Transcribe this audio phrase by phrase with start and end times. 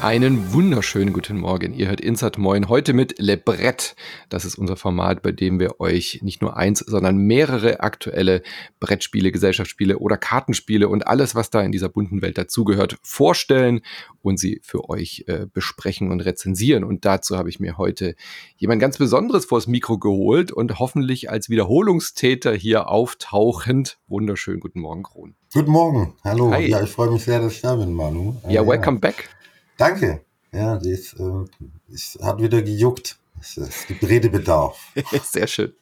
[0.00, 1.74] Einen wunderschönen guten Morgen.
[1.74, 3.96] Ihr hört Insert Moin heute mit Le Brett.
[4.28, 8.42] Das ist unser Format, bei dem wir euch nicht nur eins, sondern mehrere aktuelle
[8.78, 13.80] Brettspiele, Gesellschaftsspiele oder Kartenspiele und alles, was da in dieser bunten Welt dazugehört, vorstellen
[14.22, 16.84] und sie für euch äh, besprechen und rezensieren.
[16.84, 18.14] Und dazu habe ich mir heute
[18.56, 23.98] jemand ganz Besonderes vors Mikro geholt und hoffentlich als Wiederholungstäter hier auftauchend.
[24.06, 25.34] Wunderschönen guten Morgen, Kron.
[25.52, 26.14] Guten Morgen.
[26.22, 26.52] Hallo.
[26.52, 26.68] Hi.
[26.68, 28.36] Ja, ich freue mich sehr, dass ich da bin, Manu.
[28.48, 29.28] Ja, welcome back.
[29.78, 30.22] Danke.
[30.52, 31.44] Ja, ist, äh,
[31.88, 33.16] ist, hat wieder gejuckt.
[33.40, 34.78] Es gibt Redebedarf.
[35.22, 35.72] Sehr schön.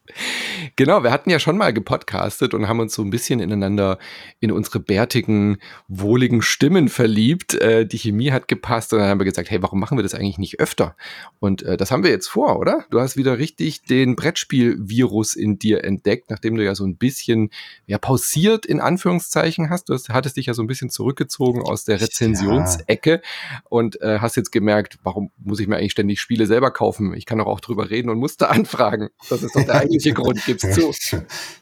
[0.77, 3.99] Genau, wir hatten ja schon mal gepodcastet und haben uns so ein bisschen ineinander
[4.41, 7.55] in unsere bärtigen, wohligen Stimmen verliebt.
[7.55, 10.15] Äh, die Chemie hat gepasst und dann haben wir gesagt, hey, warum machen wir das
[10.15, 10.97] eigentlich nicht öfter?
[11.39, 12.85] Und äh, das haben wir jetzt vor, oder?
[12.91, 17.51] Du hast wieder richtig den Brettspiel-Virus in dir entdeckt, nachdem du ja so ein bisschen
[17.87, 19.89] ja, pausiert in Anführungszeichen hast.
[19.89, 23.61] Du hast, hattest dich ja so ein bisschen zurückgezogen aus der Rezensionsecke ja.
[23.69, 27.15] und äh, hast jetzt gemerkt, warum muss ich mir eigentlich ständig Spiele selber kaufen?
[27.15, 29.09] Ich kann doch auch drüber reden und musste anfragen.
[29.29, 30.93] Das ist doch der eigentliche Grund, gib's zu.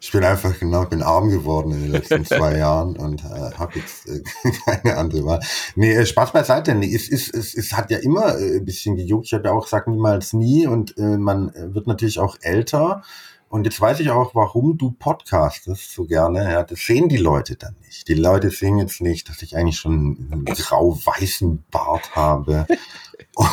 [0.00, 3.78] Ich bin einfach genau, bin arm geworden in den letzten zwei Jahren und äh, habe
[3.78, 4.22] jetzt äh,
[4.64, 5.40] keine andere Wahl.
[5.76, 6.74] Nee, äh, Spaß beiseite.
[6.74, 9.26] Nee, es, es, es, es hat ja immer äh, ein bisschen gejuckt.
[9.26, 13.02] Ich habe ja auch gesagt, niemals nie und äh, man wird natürlich auch älter.
[13.48, 16.50] Und jetzt weiß ich auch, warum du podcastest so gerne.
[16.50, 18.08] Ja, das sehen die Leute dann nicht.
[18.08, 22.66] Die Leute sehen jetzt nicht, dass ich eigentlich schon einen grau-weißen Bart habe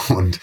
[0.10, 0.40] und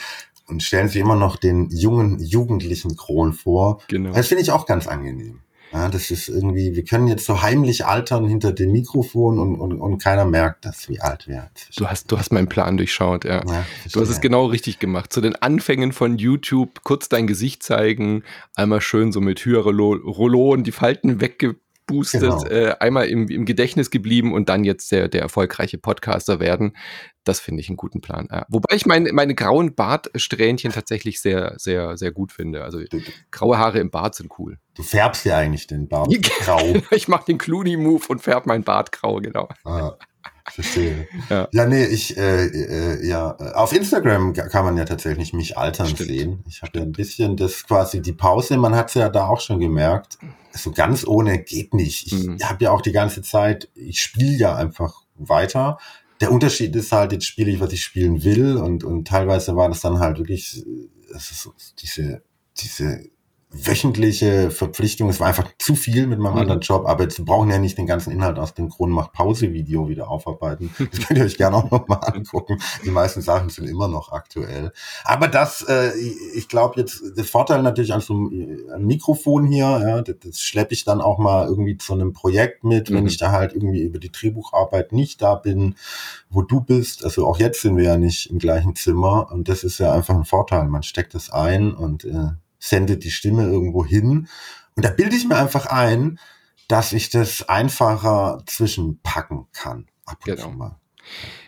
[0.49, 3.81] und stellen sich immer noch den jungen, jugendlichen Kron vor.
[3.89, 4.13] Genau.
[4.13, 5.41] Das finde ich auch ganz angenehm.
[5.73, 9.79] Ja, das ist irgendwie, wir können jetzt so heimlich altern hinter dem Mikrofon und, und,
[9.79, 11.79] und keiner merkt, dass wie alt wir sind.
[11.79, 13.45] Du hast, du hast meinen Plan durchschaut, ja.
[13.47, 15.13] ja du hast es genau richtig gemacht.
[15.13, 18.23] Zu den Anfängen von YouTube, kurz dein Gesicht zeigen,
[18.55, 21.57] einmal schön so mit Hyaluron und die Falten wegge
[21.89, 22.44] boostet, genau.
[22.44, 26.76] äh, einmal im, im Gedächtnis geblieben und dann jetzt der, der erfolgreiche Podcaster werden.
[27.25, 28.28] Das finde ich einen guten Plan.
[28.31, 28.47] Ja.
[28.49, 32.62] Wobei ich mein, meine grauen Bartsträhnchen tatsächlich sehr, sehr, sehr gut finde.
[32.62, 33.00] Also du,
[33.32, 34.59] graue Haare im Bart sind cool.
[34.75, 36.09] Du färbst ja eigentlich den Bart
[36.41, 36.77] grau.
[36.93, 39.48] ich mache den Clooney-Move und färb meinen Bart grau, genau.
[39.65, 39.97] Ah.
[40.53, 41.09] Verstehe.
[41.28, 41.48] Ja.
[41.53, 46.09] ja, nee, ich, äh, äh, ja, auf Instagram kann man ja tatsächlich mich altern Stimmt.
[46.09, 46.44] sehen.
[46.48, 49.41] Ich habe ja ein bisschen das quasi die Pause, man hat es ja da auch
[49.41, 50.19] schon gemerkt.
[50.53, 52.06] So ganz ohne geht nicht.
[52.06, 52.38] Ich mhm.
[52.42, 55.78] habe ja auch die ganze Zeit, ich spiele ja einfach weiter.
[56.20, 59.69] Der Unterschied ist halt, jetzt spiele ich, was ich spielen will und, und teilweise war
[59.69, 60.65] das dann halt wirklich,
[61.15, 62.22] es ist diese,
[62.56, 63.04] diese
[63.50, 65.09] wöchentliche Verpflichtung.
[65.09, 66.41] Es war einfach zu viel mit meinem mhm.
[66.41, 69.53] anderen Job, aber jetzt brauchen ja nicht den ganzen Inhalt aus dem Grund macht Pause
[69.53, 70.70] Video wieder aufarbeiten.
[70.91, 72.59] Das könnt ihr euch gerne auch nochmal angucken.
[72.84, 74.72] Die meisten Sachen sind immer noch aktuell.
[75.04, 75.92] Aber das, äh,
[76.34, 80.75] ich glaube jetzt, der Vorteil natürlich an so einem Mikrofon hier, ja, das, das schleppe
[80.75, 82.94] ich dann auch mal irgendwie zu einem Projekt mit, mhm.
[82.94, 85.75] wenn ich da halt irgendwie über die Drehbucharbeit nicht da bin,
[86.30, 87.04] wo du bist.
[87.04, 90.15] Also auch jetzt sind wir ja nicht im gleichen Zimmer und das ist ja einfach
[90.15, 90.69] ein Vorteil.
[90.69, 94.29] Man steckt das ein und äh, sendet die Stimme irgendwo hin.
[94.77, 96.19] Und da bilde ich mir einfach ein,
[96.69, 99.87] dass ich das einfacher zwischenpacken kann.
[100.05, 100.51] Ab und genau.
[100.51, 100.79] mal.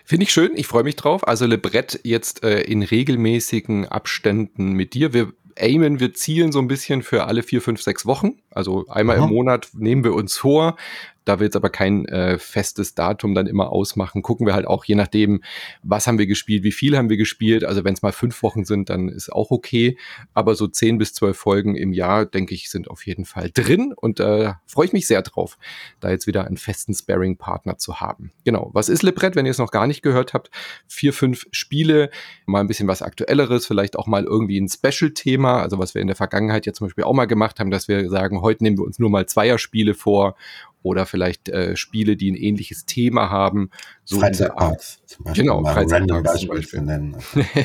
[0.04, 1.28] Finde ich schön, ich freue mich drauf.
[1.28, 5.12] Also Lebrett jetzt äh, in regelmäßigen Abständen mit dir.
[5.12, 8.38] Wir aimen, wir zielen so ein bisschen für alle vier, fünf, sechs Wochen.
[8.50, 9.26] Also einmal Aha.
[9.26, 10.76] im Monat nehmen wir uns vor.
[11.24, 14.84] Da wir jetzt aber kein äh, festes Datum dann immer ausmachen, gucken wir halt auch
[14.84, 15.42] je nachdem,
[15.82, 17.64] was haben wir gespielt, wie viel haben wir gespielt.
[17.64, 19.98] Also wenn es mal fünf Wochen sind, dann ist auch okay.
[20.34, 23.92] Aber so zehn bis zwölf Folgen im Jahr, denke ich, sind auf jeden Fall drin.
[23.94, 25.58] Und äh, freue ich mich sehr drauf,
[26.00, 28.32] da jetzt wieder einen festen Sparring-Partner zu haben.
[28.44, 28.70] Genau.
[28.72, 30.50] Was ist Librett, wenn ihr es noch gar nicht gehört habt?
[30.86, 32.10] Vier, fünf Spiele,
[32.46, 35.60] mal ein bisschen was Aktuelleres, vielleicht auch mal irgendwie ein Special-Thema.
[35.60, 38.08] Also was wir in der Vergangenheit jetzt zum Beispiel auch mal gemacht haben, dass wir
[38.08, 40.34] sagen, heute nehmen wir uns nur mal Zweierspiele vor
[40.82, 43.70] oder vielleicht äh, Spiele, die ein ähnliches Thema haben.
[44.04, 45.44] So Freizeitparks zum Beispiel.
[45.44, 46.80] Genau, Freizeitparks zum Beispiel.
[46.82, 47.16] Nennen.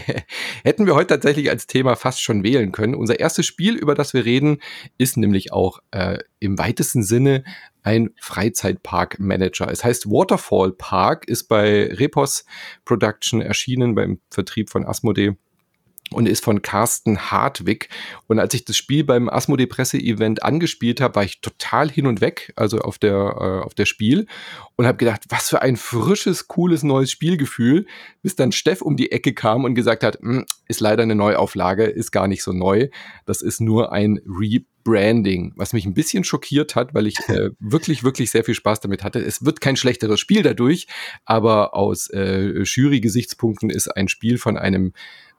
[0.64, 2.96] Hätten wir heute tatsächlich als Thema fast schon wählen können.
[2.96, 4.60] Unser erstes Spiel, über das wir reden,
[4.98, 7.44] ist nämlich auch äh, im weitesten Sinne
[7.84, 9.72] ein Freizeitpark-Manager.
[9.72, 12.46] Es heißt Waterfall Park, ist bei Repos
[12.84, 15.36] Production erschienen beim Vertrieb von Asmodee
[16.12, 17.90] und ist von Carsten Hartwig.
[18.28, 22.22] Und als ich das Spiel beim Asmodee Presse-Event angespielt habe, war ich total hin und
[22.22, 24.28] weg, also auf der, äh, auf der Spiel
[24.76, 27.86] und habe gedacht, was für ein frisches, cooles neues Spielgefühl,
[28.22, 31.86] bis dann Steff um die Ecke kam und gesagt hat, hm, ist leider eine Neuauflage,
[31.86, 32.90] ist gar nicht so neu,
[33.26, 38.04] das ist nur ein Rebranding, was mich ein bisschen schockiert hat, weil ich äh, wirklich,
[38.04, 39.20] wirklich sehr viel Spaß damit hatte.
[39.20, 40.88] Es wird kein schlechteres Spiel dadurch,
[41.26, 44.94] aber aus äh, Jury-Gesichtspunkten ist ein Spiel von einem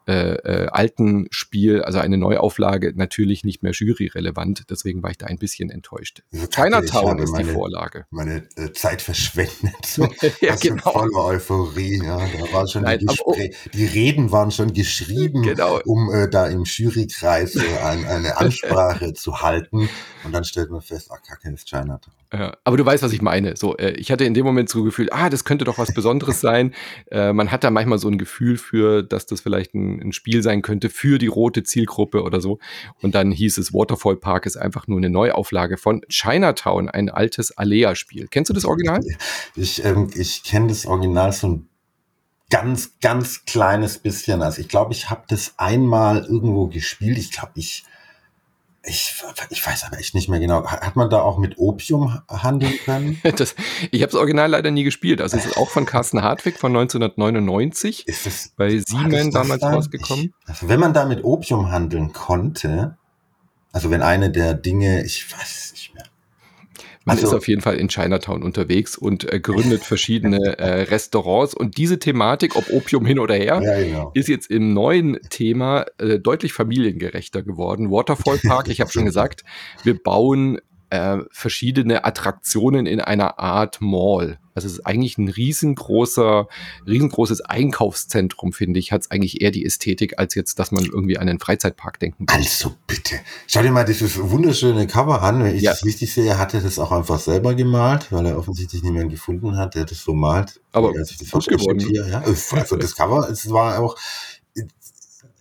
[0.08, 4.70] äh, äh, alten Spiel, also eine Neuauflage, natürlich nicht mehr juryrelevant.
[4.70, 6.23] Deswegen war ich da ein bisschen enttäuscht.
[6.32, 8.06] Also Chinatown ist meine, die Vorlage.
[8.11, 9.53] Meine äh, Zeit verschwendet.
[9.87, 10.08] So,
[10.41, 10.93] ja, genau.
[10.93, 12.03] Voller Euphorie.
[12.03, 13.37] Ja, da war schon Nein, die, aber, oh,
[13.73, 15.81] die, Reden waren schon geschrieben, genau.
[15.85, 19.88] um äh, da im Jurykreis äh, ein, eine Ansprache zu halten.
[20.25, 22.14] Und dann stellt man fest, ah, Kacke ist Chinatown.
[22.31, 23.56] Aber du weißt, was ich meine.
[23.56, 26.40] So, äh, ich hatte in dem Moment so gefühlt, ah, das könnte doch was Besonderes
[26.40, 26.75] sein.
[27.11, 30.43] Äh, man hat da manchmal so ein Gefühl für, dass das vielleicht ein, ein, Spiel
[30.43, 32.58] sein könnte für die rote Zielgruppe oder so.
[33.00, 37.56] Und dann hieß es, Waterfall Park ist einfach nur eine Neuauflage von Chinatown, ein altes
[37.56, 38.26] Alea-Spiel.
[38.28, 39.00] Kennst du das Original?
[39.55, 41.69] Ich, ähm, ich kenne das Original so ein
[42.50, 44.43] ganz, ganz kleines bisschen.
[44.43, 47.19] Also ich glaube, ich habe das einmal irgendwo gespielt.
[47.19, 47.84] Ich glaube, ich
[48.87, 49.15] ich,
[49.50, 50.65] ich weiß aber echt nicht mehr genau.
[50.65, 53.21] Hat man da auch mit Opium handeln können?
[53.37, 53.56] das,
[53.91, 55.21] ich habe das Original leider nie gespielt.
[55.21, 59.75] Also es ist auch von Carsten Hartwig von 1999 ist das, bei Siemens damals dann?
[59.75, 60.27] rausgekommen.
[60.27, 62.97] Ich, also wenn man da mit Opium handeln konnte,
[63.73, 65.65] also wenn eine der Dinge, ich weiß
[67.06, 71.55] man also, ist auf jeden Fall in Chinatown unterwegs und äh, gründet verschiedene äh, Restaurants.
[71.55, 74.11] Und diese Thematik, ob Opium hin oder her, ja, genau.
[74.12, 77.93] ist jetzt im neuen Thema äh, deutlich familiengerechter geworden.
[77.93, 79.44] Waterfall Park, ich habe schon gesagt,
[79.85, 80.58] wir bauen
[80.91, 84.38] äh, verschiedene Attraktionen in einer Art Mall.
[84.55, 86.49] Also es ist eigentlich ein riesengroßer,
[86.87, 88.91] riesengroßes Einkaufszentrum, finde ich.
[88.91, 92.25] Hat es eigentlich eher die Ästhetik, als jetzt, dass man irgendwie an einen Freizeitpark denken
[92.25, 92.38] kann.
[92.38, 93.17] Also bitte.
[93.47, 95.44] Schau dir mal dieses wunderschöne Cover an.
[95.44, 95.73] Wenn ich ja.
[95.73, 99.59] das richtig sehe, hat er das auch einfach selber gemalt, weil er offensichtlich niemanden gefunden
[99.59, 100.59] hat, der das so malt.
[100.73, 101.81] Aber das gut geworden.
[101.81, 102.23] Hier, ja.
[102.23, 103.97] Also das Cover, es war auch,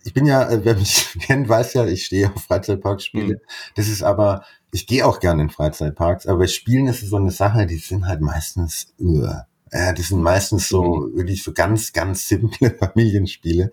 [0.06, 3.34] ich bin ja, wer mich kennt, weiß ja, ich stehe auf Freizeitparkspiele.
[3.34, 3.40] Mhm.
[3.74, 4.44] Das ist aber
[4.76, 7.78] ich gehe auch gerne in Freizeitparks, aber bei Spielen ist es so eine Sache, die
[7.78, 9.26] sind halt meistens, uh,
[9.70, 11.16] äh, die sind meistens so mhm.
[11.16, 13.72] wirklich so ganz, ganz simple Familienspiele.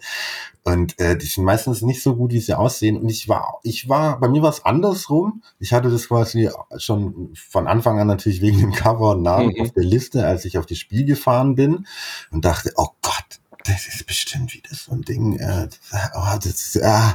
[0.63, 2.95] Und äh, die sind meistens nicht so gut, wie sie aussehen.
[2.95, 5.43] Und ich war, ich war, bei mir war es andersrum.
[5.59, 9.61] Ich hatte das quasi schon von Anfang an natürlich wegen dem Cover und Namen mhm.
[9.61, 11.85] auf der Liste, als ich auf das Spiel gefahren bin
[12.31, 15.37] und dachte, oh Gott, das ist bestimmt wieder so ein Ding.
[15.37, 15.67] Äh,
[16.15, 17.11] oh, das, äh,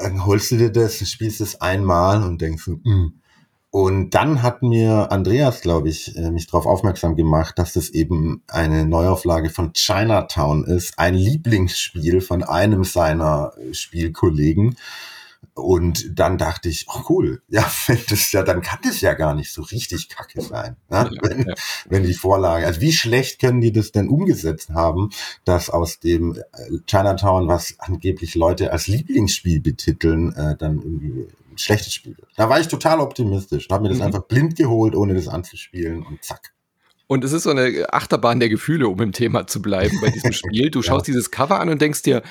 [0.00, 3.06] dann holst du dir das, spielst es einmal und denkst, mm.
[3.74, 8.44] Und dann hat mir Andreas, glaube ich, äh, mich darauf aufmerksam gemacht, dass das eben
[8.46, 14.76] eine Neuauflage von Chinatown ist, ein Lieblingsspiel von einem seiner Spielkollegen.
[15.54, 19.34] Und dann dachte ich, oh cool, ja, wenn das ja, dann kann das ja gar
[19.34, 20.76] nicht so richtig kacke sein.
[20.90, 21.10] Ne?
[21.10, 21.54] Ja, wenn, ja.
[21.88, 25.10] wenn die Vorlage, also wie schlecht können die das denn umgesetzt haben,
[25.44, 31.58] dass aus dem äh, Chinatown, was angeblich Leute als Lieblingsspiel betiteln, äh, dann irgendwie ein
[31.58, 32.28] schlechtes Spiel wird.
[32.36, 34.06] Da war ich total optimistisch und habe mir das mhm.
[34.06, 36.52] einfach blind geholt, ohne das anzuspielen und zack.
[37.06, 40.32] Und es ist so eine Achterbahn der Gefühle, um im Thema zu bleiben bei diesem
[40.32, 40.70] Spiel.
[40.70, 41.12] Du schaust ja.
[41.12, 42.22] dieses Cover an und denkst dir,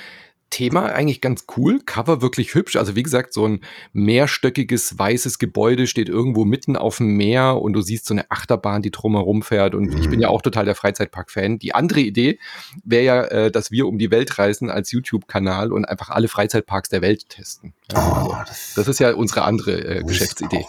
[0.53, 2.75] Thema eigentlich ganz cool, Cover wirklich hübsch.
[2.75, 3.61] Also wie gesagt, so ein
[3.91, 8.83] mehrstöckiges weißes Gebäude steht irgendwo mitten auf dem Meer und du siehst so eine Achterbahn,
[8.83, 9.73] die drumherum fährt.
[9.73, 9.97] Und mhm.
[9.97, 10.35] ich bin ja mhm.
[10.35, 11.57] auch total der Freizeitpark-Fan.
[11.57, 12.37] Die andere Idee
[12.83, 16.89] wäre ja, äh, dass wir um die Welt reisen als YouTube-Kanal und einfach alle Freizeitparks
[16.89, 17.73] der Welt testen.
[17.95, 20.65] Oh, also, das, das, ist ja unsere andere äh, Geschäftsidee.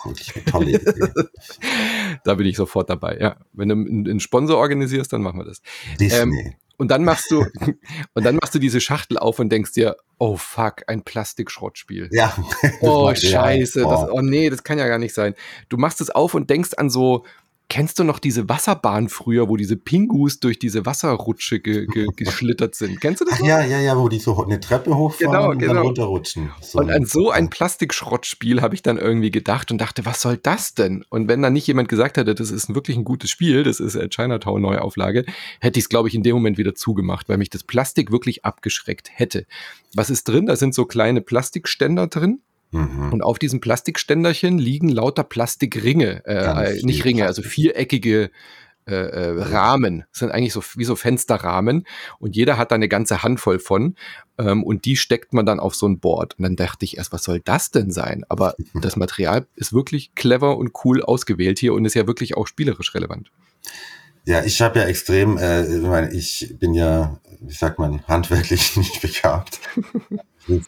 [0.51, 1.13] tolle Idee.
[2.25, 3.19] da bin ich sofort dabei.
[3.21, 5.61] Ja, wenn du einen Sponsor organisierst, dann machen wir das.
[6.01, 6.39] Disney.
[6.39, 7.45] Ähm, und dann machst du,
[8.15, 12.09] und dann machst du diese Schachtel auf und denkst dir, oh fuck, ein Plastikschrottspiel.
[12.13, 12.35] Ja.
[12.81, 13.83] Oh, scheiße.
[13.83, 13.89] Ja.
[13.89, 15.35] Das, oh nee, das kann ja gar nicht sein.
[15.69, 17.25] Du machst es auf und denkst an so
[17.71, 22.75] Kennst du noch diese Wasserbahn früher, wo diese Pingus durch diese Wasserrutsche ge ge geschlittert
[22.75, 23.01] sind?
[23.01, 23.41] Kennst du das?
[23.41, 25.75] Ach, ja, ja, ja, wo die so eine Treppe hochfahren genau, und genau.
[25.75, 26.51] dann runterrutschen.
[26.61, 26.79] So.
[26.79, 30.75] Und an so ein Plastikschrottspiel habe ich dann irgendwie gedacht und dachte, was soll das
[30.75, 31.05] denn?
[31.09, 33.99] Und wenn dann nicht jemand gesagt hätte, das ist wirklich ein gutes Spiel, das ist
[34.11, 35.25] Chinatown Neuauflage,
[35.61, 38.45] hätte ich es, glaube ich, in dem Moment wieder zugemacht, weil mich das Plastik wirklich
[38.45, 39.47] abgeschreckt hätte.
[39.95, 40.47] Was ist drin?
[40.47, 42.41] Da sind so kleine Plastikständer drin
[42.75, 43.13] Mhm.
[43.13, 48.31] Und auf diesem Plastikständerchen liegen lauter Plastikringe, äh, nicht Ringe, also viereckige
[48.87, 50.05] äh, äh, Rahmen.
[50.11, 51.87] Das sind eigentlich so wie so Fensterrahmen
[52.19, 53.95] und jeder hat da eine ganze Handvoll von
[54.37, 56.35] ähm, und die steckt man dann auf so ein Board.
[56.37, 58.25] Und dann dachte ich erst, was soll das denn sein?
[58.29, 62.47] Aber das Material ist wirklich clever und cool ausgewählt hier und ist ja wirklich auch
[62.47, 63.31] spielerisch relevant.
[64.27, 68.77] Ja, ich habe ja extrem, äh, ich, meine, ich bin ja, wie sagt man, handwerklich
[68.77, 69.61] nicht begabt.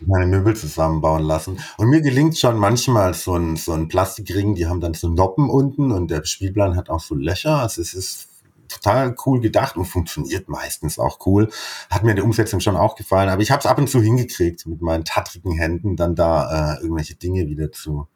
[0.06, 1.58] meine Möbel zusammenbauen lassen.
[1.78, 5.48] Und mir gelingt schon manchmal so ein, so ein Plastikring, die haben dann so Noppen
[5.48, 7.60] unten und der Spielplan hat auch so Löcher.
[7.60, 8.28] Also es ist
[8.68, 11.50] total cool gedacht und funktioniert meistens auch cool.
[11.90, 14.02] Hat mir in der Umsetzung schon auch gefallen, aber ich habe es ab und zu
[14.02, 18.08] hingekriegt, mit meinen tattrigen Händen dann da äh, irgendwelche Dinge wieder zu,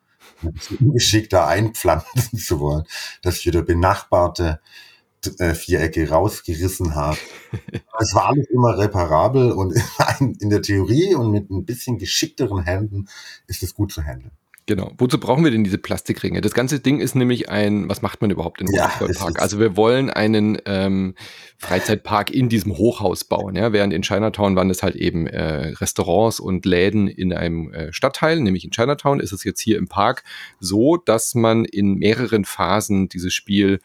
[0.60, 2.84] zu ungeschickt einpflanzen zu wollen,
[3.22, 4.60] dass ich wieder benachbarte
[5.54, 7.18] Vierecke rausgerissen habe.
[7.98, 9.74] es war alles immer reparabel und
[10.40, 13.08] in der Theorie und mit ein bisschen geschickteren Händen
[13.46, 14.32] ist es gut zu handeln.
[14.70, 14.92] Genau.
[14.98, 16.40] Wozu brauchen wir denn diese Plastikringe?
[16.40, 19.42] Das ganze Ding ist nämlich ein, was macht man überhaupt in einem ja, Park?
[19.42, 21.16] Also wir wollen einen ähm,
[21.58, 23.56] Freizeitpark in diesem Hochhaus bauen.
[23.56, 23.72] Ja?
[23.72, 28.38] Während in Chinatown waren es halt eben äh, Restaurants und Läden in einem äh, Stadtteil,
[28.38, 30.22] nämlich in Chinatown ist es jetzt hier im Park
[30.60, 33.80] so, dass man in mehreren Phasen dieses Spiel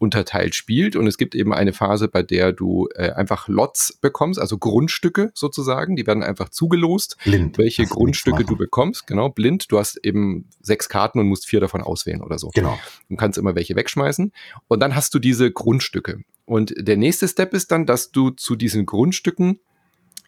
[0.00, 0.96] unterteilt spielt.
[0.96, 5.30] Und es gibt eben eine Phase, bei der du äh, einfach Lots bekommst, also Grundstücke
[5.34, 5.94] sozusagen.
[5.94, 7.58] Die werden einfach zugelost, blind.
[7.58, 9.06] welche das Grundstücke du bekommst.
[9.06, 9.70] Genau, blind.
[9.70, 12.48] Du hast eben sechs Karten und musst vier davon auswählen oder so.
[12.54, 12.78] Genau.
[13.10, 14.32] Du kannst immer welche wegschmeißen.
[14.68, 16.20] Und dann hast du diese Grundstücke.
[16.46, 19.60] Und der nächste Step ist dann, dass du zu diesen Grundstücken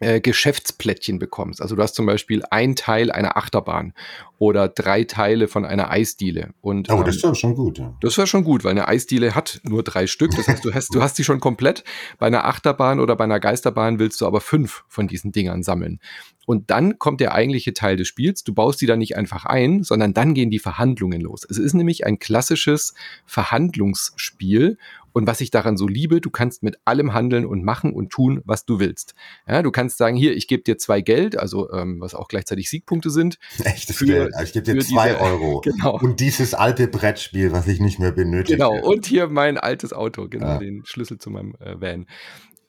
[0.02, 1.62] äh, Geschäftsplättchen bekommst.
[1.62, 3.94] Also du hast zum Beispiel ein Teil einer Achterbahn
[4.38, 6.52] oder drei Teile von einer Eisdiele.
[6.60, 7.78] Und, oh, ähm, das wäre schon gut.
[7.78, 7.96] Ja.
[8.00, 10.32] Das wäre schon gut, weil eine Eisdiele hat nur drei Stück.
[10.36, 11.84] Das heißt, du hast, du hast die schon komplett.
[12.18, 16.00] Bei einer Achterbahn oder bei einer Geisterbahn willst du aber fünf von diesen Dingern sammeln.
[16.44, 18.42] Und dann kommt der eigentliche Teil des Spiels.
[18.42, 21.46] Du baust die dann nicht einfach ein, sondern dann gehen die Verhandlungen los.
[21.48, 22.94] Es ist nämlich ein klassisches
[23.26, 24.76] Verhandlungsspiel
[25.12, 28.42] und was ich daran so liebe, du kannst mit allem handeln und machen und tun,
[28.44, 29.14] was du willst.
[29.48, 32.68] Ja, du kannst sagen, hier, ich gebe dir zwei Geld, also ähm, was auch gleichzeitig
[32.68, 33.38] Siegpunkte sind.
[33.64, 34.34] Echtes für, Geld.
[34.34, 35.62] Also ich gebe dir zwei diese, Euro.
[35.72, 35.98] Genau.
[35.98, 38.58] Und dieses alte Brettspiel, was ich nicht mehr benötige.
[38.58, 38.80] Genau.
[38.80, 40.58] Und hier mein altes Auto, genau, ja.
[40.58, 42.06] den Schlüssel zu meinem äh, Van.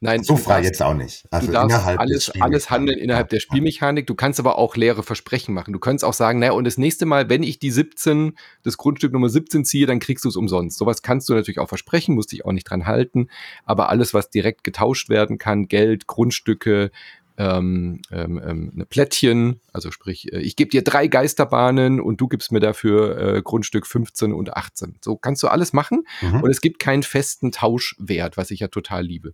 [0.03, 1.23] Nein, so frei darfst, jetzt auch nicht.
[1.31, 4.05] Also du darfst alles, alles handeln innerhalb der Spielmechanik.
[4.05, 5.71] Du kannst aber auch leere Versprechen machen.
[5.71, 9.13] Du kannst auch sagen, naja, und das nächste Mal, wenn ich die 17, das Grundstück
[9.13, 10.77] Nummer 17 ziehe, dann kriegst du es umsonst.
[10.77, 13.29] Sowas kannst du natürlich auch versprechen, musst dich auch nicht dran halten.
[13.63, 16.91] Aber alles, was direkt getauscht werden kann, Geld, Grundstücke,
[17.37, 22.51] ähm, ähm, ähm, Plättchen, also sprich, äh, ich gebe dir drei Geisterbahnen und du gibst
[22.51, 24.97] mir dafür äh, Grundstück 15 und 18.
[25.01, 26.41] So kannst du alles machen mhm.
[26.41, 29.33] und es gibt keinen festen Tauschwert, was ich ja total liebe.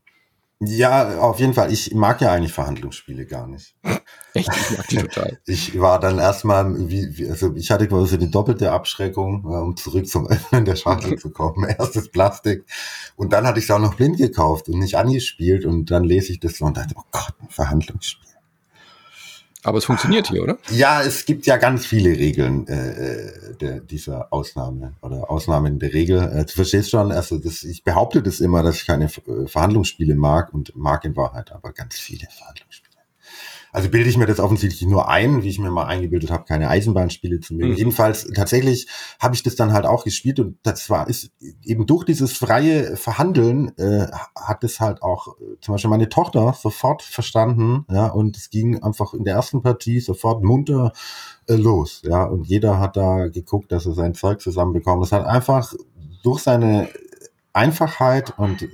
[0.61, 1.71] Ja, auf jeden Fall.
[1.71, 3.75] Ich mag ja eigentlich Verhandlungsspiele gar nicht.
[4.33, 4.49] Echt?
[4.49, 5.39] Ich mag die total.
[5.45, 9.77] Ich war dann erstmal, wie, wie, also ich hatte quasi die doppelte Abschreckung, äh, um
[9.77, 11.63] zurück zum Öffnen der Schachtel zu kommen.
[11.63, 12.65] Erstes Plastik.
[13.15, 15.65] Und dann hatte ich es auch noch blind gekauft und nicht angespielt.
[15.65, 18.28] Und dann lese ich das so und dachte, oh Gott, ein Verhandlungsspiel.
[19.63, 20.57] Aber es funktioniert hier, oder?
[20.71, 25.93] Ja, es gibt ja ganz viele Regeln äh, äh der, dieser Ausnahme oder Ausnahmen der
[25.93, 26.21] Regel.
[26.21, 30.15] Äh, du verstehst schon, also das, ich behaupte das immer, dass ich keine äh, Verhandlungsspiele
[30.15, 32.78] mag und mag in Wahrheit aber ganz viele Verhandlungsspiele.
[33.71, 36.69] Also bilde ich mir das offensichtlich nur ein, wie ich mir mal eingebildet habe, keine
[36.69, 37.71] Eisenbahnspiele zu mögen.
[37.71, 37.77] Mhm.
[37.77, 38.87] Jedenfalls tatsächlich
[39.19, 41.31] habe ich das dann halt auch gespielt und das war ist
[41.63, 46.53] eben durch dieses freie Verhandeln äh, hat es halt auch äh, zum Beispiel meine Tochter
[46.59, 50.93] sofort verstanden, ja, und es ging einfach in der ersten Partie sofort munter
[51.47, 55.03] äh, los, ja, und jeder hat da geguckt, dass er sein Zeug zusammenbekommt.
[55.03, 55.73] Das hat einfach
[56.23, 56.89] durch seine
[57.53, 58.67] Einfachheit und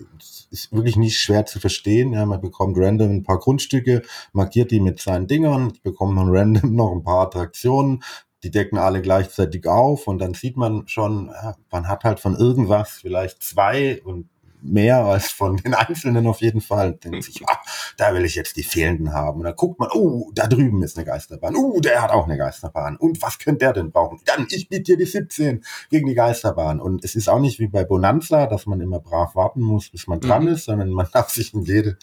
[0.55, 2.13] ist wirklich nicht schwer zu verstehen.
[2.13, 4.01] Ja, man bekommt random ein paar Grundstücke,
[4.33, 8.03] markiert die mit seinen Dingern, bekommt man random noch ein paar Attraktionen,
[8.43, 11.31] die decken alle gleichzeitig auf und dann sieht man schon,
[11.71, 14.29] man hat halt von irgendwas vielleicht zwei und
[14.65, 16.93] mehr als von den Einzelnen auf jeden Fall.
[16.93, 17.59] Denkt sich, ah,
[17.97, 19.39] da will ich jetzt die fehlenden haben.
[19.39, 21.55] Und dann guckt man, oh, da drüben ist eine Geisterbahn.
[21.55, 22.97] Oh, der hat auch eine Geisterbahn.
[22.97, 24.19] Und was könnte der denn brauchen?
[24.25, 26.79] Dann, ich biete dir die 17 gegen die Geisterbahn.
[26.79, 30.07] Und es ist auch nicht wie bei Bonanza, dass man immer brav warten muss, bis
[30.07, 30.49] man dran mhm.
[30.49, 31.97] ist, sondern man darf sich in jede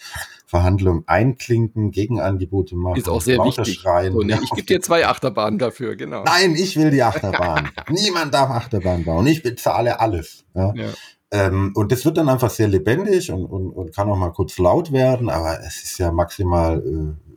[0.46, 2.96] Verhandlung einklinken, Gegenangebote machen.
[2.96, 3.80] Ist auch sehr wichtig.
[3.80, 4.12] Schreien.
[4.12, 6.24] So, nee, ich gebe dir zwei Achterbahnen dafür, genau.
[6.24, 7.70] Nein, ich will die Achterbahn.
[7.88, 9.26] Niemand darf Achterbahn bauen.
[9.26, 10.44] Ich bezahle alles.
[10.54, 10.72] Ja.
[10.74, 10.88] ja.
[11.32, 14.58] Ähm, und das wird dann einfach sehr lebendig und, und, und kann auch mal kurz
[14.58, 17.32] laut werden, aber es ist ja maximal äh,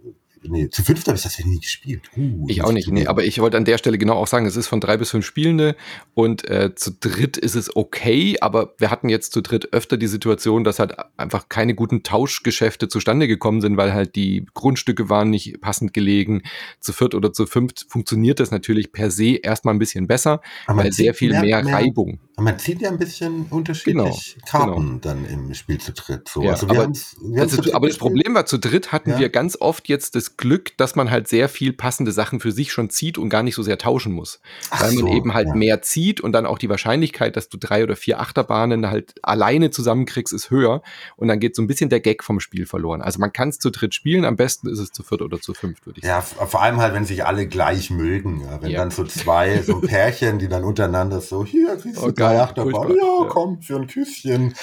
[0.49, 2.09] nee, zu fünft habe ich das ja nie gespielt.
[2.17, 4.55] Uh, ich auch nicht, nee, aber ich wollte an der Stelle genau auch sagen, es
[4.55, 5.75] ist von drei bis fünf Spielende
[6.13, 10.07] und äh, zu dritt ist es okay, aber wir hatten jetzt zu dritt öfter die
[10.07, 15.29] Situation, dass halt einfach keine guten Tauschgeschäfte zustande gekommen sind, weil halt die Grundstücke waren
[15.29, 16.43] nicht passend gelegen.
[16.79, 20.83] Zu viert oder zu fünft funktioniert das natürlich per se erstmal ein bisschen besser, aber
[20.83, 22.19] weil sehr viel mehr, mehr, mehr, Reibung.
[22.37, 24.99] Man zieht ja ein bisschen unterschiedlich genau, Karten genau.
[25.01, 26.27] dann im Spiel zu dritt.
[26.27, 26.43] So.
[26.43, 26.91] Ja, also aber,
[27.37, 29.19] also, aber das Problem war, zu dritt hatten ja.
[29.19, 32.71] wir ganz oft jetzt das Glück, dass man halt sehr viel passende Sachen für sich
[32.71, 34.41] schon zieht und gar nicht so sehr tauschen muss.
[34.69, 35.55] Ach weil man so, eben halt ja.
[35.55, 39.71] mehr zieht und dann auch die Wahrscheinlichkeit, dass du drei oder vier Achterbahnen halt alleine
[39.71, 40.81] zusammenkriegst, ist höher.
[41.15, 43.01] Und dann geht so ein bisschen der Gag vom Spiel verloren.
[43.01, 45.53] Also man kann es zu dritt spielen, am besten ist es zu viert oder zu
[45.53, 46.25] fünft, würde ich sagen.
[46.39, 48.43] Ja, vor allem halt, wenn sich alle gleich mögen.
[48.59, 52.11] Wenn dann so zwei, so ein Pärchen, die dann untereinander so, hier kriegst du oh,
[52.25, 54.55] drei Achterbahnen, ja, komm, für ein Küsschen.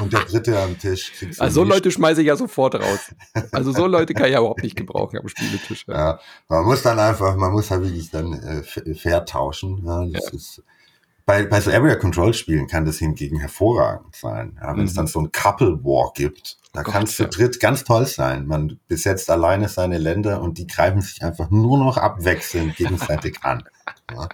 [0.00, 1.12] und der dritte am Tisch.
[1.38, 3.14] Also so Leute schmeiße ich ja sofort raus.
[3.52, 5.84] Also so Leute kann ich ja überhaupt nicht gebrauchen am Spieletisch.
[5.86, 5.94] Ja.
[5.94, 6.20] ja.
[6.48, 9.84] man muss dann einfach, man muss halt wirklich dann äh, fair tauschen.
[9.84, 10.36] Ja, das ja.
[10.36, 10.62] ist
[11.26, 14.58] Bei, bei so Area Control Spielen kann das hingegen hervorragend sein.
[14.60, 14.84] Ja, wenn mhm.
[14.84, 18.46] es dann so ein Couple War gibt, da kann es zu dritt ganz toll sein.
[18.46, 23.64] Man besetzt alleine seine Länder und die greifen sich einfach nur noch abwechselnd gegenseitig an.
[24.12, 24.28] Ja,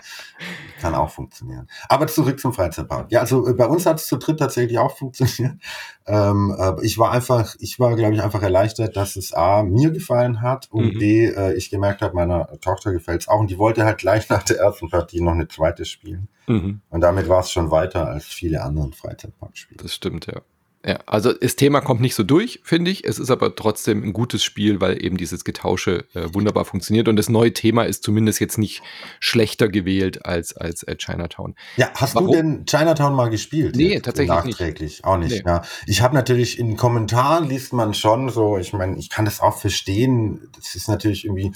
[0.78, 1.68] kann auch funktionieren.
[1.88, 3.10] Aber zurück zum Freizeitpark.
[3.10, 5.54] Ja, also äh, bei uns hat es zu dritt tatsächlich auch funktioniert.
[6.06, 10.42] Ähm, ich war einfach, ich war, glaube ich, einfach erleichtert, dass es A, mir gefallen
[10.42, 10.98] hat und mhm.
[10.98, 13.40] B, äh, ich gemerkt habe, meiner Tochter gefällt es auch.
[13.40, 16.28] Und die wollte halt gleich nach der ersten Partie noch eine zweite spielen.
[16.46, 16.82] Mhm.
[16.90, 19.82] Und damit war es schon weiter als viele andere Freizeitparkspiele.
[19.82, 20.42] Das stimmt, ja.
[20.86, 23.04] Ja, also das Thema kommt nicht so durch, finde ich.
[23.04, 27.08] Es ist aber trotzdem ein gutes Spiel, weil eben dieses Getausche äh, wunderbar funktioniert.
[27.08, 28.82] Und das neue Thema ist zumindest jetzt nicht
[29.18, 31.54] schlechter gewählt als, als äh, Chinatown.
[31.76, 32.28] Ja, hast Warum?
[32.28, 33.76] du denn Chinatown mal gespielt?
[33.76, 34.92] Nee, tatsächlich nachträglich.
[34.92, 35.04] nicht.
[35.04, 35.44] Auch nicht.
[35.44, 35.50] Nee.
[35.50, 35.62] Ja.
[35.86, 39.56] Ich habe natürlich in Kommentaren liest man schon so, ich meine, ich kann das auch
[39.56, 40.50] verstehen.
[40.54, 41.52] Das ist natürlich irgendwie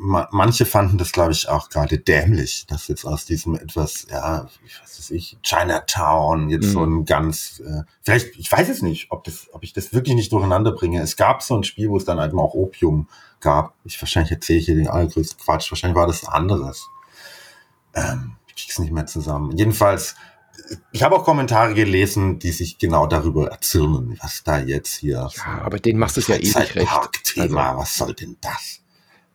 [0.00, 4.48] manche fanden das, glaube ich, auch gerade dämlich, dass jetzt aus diesem etwas, ja,
[4.82, 6.72] was weiß ich, Chinatown jetzt mhm.
[6.72, 10.14] so ein ganz, äh, vielleicht, ich weiß es nicht, ob das, ob ich das wirklich
[10.14, 11.00] nicht durcheinander bringe.
[11.00, 13.08] Es gab so ein Spiel, wo es dann eben auch Opium
[13.40, 13.74] gab.
[13.84, 15.70] Ich wahrscheinlich erzähle ich hier den allergrößten Quatsch.
[15.70, 16.88] Wahrscheinlich war das anderes.
[17.94, 19.56] Ähm, ich krieg's nicht mehr zusammen.
[19.56, 20.14] Jedenfalls,
[20.92, 25.16] ich habe auch Kommentare gelesen, die sich genau darüber erzürnen, was da jetzt hier.
[25.16, 27.24] Ja, so aber den machst du ja eh nicht recht.
[27.24, 28.80] Thema, also, was soll denn das?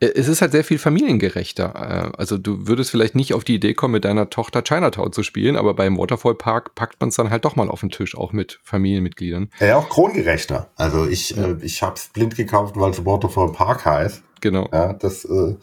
[0.03, 2.11] Äh, es ist halt sehr viel familiengerechter.
[2.13, 5.23] Äh, also du würdest vielleicht nicht auf die Idee kommen, mit deiner Tochter Chinatown zu
[5.23, 8.17] spielen, aber beim Waterfall Park packt man es dann halt doch mal auf den Tisch,
[8.17, 9.49] auch mit Familienmitgliedern.
[9.59, 10.69] Ja, auch krongerechter.
[10.75, 11.47] Also ich, ja.
[11.47, 14.23] äh, ich habe es blind gekauft, weil es Waterfall Park heißt.
[14.41, 14.67] Genau.
[14.73, 15.55] Ja, das, äh,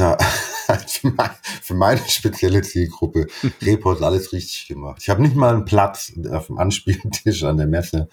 [0.00, 0.16] da
[1.62, 3.26] für meine spezielle Zielgruppe
[3.62, 4.98] Report alles richtig gemacht.
[5.02, 8.08] Ich habe nicht mal einen Platz auf dem Anspieltisch an der Messe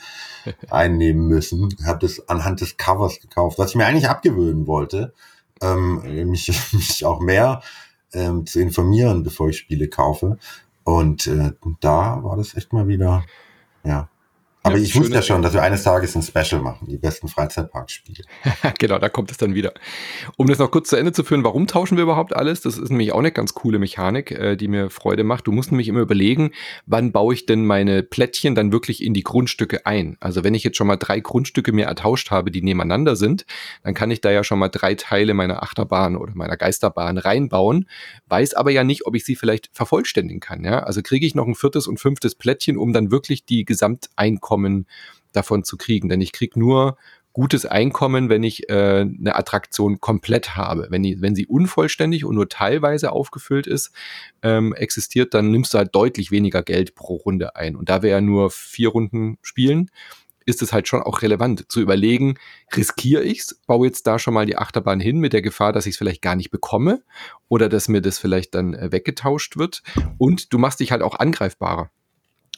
[0.70, 1.70] einnehmen müssen.
[1.80, 5.14] Ich habe das anhand des Covers gekauft, was ich mir eigentlich abgewöhnen wollte,
[5.62, 7.62] ähm, mich, mich auch mehr
[8.14, 10.38] ähm, zu informieren, bevor ich Spiele kaufe.
[10.84, 13.26] Und äh, da war das echt mal wieder,
[13.84, 14.10] ja,
[14.68, 17.28] aber ja, ich wusste ja schon, dass wir eines Tages ein Special machen, die besten
[17.28, 18.24] Freizeitparkspiele.
[18.80, 19.74] genau, da kommt es dann wieder.
[20.36, 22.62] Um das noch kurz zu Ende zu führen, warum tauschen wir überhaupt alles?
[22.62, 25.48] Das ist nämlich auch eine ganz coole Mechanik, äh, die mir Freude macht.
[25.48, 26.52] Du musst nämlich immer überlegen,
[26.86, 30.18] wann baue ich denn meine Plättchen dann wirklich in die Grundstücke ein?
[30.20, 33.46] Also wenn ich jetzt schon mal drei Grundstücke mir ertauscht habe, die nebeneinander sind,
[33.84, 37.88] dann kann ich da ja schon mal drei Teile meiner Achterbahn oder meiner Geisterbahn reinbauen,
[38.28, 40.64] weiß aber ja nicht, ob ich sie vielleicht vervollständigen kann.
[40.64, 40.80] Ja?
[40.80, 44.88] Also kriege ich noch ein viertes und fünftes Plättchen, um dann wirklich die Gesamteinkommen Einkommen
[45.34, 46.10] davon zu kriegen.
[46.10, 46.98] Denn ich kriege nur
[47.34, 50.88] gutes Einkommen, wenn ich äh, eine Attraktion komplett habe.
[50.90, 53.92] Wenn, die, wenn sie unvollständig und nur teilweise aufgefüllt ist,
[54.42, 57.76] ähm, existiert, dann nimmst du halt deutlich weniger Geld pro Runde ein.
[57.76, 59.92] Und da wir ja nur vier Runden spielen,
[60.48, 62.36] ist es halt schon auch relevant zu überlegen,
[62.76, 65.92] riskiere ich's, baue jetzt da schon mal die Achterbahn hin mit der Gefahr, dass ich
[65.92, 67.04] es vielleicht gar nicht bekomme
[67.50, 69.84] oder dass mir das vielleicht dann äh, weggetauscht wird.
[70.18, 71.92] Und du machst dich halt auch angreifbarer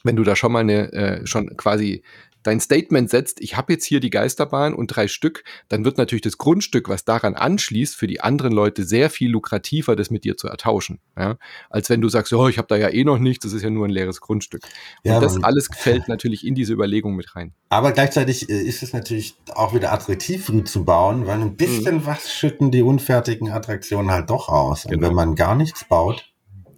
[0.03, 2.03] wenn du da schon mal eine, äh, schon quasi
[2.43, 6.21] dein Statement setzt, ich habe jetzt hier die Geisterbahn und drei Stück, dann wird natürlich
[6.21, 10.37] das Grundstück, was daran anschließt, für die anderen Leute sehr viel lukrativer, das mit dir
[10.37, 10.99] zu ertauschen.
[11.17, 11.37] Ja?
[11.69, 13.69] Als wenn du sagst, oh, ich habe da ja eh noch nichts, das ist ja
[13.69, 14.63] nur ein leeres Grundstück.
[15.03, 17.53] Und ja, das alles fällt natürlich in diese Überlegung mit rein.
[17.69, 22.05] Aber gleichzeitig äh, ist es natürlich auch wieder attraktiv, zu bauen, weil ein bisschen mhm.
[22.05, 24.85] was schütten die unfertigen Attraktionen halt doch aus.
[24.85, 25.07] Und genau.
[25.07, 26.33] wenn man gar nichts baut,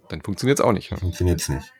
[0.08, 0.90] dann funktioniert es auch nicht.
[0.90, 0.96] Ja?
[0.98, 1.72] Funktioniert es nicht.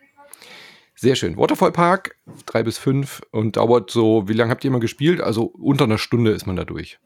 [1.03, 1.37] Sehr schön.
[1.37, 2.15] Waterfall Park,
[2.47, 5.21] drei bis fünf und dauert so, wie lange habt ihr immer gespielt?
[5.21, 7.01] Also unter einer Stunde ist man da durch.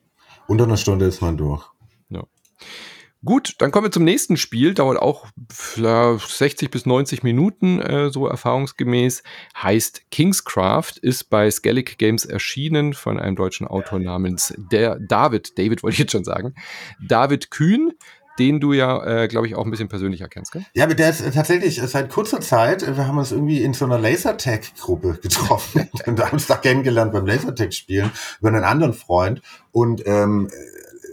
[0.47, 1.65] Unter einer Stunde ist man durch.
[2.11, 2.25] Ja.
[3.25, 4.75] Gut, dann kommen wir zum nächsten Spiel.
[4.75, 9.23] Dauert auch 60 bis 90 Minuten, äh, so erfahrungsgemäß.
[9.57, 15.83] Heißt Kingscraft, ist bei Skellig Games erschienen von einem deutschen Autor namens der David, David
[15.83, 16.55] wollte ich jetzt schon sagen,
[17.01, 17.95] David Kühn
[18.39, 20.65] den du ja, äh, glaube ich, auch ein bisschen persönlicher kennst, gell?
[20.75, 23.63] Ja, mit der ist äh, tatsächlich äh, seit kurzer Zeit, äh, wir haben uns irgendwie
[23.63, 28.93] in so einer Lasertag-Gruppe getroffen und haben uns da kennengelernt beim Lasertag-Spielen über einen anderen
[28.93, 30.49] Freund und ähm,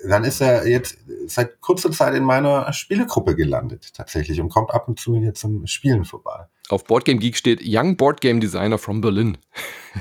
[0.07, 4.87] dann ist er jetzt seit kurzer Zeit in meiner Spielegruppe gelandet, tatsächlich, und kommt ab
[4.87, 6.47] und zu hier zum Spielen vorbei.
[6.69, 9.37] Auf Boardgame Geek steht Young Boardgame Designer from Berlin.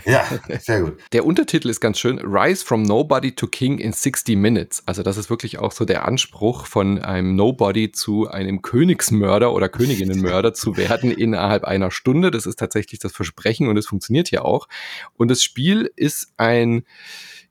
[0.04, 0.24] Ja,
[0.60, 0.98] sehr gut.
[1.12, 4.82] Der Untertitel ist ganz schön: Rise from Nobody to King in 60 Minutes.
[4.86, 9.68] Also, das ist wirklich auch so der Anspruch von einem Nobody zu einem Königsmörder oder
[9.68, 12.30] Königinnenmörder zu werden innerhalb einer Stunde.
[12.30, 14.68] Das ist tatsächlich das Versprechen und es funktioniert ja auch.
[15.16, 16.84] Und das Spiel ist ein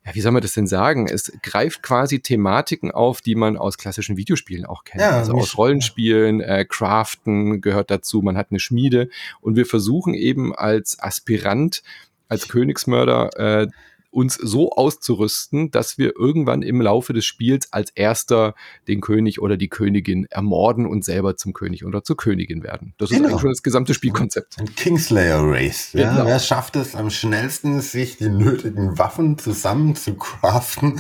[0.06, 1.08] ja, wie soll man das denn sagen?
[1.08, 5.02] Es greift quasi Thematiken auf, die man aus klassischen Videospielen auch kennt.
[5.02, 9.10] Ja, also aus Rollenspielen, äh, Craften gehört dazu, man hat eine Schmiede
[9.42, 11.84] und wir versuchen eben als Aspirant,
[12.30, 13.68] als Königsmörder äh,
[14.12, 18.56] uns so auszurüsten, dass wir irgendwann im Laufe des Spiels als erster
[18.88, 22.94] den König oder die Königin ermorden und selber zum König oder zur Königin werden.
[22.98, 23.22] Das genau.
[23.22, 24.60] ist eigentlich schon das gesamte Spielkonzept.
[24.60, 25.94] Ein Kingslayer Race.
[25.94, 26.12] Ja?
[26.12, 26.26] Genau.
[26.26, 31.00] Wer schafft es am schnellsten, sich die nötigen Waffen zusammen zu craften,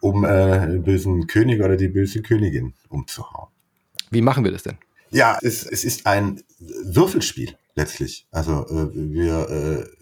[0.00, 3.48] um äh, den bösen König oder die böse Königin umzuhauen?
[4.10, 4.76] Wie machen wir das denn?
[5.10, 8.26] Ja, es, es ist ein Würfelspiel letztlich.
[8.30, 10.01] Also äh, wir äh,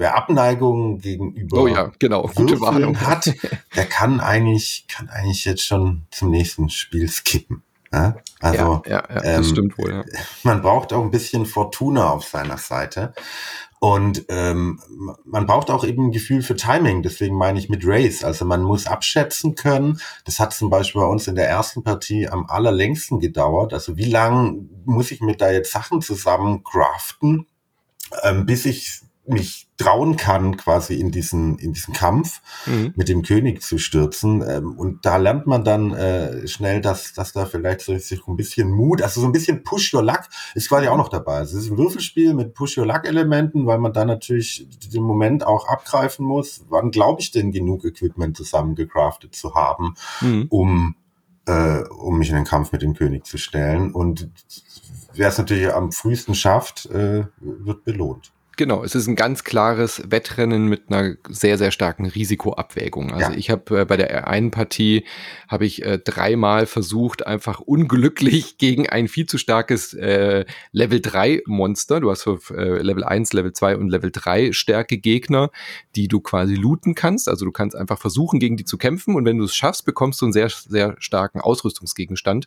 [0.00, 2.26] wer Abneigung gegenüber oh ja, genau.
[2.34, 2.98] Gute Warnung.
[3.00, 3.32] hat,
[3.76, 7.62] der kann eigentlich, kann eigentlich jetzt schon zum nächsten Spiel skippen.
[7.92, 8.16] Ja?
[8.40, 9.92] Also, ja, ja, ähm, stimmt wohl.
[9.92, 10.04] Ja.
[10.42, 13.12] Man braucht auch ein bisschen Fortuna auf seiner Seite.
[13.78, 14.80] Und ähm,
[15.24, 18.24] man braucht auch eben ein Gefühl für Timing, deswegen meine ich mit Race.
[18.24, 20.00] Also man muss abschätzen können.
[20.24, 23.74] Das hat zum Beispiel bei uns in der ersten Partie am allerlängsten gedauert.
[23.74, 27.46] Also wie lang muss ich mir da jetzt Sachen zusammen craften,
[28.22, 32.92] ähm, bis ich mich trauen kann, quasi in diesen, in diesen Kampf mhm.
[32.96, 34.44] mit dem König zu stürzen.
[34.46, 38.36] Ähm, und da lernt man dann äh, schnell, dass, dass da vielleicht so, sich ein
[38.36, 40.22] bisschen Mut, also so ein bisschen Push Your Luck
[40.54, 41.36] ist quasi auch noch dabei.
[41.38, 45.02] Also es ist ein Würfelspiel mit Push Your Luck Elementen, weil man da natürlich den
[45.02, 46.64] Moment auch abgreifen muss.
[46.68, 50.46] Wann glaube ich denn genug Equipment zusammengecraftet zu haben, mhm.
[50.50, 50.94] um,
[51.46, 53.92] äh, um mich in den Kampf mit dem König zu stellen?
[53.92, 54.28] Und
[55.14, 58.32] wer es natürlich am frühesten schafft, äh, wird belohnt.
[58.60, 63.10] Genau, es ist ein ganz klares Wettrennen mit einer sehr, sehr starken Risikoabwägung.
[63.10, 63.38] Also ja.
[63.38, 65.06] ich habe äh, bei der einen Partie
[65.48, 71.44] habe ich äh, dreimal versucht, einfach unglücklich gegen ein viel zu starkes äh, Level 3
[71.46, 72.00] Monster.
[72.00, 75.50] Du hast für äh, Level 1, Level 2 und Level 3 Stärke Gegner,
[75.96, 77.30] die du quasi looten kannst.
[77.30, 80.20] Also du kannst einfach versuchen, gegen die zu kämpfen und wenn du es schaffst, bekommst
[80.20, 82.46] du einen sehr, sehr starken Ausrüstungsgegenstand.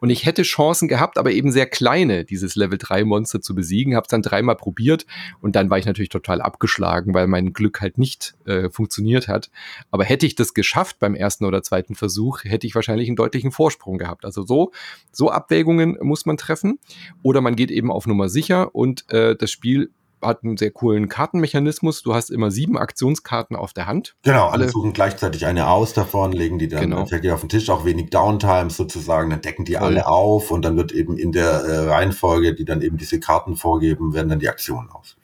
[0.00, 3.94] Und ich hätte Chancen gehabt, aber eben sehr kleine, dieses Level 3 Monster zu besiegen.
[3.94, 5.06] Habe es dann dreimal probiert
[5.40, 9.50] und dann war ich natürlich total abgeschlagen, weil mein Glück halt nicht äh, funktioniert hat.
[9.90, 13.52] Aber hätte ich das geschafft beim ersten oder zweiten Versuch, hätte ich wahrscheinlich einen deutlichen
[13.52, 14.24] Vorsprung gehabt.
[14.24, 14.72] Also so,
[15.12, 16.78] so Abwägungen muss man treffen.
[17.22, 19.90] Oder man geht eben auf Nummer sicher und äh, das Spiel
[20.22, 22.02] hat einen sehr coolen Kartenmechanismus.
[22.02, 24.16] Du hast immer sieben Aktionskarten auf der Hand.
[24.22, 27.02] Genau, alle suchen gleichzeitig eine aus davon, legen die dann genau.
[27.02, 29.84] auf den Tisch, auch wenig Downtime sozusagen, dann decken die Voll.
[29.84, 33.56] alle auf und dann wird eben in der äh, Reihenfolge, die dann eben diese Karten
[33.56, 35.16] vorgeben, werden dann die Aktionen aus.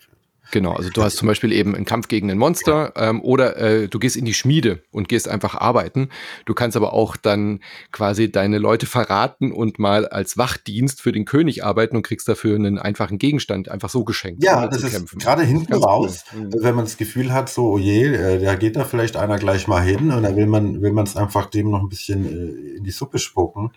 [0.53, 3.89] Genau, also du hast zum Beispiel eben einen Kampf gegen ein Monster ähm, oder äh,
[3.89, 6.09] du gehst in die Schmiede und gehst einfach arbeiten.
[6.45, 7.61] Du kannst aber auch dann
[7.93, 12.55] quasi deine Leute verraten und mal als Wachdienst für den König arbeiten und kriegst dafür
[12.55, 14.45] einen einfachen Gegenstand einfach so geschenkt.
[14.45, 16.51] Ja, das ist gerade hinten raus, cool.
[16.61, 19.67] wenn man das Gefühl hat, so, oh je, äh, da geht da vielleicht einer gleich
[19.67, 22.77] mal hin und dann will man will man es einfach dem noch ein bisschen äh,
[22.77, 23.71] in die Suppe spucken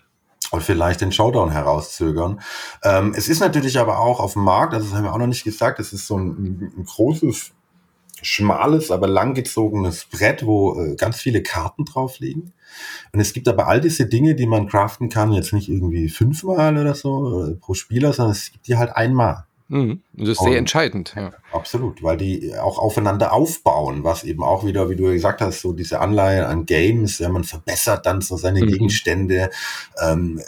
[0.50, 2.40] und vielleicht den Showdown herauszögern.
[2.82, 5.26] Ähm, es ist natürlich aber auch auf dem Markt, also das haben wir auch noch
[5.26, 7.52] nicht gesagt, es ist so ein, ein großes,
[8.22, 12.52] schmales, aber langgezogenes Brett, wo äh, ganz viele Karten drauf liegen.
[13.12, 16.76] Und es gibt aber all diese Dinge, die man craften kann, jetzt nicht irgendwie fünfmal
[16.76, 19.46] oder so äh, pro Spieler, sondern es gibt die halt einmal.
[19.70, 20.02] Mhm.
[20.14, 21.14] Das ist sehr entscheidend.
[21.16, 21.32] Ja.
[21.52, 25.72] Absolut, weil die auch aufeinander aufbauen, was eben auch wieder, wie du gesagt hast, so
[25.72, 28.66] diese Anleihen an Games, ja, man verbessert dann so seine mhm.
[28.66, 29.50] Gegenstände.
[30.02, 30.42] Ähm,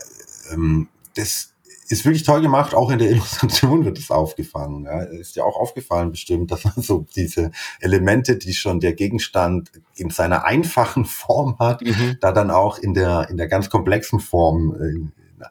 [0.52, 1.54] ähm, das
[1.88, 4.86] ist wirklich toll gemacht, auch in der Illustration wird es aufgefangen.
[4.86, 5.02] Ja.
[5.02, 10.10] Ist ja auch aufgefallen bestimmt, dass man so diese Elemente, die schon der Gegenstand in
[10.10, 12.16] seiner einfachen Form hat, mhm.
[12.20, 15.44] da dann auch in der, in der ganz komplexen Form, äh,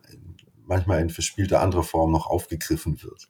[0.66, 3.30] manchmal in verspielter anderer Form noch aufgegriffen wird.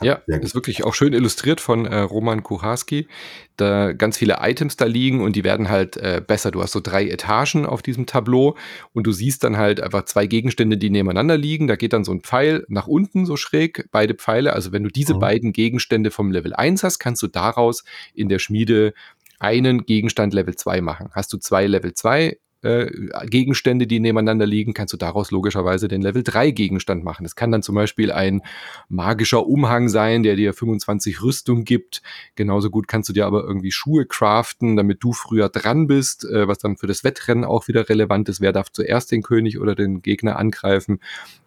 [0.00, 3.08] Ja, ist wirklich auch schön illustriert von äh, Roman Kucharski.
[3.56, 6.50] Da ganz viele Items da liegen und die werden halt äh, besser.
[6.50, 8.56] Du hast so drei Etagen auf diesem Tableau
[8.92, 11.66] und du siehst dann halt einfach zwei Gegenstände, die nebeneinander liegen.
[11.66, 14.52] Da geht dann so ein Pfeil nach unten so schräg, beide Pfeile.
[14.52, 15.20] Also wenn du diese mhm.
[15.20, 18.94] beiden Gegenstände vom Level 1 hast, kannst du daraus in der Schmiede
[19.38, 21.10] einen Gegenstand Level 2 machen.
[21.12, 26.02] Hast du zwei Level 2 äh, Gegenstände, die nebeneinander liegen, kannst du daraus logischerweise den
[26.02, 27.22] Level 3 Gegenstand machen.
[27.22, 28.42] Das kann dann zum Beispiel ein
[28.88, 32.02] magischer Umhang sein, der dir 25 Rüstung gibt.
[32.34, 36.48] Genauso gut kannst du dir aber irgendwie Schuhe craften, damit du früher dran bist, äh,
[36.48, 38.40] was dann für das Wettrennen auch wieder relevant ist.
[38.40, 41.00] Wer darf zuerst den König oder den Gegner angreifen?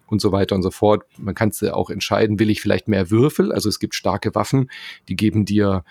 [0.06, 1.04] und so weiter und so fort.
[1.16, 3.50] Man kann es auch entscheiden, will ich vielleicht mehr Würfel?
[3.50, 4.70] Also es gibt starke Waffen,
[5.08, 5.84] die geben dir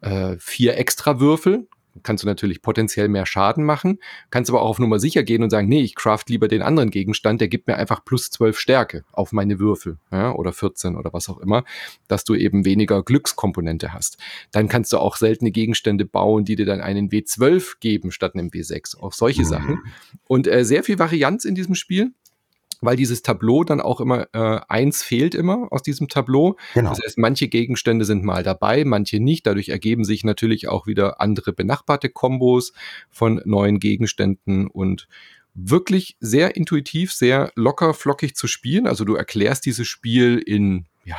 [0.00, 1.68] äh, vier extra Würfel
[2.02, 3.98] kannst du natürlich potenziell mehr Schaden machen,
[4.30, 6.90] kannst aber auch auf Nummer sicher gehen und sagen, nee, ich craft lieber den anderen
[6.90, 11.12] Gegenstand, der gibt mir einfach plus 12 Stärke auf meine Würfel ja, oder 14 oder
[11.12, 11.64] was auch immer,
[12.08, 14.18] dass du eben weniger Glückskomponente hast.
[14.52, 18.48] Dann kannst du auch seltene Gegenstände bauen, die dir dann einen W12 geben statt einem
[18.48, 18.98] W6.
[18.98, 19.46] Auch solche mhm.
[19.46, 19.78] Sachen.
[20.26, 22.12] Und äh, sehr viel Varianz in diesem Spiel.
[22.80, 26.56] Weil dieses Tableau dann auch immer äh, eins fehlt immer aus diesem Tableau.
[26.74, 26.90] Genau.
[26.90, 29.46] Das heißt, manche Gegenstände sind mal dabei, manche nicht.
[29.46, 32.72] Dadurch ergeben sich natürlich auch wieder andere benachbarte Kombos
[33.10, 35.08] von neuen Gegenständen und
[35.54, 38.86] wirklich sehr intuitiv, sehr locker, flockig zu spielen.
[38.86, 41.16] Also du erklärst dieses Spiel in ja,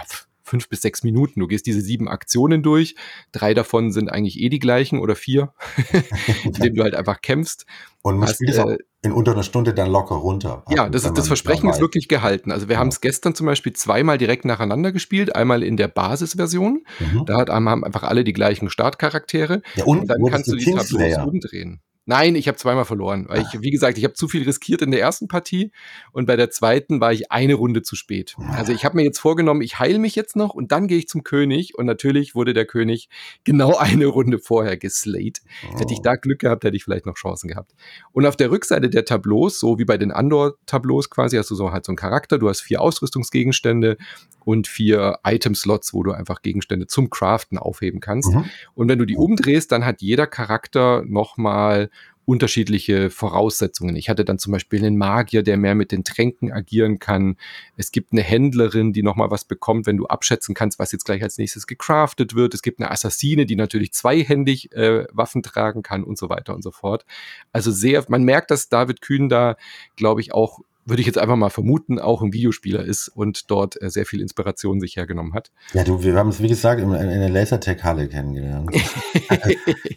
[0.49, 1.39] fünf bis sechs Minuten.
[1.39, 2.95] Du gehst diese sieben Aktionen durch.
[3.31, 5.53] Drei davon sind eigentlich eh die gleichen oder vier,
[6.43, 7.65] indem du halt einfach kämpfst.
[8.01, 10.63] Und man spielt es auch äh, in unter einer Stunde dann locker runter.
[10.69, 12.51] Ja, das, ist, das Versprechen ist wirklich gehalten.
[12.51, 12.79] Also wir ja.
[12.79, 15.35] haben es gestern zum Beispiel zweimal direkt nacheinander gespielt.
[15.35, 16.83] Einmal in der Basisversion.
[16.99, 17.25] Mhm.
[17.25, 19.61] Da hat, haben einfach alle die gleichen Startcharaktere.
[19.75, 21.81] Ja, und, und dann kannst du die Tableaus umdrehen.
[22.05, 23.25] Nein, ich habe zweimal verloren.
[23.29, 25.71] Weil ich, wie gesagt, ich habe zu viel riskiert in der ersten Partie
[26.11, 28.35] und bei der zweiten war ich eine Runde zu spät.
[28.53, 31.07] Also ich habe mir jetzt vorgenommen, ich heile mich jetzt noch und dann gehe ich
[31.07, 33.09] zum König und natürlich wurde der König
[33.43, 35.41] genau eine Runde vorher geslayed.
[35.77, 37.73] Hätte ich da Glück gehabt, hätte ich vielleicht noch Chancen gehabt.
[38.11, 41.71] Und auf der Rückseite der Tableaus, so wie bei den Andor-Tableaus quasi, hast du so
[41.71, 43.97] halt so einen Charakter, du hast vier Ausrüstungsgegenstände
[44.45, 48.33] und vier Item-Slots, wo du einfach Gegenstände zum Craften aufheben kannst.
[48.33, 48.45] Mhm.
[48.73, 51.91] Und wenn du die umdrehst, dann hat jeder Charakter nochmal
[52.29, 53.95] unterschiedliche Voraussetzungen.
[53.95, 57.37] Ich hatte dann zum Beispiel einen Magier, der mehr mit den Tränken agieren kann.
[57.75, 61.23] Es gibt eine Händlerin, die nochmal was bekommt, wenn du abschätzen kannst, was jetzt gleich
[61.23, 62.53] als nächstes gecraftet wird.
[62.53, 66.61] Es gibt eine Assassine, die natürlich zweihändig äh, Waffen tragen kann und so weiter und
[66.61, 67.03] so fort.
[67.51, 69.55] Also sehr, man merkt, dass David Kühn da,
[69.95, 73.81] glaube ich, auch würde ich jetzt einfach mal vermuten, auch ein Videospieler ist und dort
[73.81, 75.51] äh, sehr viel Inspiration sich hergenommen hat.
[75.73, 78.69] Ja, du, wir haben es, wie gesagt, in, in der Lasertech-Halle kennengelernt.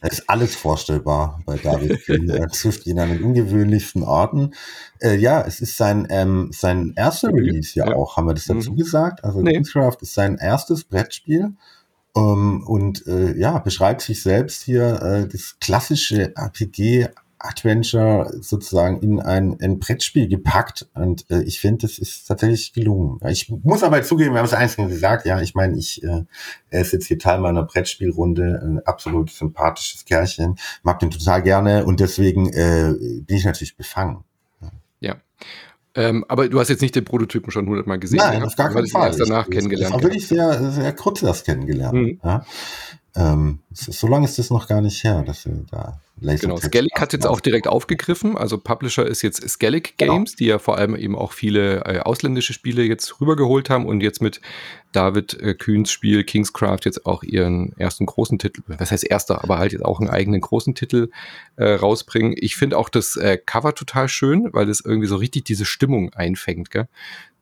[0.02, 2.08] da ist alles vorstellbar bei David.
[2.08, 4.52] er trifft ihn an den ungewöhnlichsten Orten.
[5.00, 8.44] Äh, ja, es ist sein, ähm, sein erster Release ja, ja, auch, haben wir das
[8.44, 8.76] dazu mhm.
[8.76, 9.24] gesagt.
[9.24, 9.52] Also nee.
[9.52, 11.54] Kingscraft ist sein erstes Brettspiel.
[12.14, 17.08] Um, ähm, und äh, ja, beschreibt sich selbst hier äh, das klassische RPG
[17.42, 23.18] Adventure sozusagen in ein, ein Brettspiel gepackt und äh, ich finde, das ist tatsächlich gelungen.
[23.28, 26.24] Ich muss aber zugeben, wir haben es einzeln gesagt, ja, ich meine, ich äh,
[26.70, 31.84] er ist jetzt hier Teil meiner Brettspielrunde, ein absolut sympathisches Kerlchen, mag den total gerne
[31.84, 34.24] und deswegen äh, bin ich natürlich befangen.
[35.00, 35.16] Ja.
[35.94, 38.18] Ähm, aber du hast jetzt nicht den Prototypen schon hundertmal gesehen.
[38.18, 39.08] Nein, auf gar keinen Fall.
[39.08, 39.94] Erst danach ich, kennengelernt.
[39.94, 41.94] Auch wirklich sehr, sehr kurz erst kennengelernt.
[41.94, 42.20] Mhm.
[42.24, 42.46] Ja?
[43.14, 46.92] Ähm, so lange ist das noch gar nicht her, dass wir da Laser Genau, Skellig
[46.96, 48.36] hat jetzt auch direkt aufgegriffen.
[48.36, 50.14] Also Publisher ist jetzt Skellig genau.
[50.14, 50.38] Games, genau.
[50.38, 54.22] die ja vor allem eben auch viele äh, ausländische Spiele jetzt rübergeholt haben und jetzt
[54.22, 54.40] mit
[54.92, 59.58] David äh, Kühns Spiel Kingscraft jetzt auch ihren ersten großen Titel, was heißt erster, aber
[59.58, 61.10] halt jetzt auch einen eigenen großen Titel
[61.56, 62.34] äh, rausbringen.
[62.36, 66.12] Ich finde auch das äh, Cover total schön, weil es irgendwie so richtig diese Stimmung
[66.12, 66.70] einfängt.
[66.70, 66.88] Gell?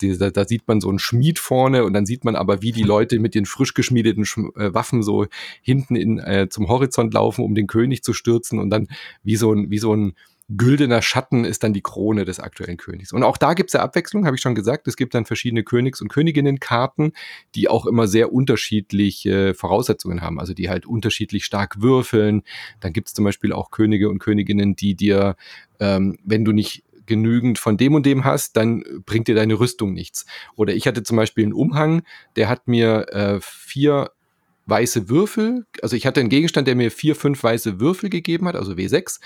[0.00, 2.72] Die, da, da, sieht man so einen Schmied vorne und dann sieht man aber, wie
[2.72, 5.26] die Leute mit den frisch geschmiedeten Sch äh, Waffen so
[5.60, 8.88] hinten in, äh, zum Horizont laufen, um den König zu stürzen und dann
[9.22, 10.14] wie so ein, wie so ein
[10.56, 13.12] güldener Schatten ist dann die Krone des aktuellen Königs.
[13.12, 14.88] Und auch da gibt es ja Abwechslung, habe ich schon gesagt.
[14.88, 17.12] Es gibt dann verschiedene Königs- und Königinnenkarten,
[17.54, 22.42] die auch immer sehr unterschiedliche Voraussetzungen haben, also die halt unterschiedlich stark würfeln.
[22.80, 25.36] Dann gibt es zum Beispiel auch Könige und Königinnen, die dir,
[25.78, 29.92] ähm, wenn du nicht genügend von dem und dem hast, dann bringt dir deine Rüstung
[29.92, 30.26] nichts.
[30.56, 32.02] Oder ich hatte zum Beispiel einen Umhang,
[32.36, 34.10] der hat mir äh, vier
[34.66, 38.54] weiße Würfel, also ich hatte einen Gegenstand, der mir vier, fünf weiße Würfel gegeben hat,
[38.54, 39.18] also W6,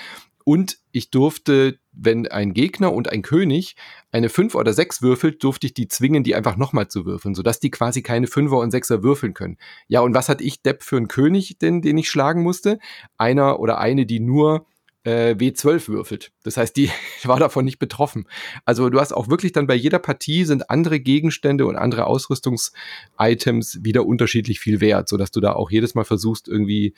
[0.44, 3.76] und ich durfte, wenn ein Gegner und ein König
[4.12, 7.61] eine 5 oder 6 würfelt, durfte ich die zwingen, die einfach nochmal zu würfeln, sodass
[7.61, 9.57] die quasi keine 5er und 6er würfeln können.
[9.88, 12.78] Ja, und was hatte ich Depp für einen König denn, den ich schlagen musste?
[13.16, 14.66] Einer oder eine, die nur
[15.05, 16.33] äh, W12 würfelt.
[16.43, 16.90] Das heißt, die
[17.25, 18.27] war davon nicht betroffen.
[18.64, 23.81] Also du hast auch wirklich dann bei jeder Partie sind andere Gegenstände und andere Ausrüstungsitems
[23.83, 26.95] wieder unterschiedlich viel wert, sodass du da auch jedes Mal versuchst, irgendwie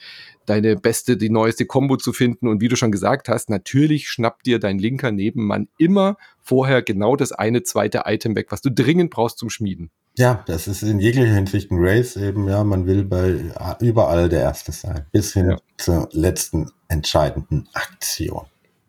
[0.47, 2.49] deine beste, die neueste Combo zu finden.
[2.49, 7.17] Und wie du schon gesagt hast, natürlich schnappt dir dein linker Nebenmann immer vorher genau
[7.17, 9.91] das eine zweite Item weg, was du dringend brauchst zum Schmieden.
[10.19, 13.39] Ja, das ist in jeglicher Hinsicht ein Race eben, ja, man will bei
[13.81, 15.59] überall der Erste sein, bis hin ja.
[15.77, 18.47] zur letzten entscheidenden Aktion.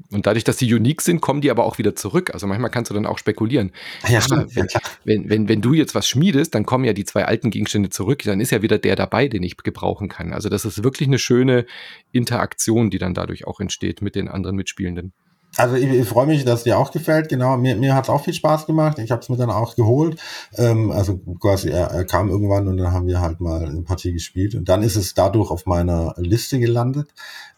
[0.10, 2.34] Und dadurch, dass die unique sind, kommen die aber auch wieder zurück.
[2.34, 3.72] Also manchmal kannst du dann auch spekulieren.
[4.08, 4.56] Ja, stimmt.
[4.56, 7.50] Wenn, ja, wenn, wenn, wenn du jetzt was schmiedest, dann kommen ja die zwei alten
[7.50, 10.32] Gegenstände zurück, dann ist ja wieder der dabei, den ich gebrauchen kann.
[10.32, 11.66] Also das ist wirklich eine schöne
[12.14, 15.12] Interaktion, die dann dadurch auch entsteht mit den anderen Mitspielenden.
[15.58, 17.30] Also ich, ich freue mich, dass dir auch gefällt.
[17.30, 19.00] Genau, mir, mir hat es auch viel Spaß gemacht.
[19.00, 20.20] Ich habe es mir dann auch geholt.
[20.56, 24.14] Ähm, also quasi, er, er kam irgendwann und dann haben wir halt mal eine Partie
[24.14, 24.56] gespielt.
[24.56, 27.10] Und dann ist es dadurch auf meiner Liste gelandet.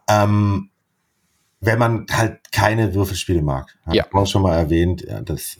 [0.10, 0.70] Ähm,
[1.62, 3.78] wenn man halt keine Würfelspiele mag.
[3.92, 4.04] Ja.
[4.04, 5.58] Hat man schon mal erwähnt, ja, das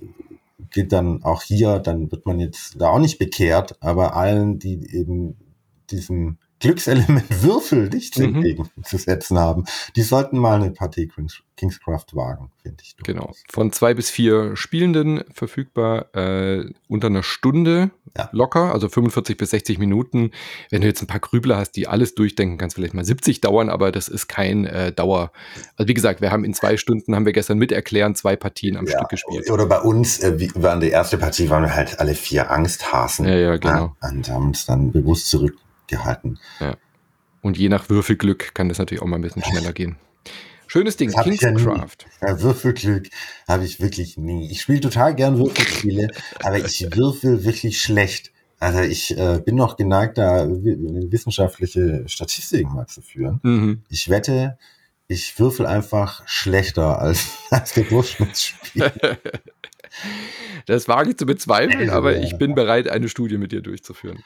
[0.72, 4.96] geht dann auch hier, dann wird man jetzt da auch nicht bekehrt, aber allen, die
[4.96, 5.36] eben
[5.90, 8.36] diesem Glückselement Würfel nicht mhm.
[8.36, 9.66] entgegenzusetzen haben.
[9.96, 12.96] Die sollten mal eine Partie Kings, Kingscraft wagen, finde ich.
[13.04, 13.32] Genau.
[13.50, 18.30] Von zwei bis vier Spielenden verfügbar äh, unter einer Stunde ja.
[18.32, 20.32] locker, also 45 bis 60 Minuten.
[20.70, 23.42] Wenn du jetzt ein paar Grübler hast, die alles durchdenken, kann es vielleicht mal 70
[23.42, 25.32] dauern, aber das ist kein äh, Dauer.
[25.76, 28.86] Also wie gesagt, wir haben in zwei Stunden, haben wir gestern miterklären, zwei Partien am
[28.86, 28.98] ja.
[28.98, 29.50] Stück gespielt.
[29.50, 33.26] Oder bei uns, äh, wie, waren die erste Partie, waren wir halt alle vier Angsthasen.
[33.26, 33.96] Ja, ja, genau.
[34.02, 35.30] Ja, und haben uns dann bewusst
[35.90, 36.40] zurückgehalten.
[36.60, 36.78] Ja.
[37.42, 39.98] Und je nach Würfelglück kann das natürlich auch mal ein bisschen schneller gehen.
[40.68, 42.06] Schönes Ding, Kingscraft.
[42.22, 43.10] Ja, ja, Würfelglück
[43.48, 44.52] habe ich wirklich nie.
[44.52, 46.10] Ich spiele total gern Würfelspiele,
[46.44, 48.32] aber ich würfel wirklich schlecht.
[48.60, 53.40] Also ich äh, bin noch geneigt, da wissenschaftliche Statistiken mal zu führen.
[53.42, 53.84] Mhm.
[53.90, 54.60] Ich wette,
[55.08, 58.94] ich würfel einfach schlechter als, als der Durchschnittsspieler.
[60.66, 64.24] Das wage ich zu bezweifeln, aber ich bin bereit, eine Studie mit dir durchzuführen.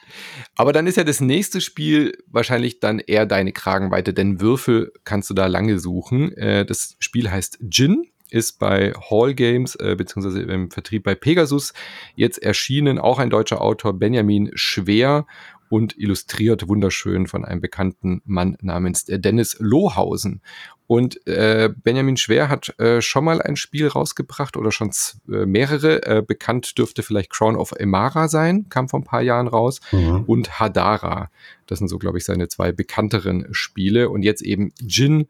[0.55, 5.29] Aber dann ist ja das nächste Spiel wahrscheinlich dann eher deine Kragenweite, denn Würfel kannst
[5.29, 6.35] du da lange suchen.
[6.35, 11.73] Äh, das Spiel heißt Gin, ist bei Hall Games äh, beziehungsweise im Vertrieb bei Pegasus
[12.15, 12.97] jetzt erschienen.
[12.97, 15.27] Auch ein deutscher Autor, Benjamin Schwer
[15.69, 20.41] und illustriert wunderschön von einem bekannten Mann namens Dennis Lohausen.
[20.87, 24.91] Und äh, Benjamin Schwer hat äh, schon mal ein Spiel rausgebracht oder schon
[25.31, 26.05] äh, mehrere.
[26.05, 29.79] Äh, bekannt dürfte vielleicht Crown of Emara sein, kam vor ein paar Jahren raus.
[29.91, 30.23] Mhm.
[30.25, 31.29] Und Hadara.
[31.67, 34.09] Das sind so, glaube ich, seine zwei bekannteren Spiele.
[34.09, 35.27] Und jetzt eben Jin,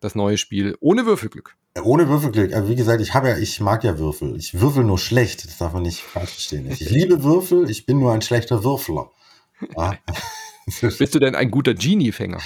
[0.00, 1.56] das neue Spiel ohne Würfelglück.
[1.82, 2.52] Ohne Würfelglück.
[2.54, 4.36] Also wie gesagt, ich habe ja, ich mag ja Würfel.
[4.36, 5.44] Ich würfel nur schlecht.
[5.44, 6.70] Das darf man nicht falsch verstehen.
[6.70, 7.68] Ich liebe Würfel.
[7.68, 9.10] Ich bin nur ein schlechter Würfler.
[9.76, 9.94] Ah.
[10.80, 12.40] Bist du denn ein guter Genie-Fänger?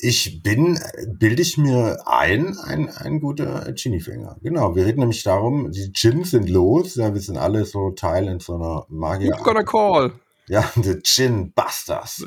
[0.00, 0.78] Ich bin,
[1.18, 4.36] bilde ich mir ein, ein, ein guter Genie-Fänger.
[4.42, 8.28] Genau, wir reden nämlich darum, die Gins sind los, ja, wir sind alle so Teil
[8.28, 9.34] in so einer Magier.
[9.34, 10.12] You're gonna call.
[10.48, 12.24] Ja, The Gin Busters.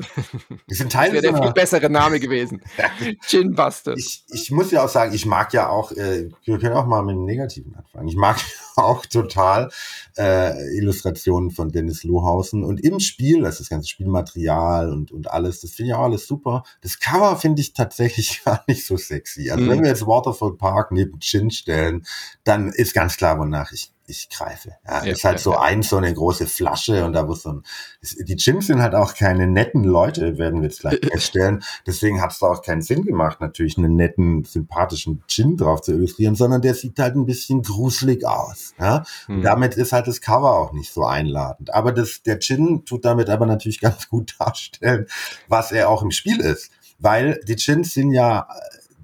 [0.70, 2.62] Die sind Teil das wäre der viel bessere Name gewesen.
[3.26, 3.98] Gin Busters.
[3.98, 7.02] Ich, ich muss ja auch sagen, ich mag ja auch, äh, wir können auch mal
[7.02, 8.06] mit dem Negativen anfangen.
[8.06, 8.38] Ich mag
[8.76, 9.70] auch total
[10.16, 12.64] äh, Illustrationen von Dennis Lohausen.
[12.64, 16.04] Und im Spiel, das ist das ganze Spielmaterial und, und alles, das finde ich auch
[16.04, 16.64] alles super.
[16.80, 19.50] Das Cover finde ich tatsächlich gar nicht so sexy.
[19.50, 19.70] Also mhm.
[19.70, 22.04] wenn wir jetzt Waterfall Park neben Gin stellen,
[22.44, 24.72] dann ist ganz klar, wonach ich ich greife.
[24.86, 25.60] Ja, ja ist halt ja, so ja.
[25.60, 27.62] ein, so eine große Flasche und da wo so ein,
[28.02, 31.62] die Gyms sind halt auch keine netten Leute, werden wir jetzt gleich feststellen.
[31.86, 35.92] Deswegen hat es da auch keinen Sinn gemacht, natürlich einen netten, sympathischen Gin drauf zu
[35.92, 38.61] illustrieren, sondern der sieht halt ein bisschen gruselig aus.
[38.78, 39.04] Ja?
[39.26, 39.42] Hm.
[39.42, 41.74] damit ist halt das Cover auch nicht so einladend.
[41.74, 45.06] Aber das, der Gin tut damit aber natürlich ganz gut darstellen,
[45.48, 46.70] was er auch im Spiel ist.
[46.98, 48.48] Weil die Gins sind ja,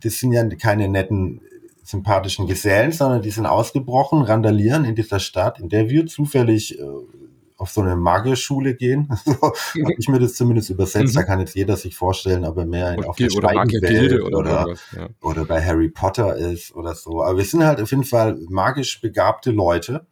[0.00, 1.40] das sind ja keine netten
[1.82, 6.84] sympathischen Gesellen, sondern die sind ausgebrochen, randalieren in dieser Stadt, in der wir zufällig äh,
[7.58, 9.08] auf so eine Magierschule gehen.
[9.24, 11.16] so habe ich mir das zumindest übersetzt.
[11.16, 11.26] Da mhm.
[11.26, 15.08] kann jetzt jeder sich vorstellen, ob er mehr in, auf der oder, oder, oder, ja.
[15.20, 17.22] oder bei Harry Potter ist oder so.
[17.22, 20.06] Aber wir sind halt auf jeden Fall magisch begabte Leute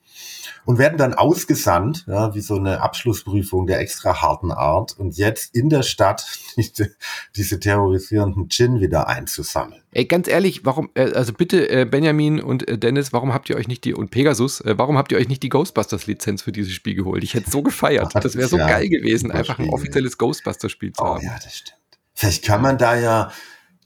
[0.67, 5.55] und werden dann ausgesandt, ja, wie so eine Abschlussprüfung der extra harten Art und jetzt
[5.55, 6.27] in der Stadt
[6.57, 6.95] diese,
[7.37, 9.83] diese terrorisierenden Djinn wieder einzusammeln.
[9.93, 13.57] Ey, ganz ehrlich, warum, äh, also bitte äh, Benjamin und äh, Dennis, warum habt ihr
[13.57, 16.95] euch nicht die, und Pegasus, warum habt ihr euch nicht die Ghostbusters-Lizenz für dieses Spiel
[16.95, 17.23] geholt?
[17.23, 18.15] Ich hätte so gefeiert.
[18.27, 21.25] Das wäre so ja, geil gewesen, einfach ein offizielles Ghostbusters-Spiel zu oh, haben.
[21.25, 21.79] Ja, das stimmt.
[22.13, 23.31] Vielleicht kann man da ja,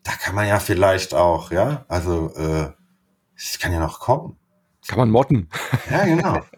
[0.03, 2.71] da kann man ja vielleicht auch, ja, also, äh,
[3.37, 4.40] es kann ja noch kommen.
[4.87, 5.49] Kann man modden.
[5.91, 6.41] Ja, genau.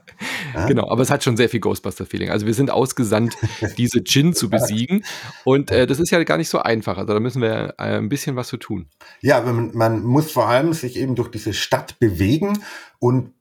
[0.54, 0.66] Ja?
[0.66, 2.30] Genau, aber es hat schon sehr viel Ghostbuster-Feeling.
[2.30, 3.37] Also wir sind ausgesandt,
[3.76, 5.04] diese Djinn zu besiegen.
[5.44, 6.98] Und äh, das ist ja gar nicht so einfach.
[6.98, 8.87] Also da müssen wir äh, ein bisschen was zu tun.
[9.20, 12.62] Ja, man, man muss vor allem sich eben durch diese Stadt bewegen
[13.00, 13.32] und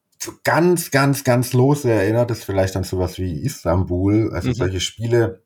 [0.43, 4.53] ganz, ganz, ganz los erinnert es vielleicht an sowas wie Istanbul, also mhm.
[4.53, 5.43] solche Spiele,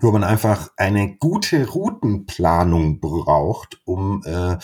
[0.00, 4.56] wo man einfach eine gute Routenplanung braucht, um äh,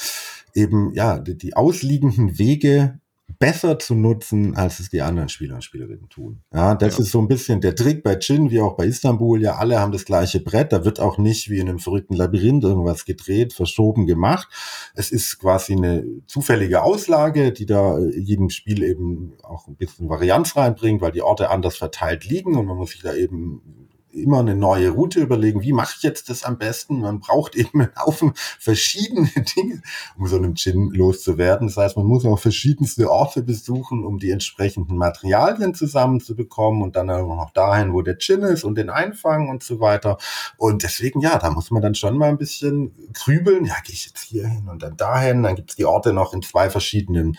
[0.54, 3.00] eben ja die, die ausliegenden Wege
[3.38, 6.40] besser zu nutzen, als es die anderen Spieler und Spielerinnen tun.
[6.52, 7.04] Ja, das ja.
[7.04, 9.40] ist so ein bisschen der Trick bei Chin, wie auch bei Istanbul.
[9.42, 10.72] Ja, alle haben das gleiche Brett.
[10.72, 14.48] Da wird auch nicht wie in einem verrückten Labyrinth irgendwas gedreht, verschoben gemacht.
[14.94, 20.56] Es ist quasi eine zufällige Auslage, die da jedem Spiel eben auch ein bisschen Varianz
[20.56, 23.88] reinbringt, weil die Orte anders verteilt liegen und man muss sich da eben
[24.22, 27.00] immer eine neue Route überlegen, wie mache ich jetzt das am besten?
[27.00, 29.82] Man braucht eben einen Haufen verschiedene Dinge,
[30.18, 31.68] um so einem Gin loszuwerden.
[31.68, 37.10] Das heißt, man muss auch verschiedenste Orte besuchen, um die entsprechenden Materialien zusammenzubekommen und dann
[37.10, 40.18] auch noch dahin, wo der Gin ist und den einfangen und so weiter.
[40.56, 43.64] Und deswegen, ja, da muss man dann schon mal ein bisschen grübeln.
[43.64, 45.42] Ja, gehe ich jetzt hier hin und dann dahin?
[45.42, 47.36] Dann gibt es die Orte noch in zwei verschiedenen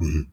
[0.00, 0.32] ähm,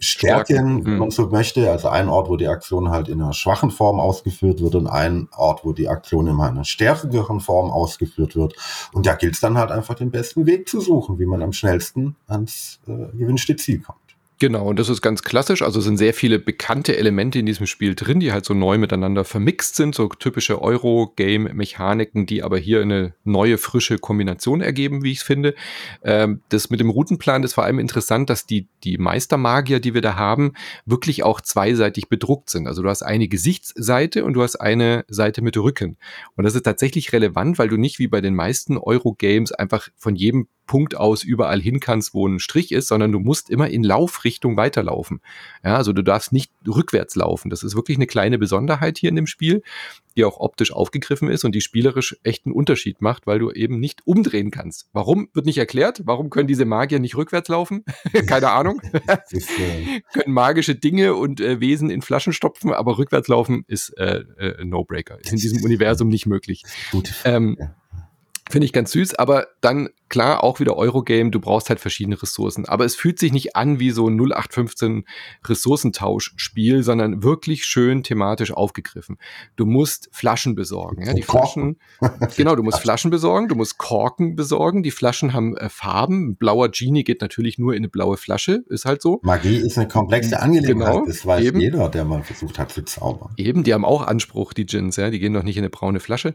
[0.00, 1.12] Stärken, wenn man mhm.
[1.12, 1.70] so möchte.
[1.70, 5.28] Also ein Ort, wo die Aktion halt in einer schwachen Form ausgeführt wird und ein
[5.36, 8.54] Ort, wo die Aktion in einer stärkeren Form ausgeführt wird.
[8.92, 11.52] Und da gilt es dann halt einfach den besten Weg zu suchen, wie man am
[11.52, 14.07] schnellsten ans äh, gewünschte Ziel kommt.
[14.40, 15.62] Genau, und das ist ganz klassisch.
[15.62, 19.24] Also sind sehr viele bekannte Elemente in diesem Spiel drin, die halt so neu miteinander
[19.24, 25.20] vermixt sind, so typische Euro-Game-Mechaniken, die aber hier eine neue, frische Kombination ergeben, wie ich
[25.20, 25.56] finde.
[26.04, 30.02] Ähm, das mit dem Routenplan ist vor allem interessant, dass die, die Meistermagier, die wir
[30.02, 30.52] da haben,
[30.86, 32.68] wirklich auch zweiseitig bedruckt sind.
[32.68, 35.96] Also du hast eine Gesichtsseite und du hast eine Seite mit Rücken.
[36.36, 40.14] Und das ist tatsächlich relevant, weil du nicht wie bei den meisten Euro-Games einfach von
[40.14, 43.82] jedem Punkt aus überall hin kannst, wo ein Strich ist, sondern du musst immer in
[43.82, 45.20] Laufrichtung weiterlaufen.
[45.64, 47.50] Ja, also du darfst nicht rückwärts laufen.
[47.50, 49.62] Das ist wirklich eine kleine Besonderheit hier in dem Spiel,
[50.16, 53.78] die auch optisch aufgegriffen ist und die spielerisch echt einen Unterschied macht, weil du eben
[53.78, 54.88] nicht umdrehen kannst.
[54.92, 56.02] Warum wird nicht erklärt?
[56.04, 57.84] Warum können diese Magier nicht rückwärts laufen?
[58.26, 58.80] Keine Ahnung.
[60.12, 64.64] können magische Dinge und äh, Wesen in Flaschen stopfen, aber rückwärts laufen ist äh, äh,
[64.64, 65.20] No-Breaker.
[65.20, 66.64] Ist in diesem Universum nicht möglich.
[66.90, 67.12] Gut.
[67.24, 67.56] Ähm,
[68.50, 72.66] Finde ich ganz süß, aber dann klar auch wieder Eurogame, du brauchst halt verschiedene Ressourcen.
[72.66, 75.04] Aber es fühlt sich nicht an wie so ein 0815
[75.44, 79.18] Ressourcentauschspiel, sondern wirklich schön thematisch aufgegriffen.
[79.56, 81.06] Du musst Flaschen besorgen.
[81.06, 81.78] Ja, die Flaschen,
[82.36, 84.82] genau, du musst Flaschen besorgen, du musst Korken besorgen.
[84.82, 86.30] Die Flaschen haben äh, Farben.
[86.30, 89.20] Ein blauer Genie geht natürlich nur in eine blaue Flasche, ist halt so.
[89.22, 91.60] Magie ist eine komplexe Angelegenheit, genau, das weiß eben.
[91.60, 93.32] jeder, der mal versucht hat zu zaubern.
[93.36, 96.00] Eben, die haben auch Anspruch, die Gins, ja, die gehen doch nicht in eine braune
[96.00, 96.34] Flasche.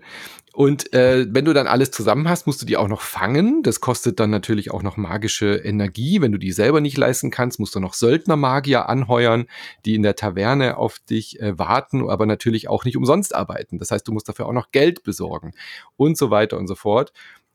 [0.54, 3.63] Und äh, wenn du dann alles zusammen hast, musst du die auch noch fangen.
[3.64, 6.22] Das kostet dann natürlich auch noch magische Energie.
[6.22, 9.46] Wenn du die selber nicht leisten kannst, musst du noch Söldnermagier anheuern,
[9.86, 13.80] die in der Taverne auf dich äh, warten, aber natürlich auch nicht umsonst arbeiten.
[13.80, 15.54] Das heißt, du musst dafür auch noch Geld besorgen
[15.98, 17.14] und so weiter und so fort.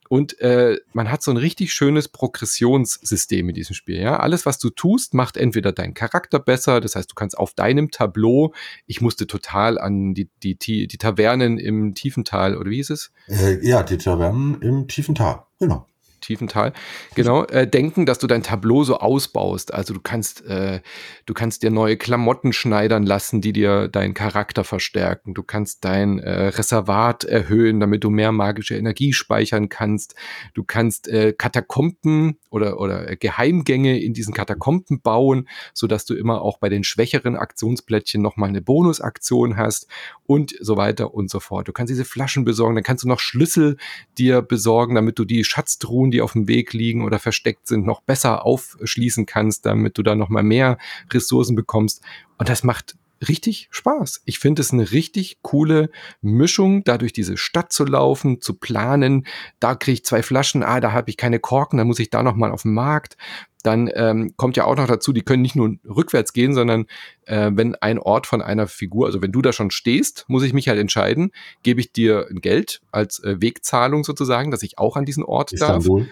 [0.08, 4.00] Und äh, man hat so ein richtig schönes Progressionssystem in diesem Spiel.
[4.00, 6.80] Ja, alles, was du tust, macht entweder deinen Charakter besser.
[6.80, 8.54] Das heißt, du kannst auf deinem Tableau.
[8.86, 13.12] Ich musste total an die die die, Tavernen im Tiefental oder wie hieß es?
[13.28, 15.44] Äh, ja, die Tavernen im Tiefental.
[15.58, 15.86] Genau.
[16.20, 16.72] Tiefental,
[17.14, 19.72] genau, äh, denken, dass du dein Tableau so ausbaust.
[19.72, 20.80] Also du kannst, äh,
[21.26, 25.34] du kannst dir neue Klamotten schneidern lassen, die dir deinen Charakter verstärken.
[25.34, 30.14] Du kannst dein äh, Reservat erhöhen, damit du mehr magische Energie speichern kannst.
[30.54, 36.42] Du kannst äh, Katakomben oder, oder Geheimgänge in diesen Katakomben bauen, so dass du immer
[36.42, 39.86] auch bei den schwächeren Aktionsplättchen nochmal eine Bonusaktion hast
[40.24, 41.68] und so weiter und so fort.
[41.68, 43.76] Du kannst diese Flaschen besorgen, dann kannst du noch Schlüssel
[44.18, 48.02] dir besorgen, damit du die Schatztruhen, die auf dem Weg liegen oder versteckt sind, noch
[48.02, 50.78] besser aufschließen kannst, damit du da nochmal mehr
[51.12, 52.02] Ressourcen bekommst.
[52.38, 52.96] Und das macht
[53.26, 54.22] richtig Spaß.
[54.24, 55.90] Ich finde es eine richtig coole
[56.20, 59.26] Mischung, da durch diese Stadt zu laufen, zu planen.
[59.60, 62.22] Da kriege ich zwei Flaschen, ah, da habe ich keine Korken, dann muss ich da
[62.22, 63.16] noch mal auf den Markt.
[63.62, 66.86] Dann ähm, kommt ja auch noch dazu, die können nicht nur rückwärts gehen, sondern
[67.26, 70.52] äh, wenn ein Ort von einer Figur, also wenn du da schon stehst, muss ich
[70.52, 71.32] mich halt entscheiden,
[71.62, 76.00] gebe ich dir Geld als äh, Wegzahlung sozusagen, dass ich auch an diesen Ort Istanbul.
[76.00, 76.08] darf.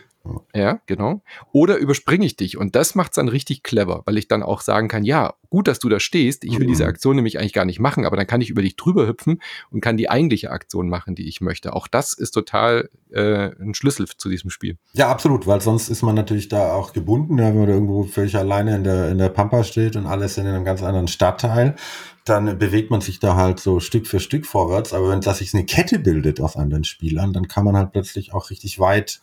[0.54, 1.22] Ja, genau.
[1.52, 2.56] Oder überspringe ich dich.
[2.56, 5.68] Und das macht es dann richtig clever, weil ich dann auch sagen kann, ja, gut,
[5.68, 6.44] dass du da stehst.
[6.44, 6.70] Ich will mhm.
[6.70, 9.40] diese Aktion nämlich eigentlich gar nicht machen, aber dann kann ich über dich drüber hüpfen
[9.70, 11.72] und kann die eigentliche Aktion machen, die ich möchte.
[11.72, 14.76] Auch das ist total äh, ein Schlüssel zu diesem Spiel.
[14.92, 18.36] Ja, absolut, weil sonst ist man natürlich da auch gebunden, wenn man da irgendwo völlig
[18.36, 21.76] alleine in der, in der Pampa steht und alles in einem ganz anderen Stadtteil
[22.26, 24.92] dann bewegt man sich da halt so Stück für Stück vorwärts.
[24.92, 28.34] Aber wenn das sich eine Kette bildet aus anderen Spielern, dann kann man halt plötzlich
[28.34, 29.20] auch richtig weit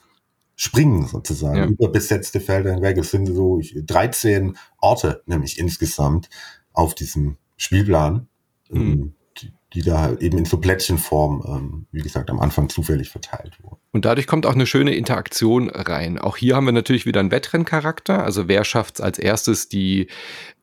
[0.55, 1.65] springen sozusagen ja.
[1.65, 2.97] über besetzte Felder hinweg.
[2.97, 6.29] Es sind so 13 Orte nämlich insgesamt
[6.73, 8.27] auf diesem Spielplan,
[8.69, 8.81] mhm.
[8.81, 13.57] Ähm, die, die, da eben in so Plättchenform, ähm, wie gesagt, am Anfang zufällig verteilt
[13.63, 13.77] wurden.
[13.91, 16.19] Und dadurch kommt auch eine schöne Interaktion rein.
[16.19, 18.23] Auch hier haben wir natürlich wieder einen Wettrenncharakter.
[18.23, 20.07] Also wer schafft es als erstes, die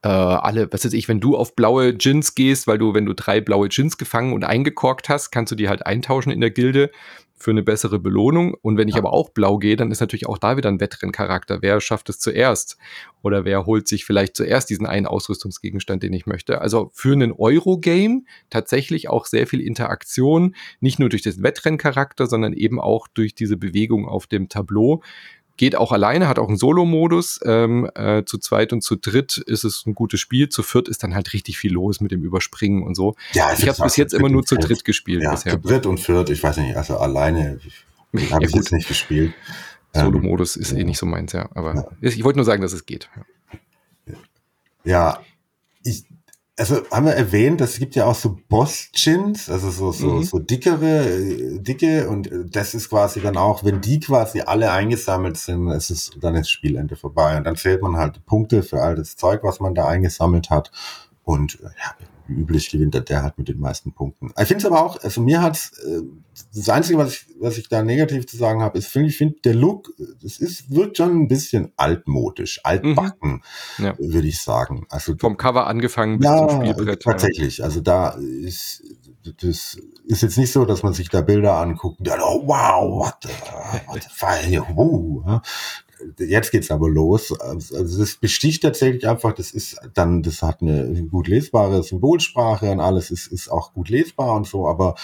[0.03, 3.15] äh, alle, was weiß ich, wenn du auf blaue Gins gehst, weil du, wenn du
[3.15, 6.91] drei blaue Gins gefangen und eingekorkt hast, kannst du die halt eintauschen in der Gilde
[7.41, 8.55] für eine bessere Belohnung.
[8.61, 9.01] Und wenn ich ja.
[9.01, 11.63] aber auch blau gehe, dann ist natürlich auch da wieder ein Wettrenncharakter.
[11.63, 12.77] Wer schafft es zuerst?
[13.23, 16.61] Oder wer holt sich vielleicht zuerst diesen einen Ausrüstungsgegenstand, den ich möchte?
[16.61, 22.53] Also für einen Eurogame tatsächlich auch sehr viel Interaktion, nicht nur durch den Wettrenncharakter, sondern
[22.53, 25.03] eben auch durch diese Bewegung auf dem Tableau.
[25.57, 27.41] Geht auch alleine, hat auch einen Solo-Modus.
[27.45, 30.49] Ähm, äh, zu zweit und zu dritt ist es ein gutes Spiel.
[30.49, 33.15] Zu viert ist dann halt richtig viel los mit dem Überspringen und so.
[33.33, 35.53] Ja, ich habe bis jetzt immer nur zu dritt gespielt ja, bisher.
[35.53, 37.61] Zu dritt und viert, ich weiß nicht, also alleine
[38.15, 39.33] habe ja, ich jetzt nicht gespielt.
[39.95, 41.49] Solo-Modus ähm, ist eh nicht so meins, ja.
[41.55, 41.85] Aber ja.
[42.01, 43.09] ich wollte nur sagen, dass es geht.
[44.85, 45.21] Ja,
[45.83, 46.05] ich,
[46.61, 50.25] also haben wir erwähnt, es gibt ja auch so Boss-Chins, also so, so, mhm.
[50.25, 54.71] so dickere, äh, dicke und äh, das ist quasi dann auch, wenn die quasi alle
[54.71, 58.83] eingesammelt sind, ist es dann ist Spielende vorbei und dann zählt man halt Punkte für
[58.83, 60.71] all das Zeug, was man da eingesammelt hat
[61.25, 61.95] und äh, ja,
[62.31, 64.33] üblich gewinnt der halt mit den meisten Punkten.
[64.39, 66.03] Ich finde es aber auch, also mir hat äh,
[66.55, 69.37] das Einzige, was ich, was ich da negativ zu sagen habe, ist, finde ich, finde
[69.45, 73.43] der Look, das ist, wirkt schon ein bisschen altmodisch, altbacken,
[73.79, 73.85] mhm.
[73.85, 73.99] ja.
[73.99, 74.87] würde ich sagen.
[74.89, 77.03] Also vom Cover angefangen bis ja, zum Spielbrett.
[77.03, 78.83] Tatsächlich, also da ist
[79.43, 83.05] das ist jetzt nicht so, dass man sich da Bilder anguckt und dann, oh wow,
[83.05, 83.29] what the,
[83.87, 85.43] what the fire, wow
[86.19, 87.39] jetzt geht's aber los.
[87.41, 92.81] Also das besticht tatsächlich einfach, das ist dann, das hat eine gut lesbare Symbolsprache und
[92.81, 94.95] alles ist, ist auch gut lesbar und so, aber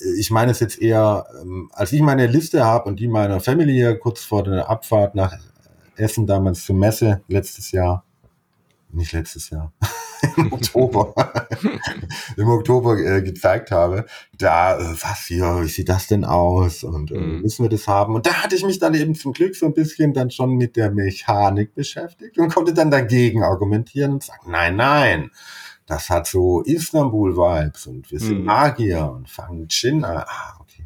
[0.00, 3.40] äh, ich meine es jetzt eher, ähm, als ich meine Liste habe und die meiner
[3.40, 5.36] Familie kurz vor der Abfahrt nach
[5.96, 8.04] Essen damals zur Messe letztes Jahr,
[8.92, 9.72] nicht letztes Jahr,
[10.36, 11.14] im Oktober,
[12.36, 14.06] im Oktober äh, gezeigt habe,
[14.36, 17.42] da, äh, was hier, wie sieht das denn aus und äh, mhm.
[17.42, 18.14] müssen wir das haben?
[18.14, 20.76] Und da hatte ich mich dann eben zum Glück so ein bisschen dann schon mit
[20.76, 25.30] der Mechanik beschäftigt und konnte dann dagegen argumentieren und sagen, nein, nein,
[25.86, 28.44] das hat so Istanbul-Vibes und wir sind mhm.
[28.46, 30.24] Magier und fangen Chin an.
[30.26, 30.56] Ah,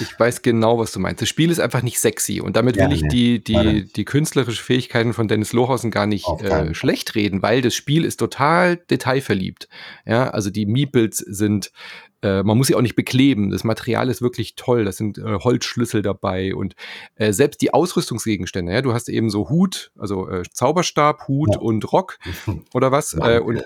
[0.00, 1.22] Ich weiß genau, was du meinst.
[1.22, 5.12] Das Spiel ist einfach nicht sexy und damit will ich die, die, die künstlerischen Fähigkeiten
[5.12, 9.68] von Dennis Lohausen gar nicht äh, schlecht reden, weil das Spiel ist total detailverliebt.
[10.06, 11.70] Ja, also die Meeples sind
[12.22, 13.50] äh, man muss sie auch nicht bekleben.
[13.50, 14.84] Das Material ist wirklich toll.
[14.84, 16.74] Das sind äh, Holzschlüssel dabei und
[17.14, 18.72] äh, selbst die Ausrüstungsgegenstände.
[18.72, 21.60] Ja, du hast eben so Hut, also äh, Zauberstab, Hut ja.
[21.60, 22.18] und Rock
[22.74, 23.64] oder was äh, und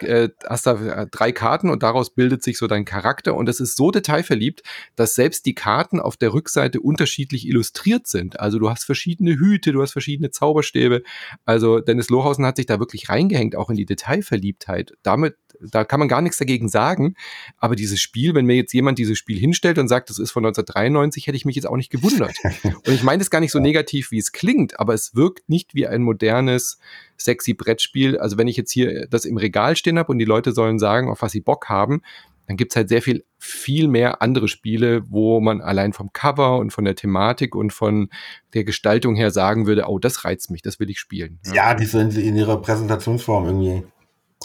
[0.49, 3.91] hast da drei Karten und daraus bildet sich so dein Charakter und das ist so
[3.91, 4.63] detailverliebt,
[4.97, 8.39] dass selbst die Karten auf der Rückseite unterschiedlich illustriert sind.
[8.39, 11.03] Also du hast verschiedene Hüte, du hast verschiedene Zauberstäbe.
[11.45, 14.93] Also Dennis Lohausen hat sich da wirklich reingehängt, auch in die Detailverliebtheit.
[15.03, 15.37] Damit
[15.71, 17.15] da kann man gar nichts dagegen sagen.
[17.59, 20.45] Aber dieses Spiel, wenn mir jetzt jemand dieses Spiel hinstellt und sagt, das ist von
[20.45, 22.37] 1993, hätte ich mich jetzt auch nicht gewundert.
[22.65, 25.75] und ich meine das gar nicht so negativ, wie es klingt, aber es wirkt nicht
[25.75, 26.79] wie ein modernes,
[27.17, 28.19] sexy Brettspiel.
[28.19, 31.11] Also wenn ich jetzt hier das im Regal stehen habe und die Leute sollen sagen,
[31.11, 32.03] auf was sie Bock haben,
[32.47, 36.71] dann gibt's halt sehr viel, viel mehr andere Spiele, wo man allein vom Cover und
[36.71, 38.11] von der Thematik und von
[38.55, 41.39] der Gestaltung her sagen würde, oh, das reizt mich, das will ich spielen.
[41.47, 43.85] Ja, ja die sind in ihrer Präsentationsform irgendwie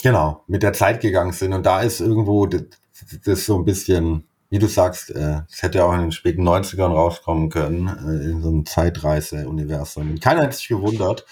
[0.01, 1.53] Genau, mit der Zeit gegangen sind.
[1.53, 2.63] Und da ist irgendwo das,
[3.25, 6.91] das so ein bisschen, wie du sagst, äh, es hätte auch in den späten 90ern
[6.91, 10.19] rauskommen können, äh, in so einem Zeitreise-Universum.
[10.19, 11.25] Keiner hat sich gewundert.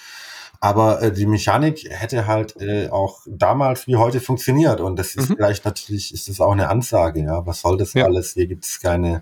[0.61, 4.80] Aber äh, die Mechanik hätte halt äh, auch damals wie heute funktioniert.
[4.80, 5.36] Und das ist mhm.
[5.36, 7.45] vielleicht natürlich, ist das auch eine Ansage, ja.
[7.45, 8.05] Was soll das ja.
[8.05, 8.34] alles?
[8.34, 9.22] Hier gibt es keine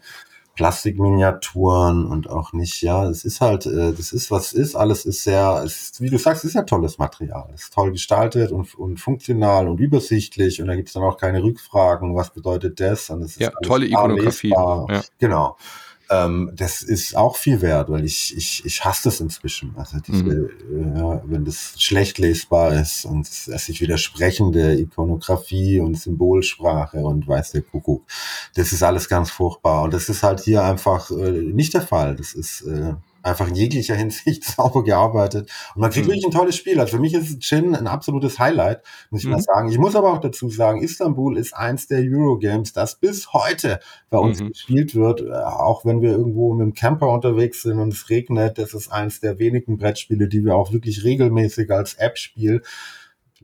[0.56, 5.24] Plastikminiaturen und auch nicht, ja, es ist halt, äh, das ist, was ist, alles ist
[5.24, 7.50] sehr, ist, wie du sagst, ist ja tolles Material.
[7.54, 11.18] Es ist toll gestaltet und, und funktional und übersichtlich und da gibt es dann auch
[11.18, 13.10] keine Rückfragen, was bedeutet das?
[13.10, 14.50] Und es ist ja, tolle Ikonografie.
[14.50, 15.02] Ja.
[15.18, 15.58] Genau
[16.14, 19.74] ähm, das ist auch viel wert, weil ich, ich, ich hasse das inzwischen.
[19.76, 20.96] Also diese, mhm.
[20.96, 27.52] ja, wenn das schlecht lesbar ist und es sich widersprechende Ikonografie und Symbolsprache und weiß
[27.52, 28.04] der Kuckuck,
[28.56, 29.84] das ist alles ganz furchtbar.
[29.84, 32.16] Und das ist halt hier einfach äh, nicht der Fall.
[32.16, 32.94] Das ist äh,
[33.24, 35.50] einfach in jeglicher Hinsicht sauber gearbeitet.
[35.76, 36.12] Und man kriegt mhm.
[36.12, 36.80] wirklich ein tolles Spiel.
[36.80, 39.34] Also für mich ist Chin ein absolutes Highlight, muss ich mhm.
[39.34, 39.70] mal sagen.
[39.70, 44.18] Ich muss aber auch dazu sagen, Istanbul ist eins der Eurogames, das bis heute bei
[44.18, 44.50] uns mhm.
[44.50, 45.22] gespielt wird.
[45.22, 48.92] Äh, auch wenn wir irgendwo mit dem Camper unterwegs sind und es regnet, das ist
[48.92, 52.62] eins der wenigen Brettspiele, die wir auch wirklich regelmäßig als App spielen.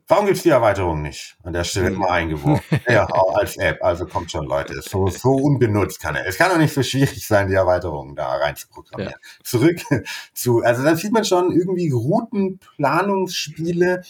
[0.09, 1.37] Warum gibt's die Erweiterung nicht?
[1.43, 2.79] An der Stelle immer eingeworfen.
[2.89, 3.83] ja, auch als App.
[3.83, 4.81] Also kommt schon, Leute.
[4.81, 6.25] So, so unbenutzt kann er.
[6.25, 9.13] Es kann doch nicht so schwierig sein, die Erweiterungen da rein zu programmieren.
[9.13, 9.19] Ja.
[9.43, 9.79] Zurück
[10.33, 14.01] zu, also da sieht man schon irgendwie Routenplanungsspiele,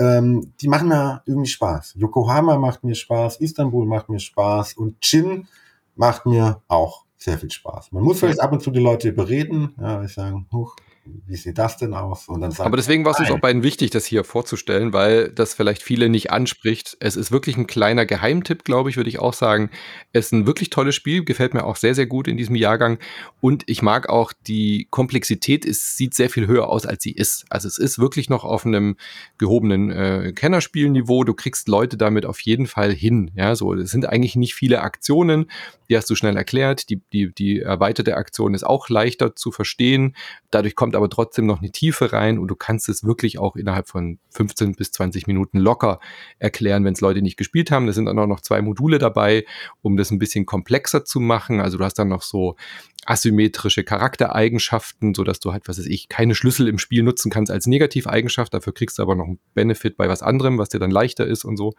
[0.00, 1.96] ähm, die machen mir irgendwie Spaß.
[1.96, 5.48] Yokohama macht mir Spaß, Istanbul macht mir Spaß und Chin
[5.96, 7.92] macht mir auch sehr viel Spaß.
[7.92, 11.58] Man muss vielleicht ab und zu die Leute überreden, ja, ich sagen, huch, wie sieht
[11.58, 12.28] das denn aus?
[12.28, 16.08] Aber deswegen war es uns auch beiden wichtig, das hier vorzustellen, weil das vielleicht viele
[16.08, 16.96] nicht anspricht.
[17.00, 19.70] Es ist wirklich ein kleiner Geheimtipp, glaube ich, würde ich auch sagen.
[20.12, 22.98] Es ist ein wirklich tolles Spiel, gefällt mir auch sehr, sehr gut in diesem Jahrgang.
[23.40, 27.46] Und ich mag auch die Komplexität, es sieht sehr viel höher aus, als sie ist.
[27.50, 28.96] Also es ist wirklich noch auf einem
[29.38, 31.24] gehobenen äh, Kennerspielniveau.
[31.24, 33.32] Du kriegst Leute damit auf jeden Fall hin.
[33.34, 35.46] Ja, so, es sind eigentlich nicht viele Aktionen,
[35.88, 36.88] die hast du schnell erklärt.
[36.90, 40.14] Die, die, die erweiterte Aktion ist auch leichter zu verstehen.
[40.50, 43.88] Dadurch kommt aber trotzdem noch eine Tiefe rein und du kannst es wirklich auch innerhalb
[43.88, 46.00] von 15 bis 20 Minuten locker
[46.38, 47.86] erklären, wenn es Leute nicht gespielt haben.
[47.86, 49.44] Da sind dann auch noch zwei Module dabei,
[49.80, 51.60] um das ein bisschen komplexer zu machen.
[51.60, 52.56] Also du hast dann noch so
[53.04, 57.50] asymmetrische Charaktereigenschaften, so dass du halt, was weiß ich, keine Schlüssel im Spiel nutzen kannst
[57.50, 58.54] als Negativeigenschaft.
[58.54, 61.44] Dafür kriegst du aber noch einen Benefit bei was anderem, was dir dann leichter ist
[61.44, 61.74] und so.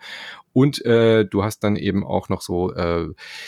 [0.52, 3.08] Und äh, du hast dann eben auch noch so äh,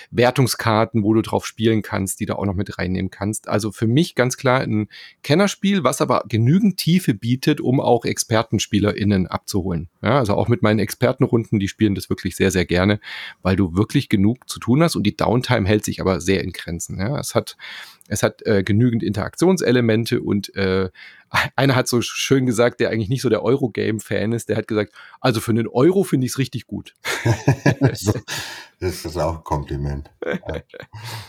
[0.09, 3.49] Wertungskarten, wo du drauf spielen kannst, die du auch noch mit reinnehmen kannst.
[3.49, 4.87] Also für mich ganz klar ein
[5.21, 9.89] Kennerspiel, was aber genügend Tiefe bietet, um auch ExpertenspielerInnen abzuholen.
[10.01, 13.01] Ja, also auch mit meinen Expertenrunden, die spielen das wirklich sehr, sehr gerne,
[13.41, 16.53] weil du wirklich genug zu tun hast und die Downtime hält sich aber sehr in
[16.53, 16.99] Grenzen.
[16.99, 17.57] Ja, es hat
[18.07, 20.89] es hat äh, genügend Interaktionselemente und äh,
[21.55, 24.93] einer hat so schön gesagt, der eigentlich nicht so der Eurogame-Fan ist, der hat gesagt,
[25.19, 26.93] also für einen Euro finde ich es richtig gut.
[28.79, 30.11] das ist auch ein Kompliment.
[30.23, 30.61] Ja,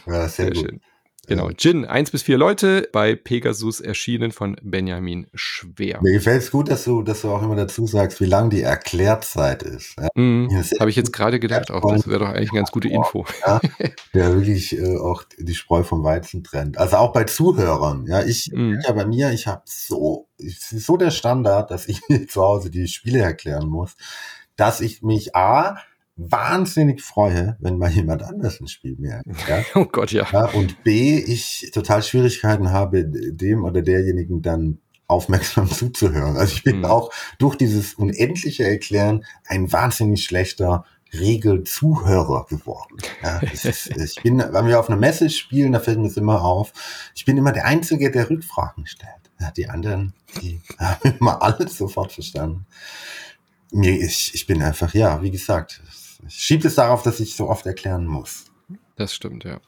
[0.07, 0.70] ja sehr, sehr gut.
[0.70, 0.80] Schön.
[1.27, 6.01] Genau, Gin, eins bis vier Leute bei Pegasus erschienen von Benjamin Schwer.
[6.03, 8.62] Mir gefällt es gut, dass du, dass du auch immer dazu sagst, wie lang die
[8.62, 9.97] Erklärzeit ist.
[9.99, 10.09] Ja?
[10.14, 10.49] Mm,
[10.79, 13.24] Habe ich jetzt gerade gedacht, auch das wäre doch eigentlich eine ganz gute Info.
[13.47, 13.61] Ja,
[14.14, 16.79] der wirklich äh, auch die Spreu vom Weizen trennt.
[16.79, 18.07] Also auch bei Zuhörern.
[18.07, 18.77] Ja, ich mm.
[18.85, 22.43] ja bei mir, ich habe so, es ist so der Standard, dass ich mir zu
[22.43, 23.97] Hause die Spiele erklären muss,
[24.55, 25.79] dass ich mich A
[26.17, 29.27] wahnsinnig freue, wenn mal jemand anders ein Spiel merkt.
[29.49, 29.62] Ja?
[29.75, 30.27] Oh Gott, ja.
[30.33, 30.47] ja.
[30.47, 36.37] Und B, ich total Schwierigkeiten habe, dem oder derjenigen dann aufmerksam zuzuhören.
[36.37, 36.85] Also ich bin mhm.
[36.87, 42.97] auch durch dieses unendliche Erklären ein wahnsinnig schlechter Regelzuhörer geworden.
[43.23, 46.43] Ja, ist, ich bin, wenn wir auf einer Messe spielen, da fällt mir das immer
[46.43, 46.73] auf.
[47.14, 49.12] Ich bin immer der Einzige, der Rückfragen stellt.
[49.39, 52.67] Ja, die anderen, die haben immer alles sofort verstanden.
[53.71, 55.83] Mir, ich, ich bin einfach, ja, wie gesagt,
[56.27, 58.47] ich schiebe es darauf, dass ich so oft erklären muss.
[58.97, 59.61] Das stimmt, ja.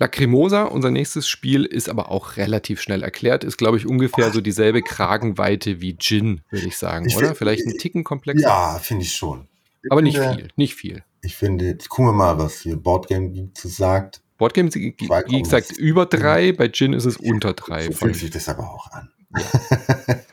[0.00, 3.42] Lacrimosa, unser nächstes Spiel, ist aber auch relativ schnell erklärt.
[3.42, 7.28] Ist, glaube ich, ungefähr so dieselbe Kragenweite wie Gin, würde ich sagen, ich oder?
[7.28, 8.48] Find, Vielleicht ein Ticken komplexer.
[8.48, 9.48] Ja, finde ich schon.
[9.82, 11.04] Ich aber finde, nicht viel, nicht viel.
[11.22, 14.22] Ich finde, jetzt gucken wir mal, was hier Boardgame Geek zu sagt.
[14.38, 17.86] Boardgame Geek sagt über drei, bei Gin ist es unter drei.
[17.86, 19.10] So fühlt sich das aber auch an.
[19.36, 20.16] Ja.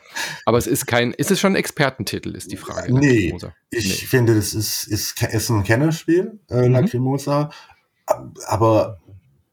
[0.46, 2.94] Aber es ist kein, ist es schon ein Expertentitel, ist die Frage.
[2.94, 3.36] Nee,
[3.70, 4.06] ich nee.
[4.06, 6.72] finde, das ist, ist, ist ein Kennerspiel, äh, mhm.
[6.72, 7.50] Lacrimosa,
[8.46, 9.00] aber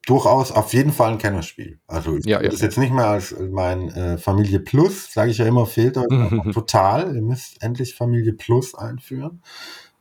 [0.06, 1.80] durchaus auf jeden Fall ein Kennerspiel.
[1.88, 2.48] Also ich ja, ja.
[2.48, 6.12] das jetzt nicht mehr als mein äh, Familie Plus, sage ich ja immer, fehlt euch
[6.12, 6.52] mhm.
[6.54, 7.16] total.
[7.16, 9.41] Ihr müsst endlich Familie Plus einführen.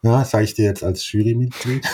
[0.02, 1.88] Ja, sage ich dir jetzt als Jurymitglied.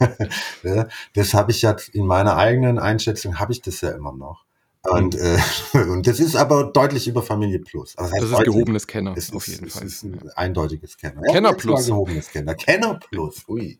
[0.64, 4.46] ja, das habe ich ja in meiner eigenen Einschätzung, habe ich das ja immer noch.
[4.84, 5.38] Und, äh,
[5.74, 7.96] und das ist aber deutlich über Familie Plus.
[7.96, 9.82] Also das, das ist gehobenes Kenner, ist, auf jeden Fall.
[9.82, 11.22] Das ist ein eindeutiges Kenner.
[11.22, 11.86] Kenner ja, Plus.
[11.86, 12.54] Gehobenes Kenner.
[12.54, 13.48] Kenner Plus.
[13.48, 13.78] Ui.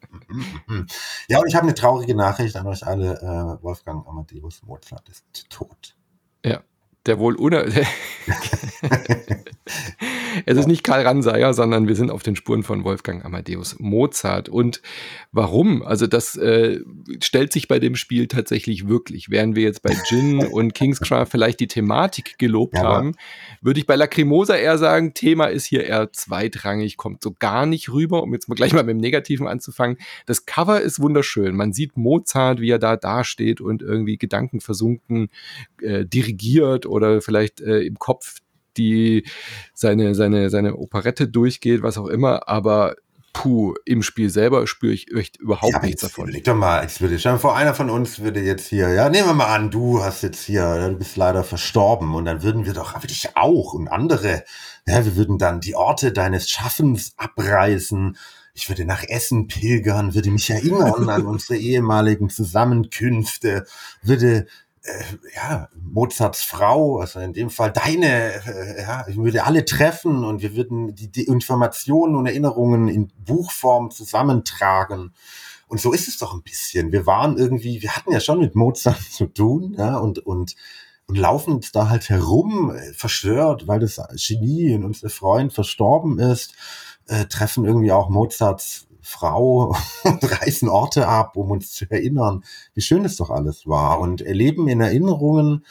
[1.28, 3.20] Ja, und ich habe eine traurige Nachricht an euch alle.
[3.20, 5.96] Äh, Wolfgang Amadeus Mozart ist tot.
[6.44, 6.62] Ja,
[7.07, 7.64] der wohl uner...
[10.47, 14.49] es ist nicht Karl Ranseier, sondern wir sind auf den Spuren von Wolfgang Amadeus Mozart.
[14.49, 14.82] Und
[15.30, 15.82] warum?
[15.82, 16.80] Also das äh,
[17.22, 19.30] stellt sich bei dem Spiel tatsächlich wirklich.
[19.30, 23.14] Während wir jetzt bei Gin und Kingscraft vielleicht die Thematik gelobt ja, haben,
[23.61, 27.90] würde ich bei Lacrimosa eher sagen, Thema ist hier eher zweitrangig, kommt so gar nicht
[27.93, 29.97] rüber, um jetzt mal gleich mal mit dem Negativen anzufangen.
[30.26, 31.57] Das Cover ist wunderschön.
[31.57, 35.28] Man sieht Mozart, wie er da dasteht und irgendwie gedankenversunken
[35.80, 38.41] äh, dirigiert oder vielleicht äh, im Kopf
[38.76, 39.26] die
[39.74, 42.94] seine, seine, seine Operette durchgeht, was auch immer, aber
[43.32, 46.28] puh, im Spiel selber spüre ich echt überhaupt ja, nichts davon.
[46.28, 49.28] Leg doch mal, ich würde schon vor, einer von uns würde jetzt hier, ja, nehmen
[49.28, 52.74] wir mal an, du hast jetzt hier, du bist leider verstorben und dann würden wir
[52.74, 54.44] doch, aber dich auch und andere,
[54.86, 58.16] ja, wir würden dann die Orte deines Schaffens abreißen.
[58.54, 63.64] Ich würde nach Essen pilgern, würde mich erinnern an unsere ehemaligen Zusammenkünfte,
[64.02, 64.46] würde
[64.84, 65.04] äh,
[65.34, 70.42] ja, Mozarts Frau, also in dem Fall deine, äh, ja, ich würde alle treffen und
[70.42, 75.14] wir würden die, die Informationen und Erinnerungen in Buchform zusammentragen.
[75.68, 76.92] Und so ist es doch ein bisschen.
[76.92, 80.56] Wir waren irgendwie, wir hatten ja schon mit Mozart zu tun, ja, und, und,
[81.06, 86.18] und laufen uns da halt herum, äh, verstört, weil das Genie und unser Freund verstorben
[86.18, 86.54] ist,
[87.06, 92.44] äh, treffen irgendwie auch Mozarts Frau und reißen Orte ab, um uns zu erinnern,
[92.74, 95.64] wie schön das doch alles war und erleben in Erinnerungen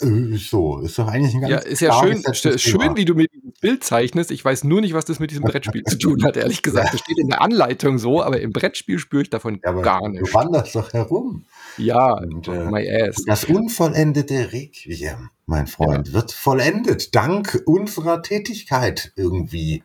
[0.00, 3.28] äh, so, ist doch eigentlich ein ganz Ja, ist ja schön, schön, wie du mir
[3.28, 4.30] dieses Bild zeichnest.
[4.30, 6.94] Ich weiß nur nicht, was das mit diesem Brettspiel zu tun hat, ehrlich gesagt.
[6.94, 10.22] Das steht in der Anleitung so, aber im Brettspiel spüre ich davon ja, gar nicht.
[10.22, 11.44] Du wanderst doch herum.
[11.76, 13.22] Ja, und, äh, my ass.
[13.26, 16.14] Das unvollendete Requiem, mein Freund, ja.
[16.14, 19.82] wird vollendet dank unserer Tätigkeit irgendwie.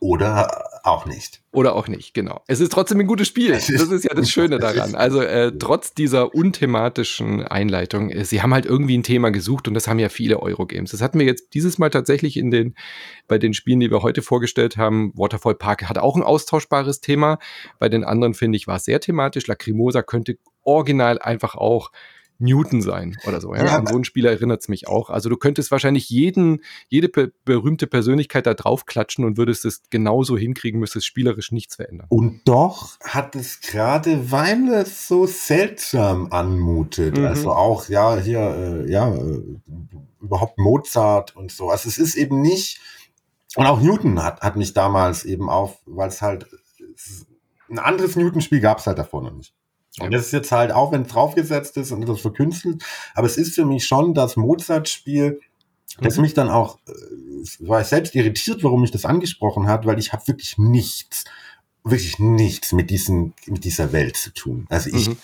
[0.00, 1.42] Oder auch nicht.
[1.52, 2.42] Oder auch nicht, genau.
[2.46, 3.52] Es ist trotzdem ein gutes Spiel.
[3.52, 4.94] Das ist ja das Schöne daran.
[4.94, 9.74] Also äh, trotz dieser unthematischen Einleitung, äh, sie haben halt irgendwie ein Thema gesucht und
[9.74, 10.92] das haben ja viele Eurogames.
[10.92, 12.76] Das hatten wir jetzt dieses Mal tatsächlich in den,
[13.28, 15.12] bei den Spielen, die wir heute vorgestellt haben.
[15.16, 17.38] Waterfall Park hat auch ein austauschbares Thema.
[17.78, 19.46] Bei den anderen, finde ich, war es sehr thematisch.
[19.48, 21.92] Lacrimosa könnte original einfach auch
[22.40, 23.54] Newton sein oder so.
[23.54, 23.64] Ja?
[23.64, 23.76] ja.
[23.76, 25.10] An so einen Spieler erinnert es mich auch.
[25.10, 29.82] Also du könntest wahrscheinlich jeden, jede be berühmte Persönlichkeit da drauf klatschen und würdest es
[29.90, 32.06] genauso hinkriegen, müsstest spielerisch nichts verändern.
[32.08, 37.26] Und doch hat es gerade, weil es so seltsam anmutet, mhm.
[37.26, 39.42] also auch, ja, hier, äh, ja, äh,
[40.20, 41.70] überhaupt Mozart und so.
[41.70, 42.80] Also es ist eben nicht,
[43.56, 46.46] und auch Newton hat, hat mich damals eben auf, weil es halt
[47.68, 49.54] ein anderes Newton-Spiel gab es halt davor noch nicht.
[49.98, 52.84] Und das ist jetzt halt, auch wenn es draufgesetzt ist und das verkünstelt,
[53.14, 55.40] aber es ist für mich schon das Mozart-Spiel,
[56.00, 56.22] das mhm.
[56.22, 60.12] mich dann auch, äh, war ich selbst irritiert, warum mich das angesprochen hat, weil ich
[60.12, 61.24] habe wirklich nichts,
[61.82, 64.66] wirklich nichts mit diesen, mit dieser Welt zu tun.
[64.70, 65.16] Also ich, mhm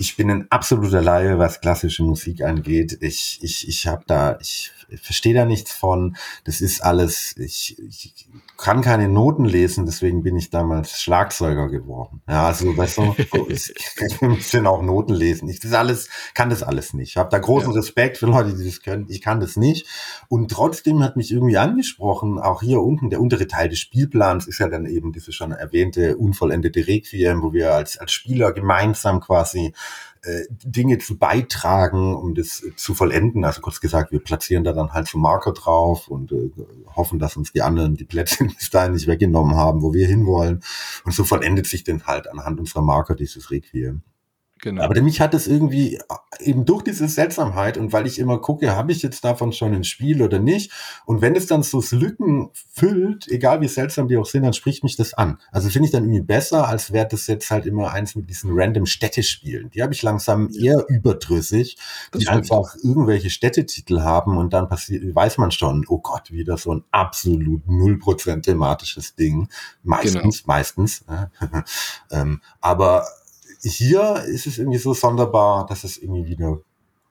[0.00, 2.96] ich bin ein absoluter Laie, was klassische Musik angeht.
[3.02, 6.16] Ich, ich, ich habe da, ich verstehe da nichts von.
[6.44, 8.26] Das ist alles, ich, ich
[8.56, 12.22] kann keine Noten lesen, deswegen bin ich damals Schlagzeuger geworden.
[12.28, 13.14] Ja, also weißt du,
[13.48, 13.74] ich,
[14.20, 15.48] müssen auch Noten lesen.
[15.48, 17.10] Ich das alles, kann das alles nicht.
[17.10, 17.76] Ich habe da großen ja.
[17.76, 19.06] Respekt für Leute, die das können.
[19.08, 19.86] Ich kann das nicht.
[20.28, 24.58] Und trotzdem hat mich irgendwie angesprochen, auch hier unten, der untere Teil des Spielplans ist
[24.58, 29.74] ja dann eben diese schon erwähnte unvollendete Requiem, wo wir als, als Spieler gemeinsam quasi
[30.22, 33.44] äh, Dinge zu beitragen, um das zu vollenden.
[33.44, 36.50] Also kurz gesagt, wir platzieren da dann halt so Marker drauf und äh,
[36.94, 40.62] hoffen, dass uns die anderen die Plätze bis dahin nicht weggenommen haben, wo wir hinwollen.
[41.04, 44.02] Und so vollendet sich dann halt anhand unserer Marker dieses Requiem.
[44.62, 44.82] Genau.
[44.82, 46.00] Aber mich hat es irgendwie äh,
[46.40, 49.84] eben durch diese Seltsamheit und weil ich immer gucke, habe ich jetzt davon schon ein
[49.84, 50.70] Spiel oder nicht?
[51.06, 54.82] Und wenn es dann so Lücken füllt, egal wie seltsam die auch sind, dann spricht
[54.84, 55.38] mich das an.
[55.50, 58.50] Also finde ich dann irgendwie besser, als wäre das jetzt halt immer eins mit diesen
[58.52, 59.70] random Städtespielen.
[59.70, 61.78] Die habe ich langsam eher überdrüssig,
[62.14, 66.74] die einfach irgendwelche Städtetitel haben und dann passiert, weiß man schon, oh Gott, wieder so
[66.74, 69.48] ein absolut null Prozent thematisches Ding.
[69.82, 70.44] Meistens, genau.
[70.46, 71.04] meistens.
[72.10, 73.06] ähm, aber
[73.62, 76.60] hier ist es irgendwie so sonderbar, dass es irgendwie wieder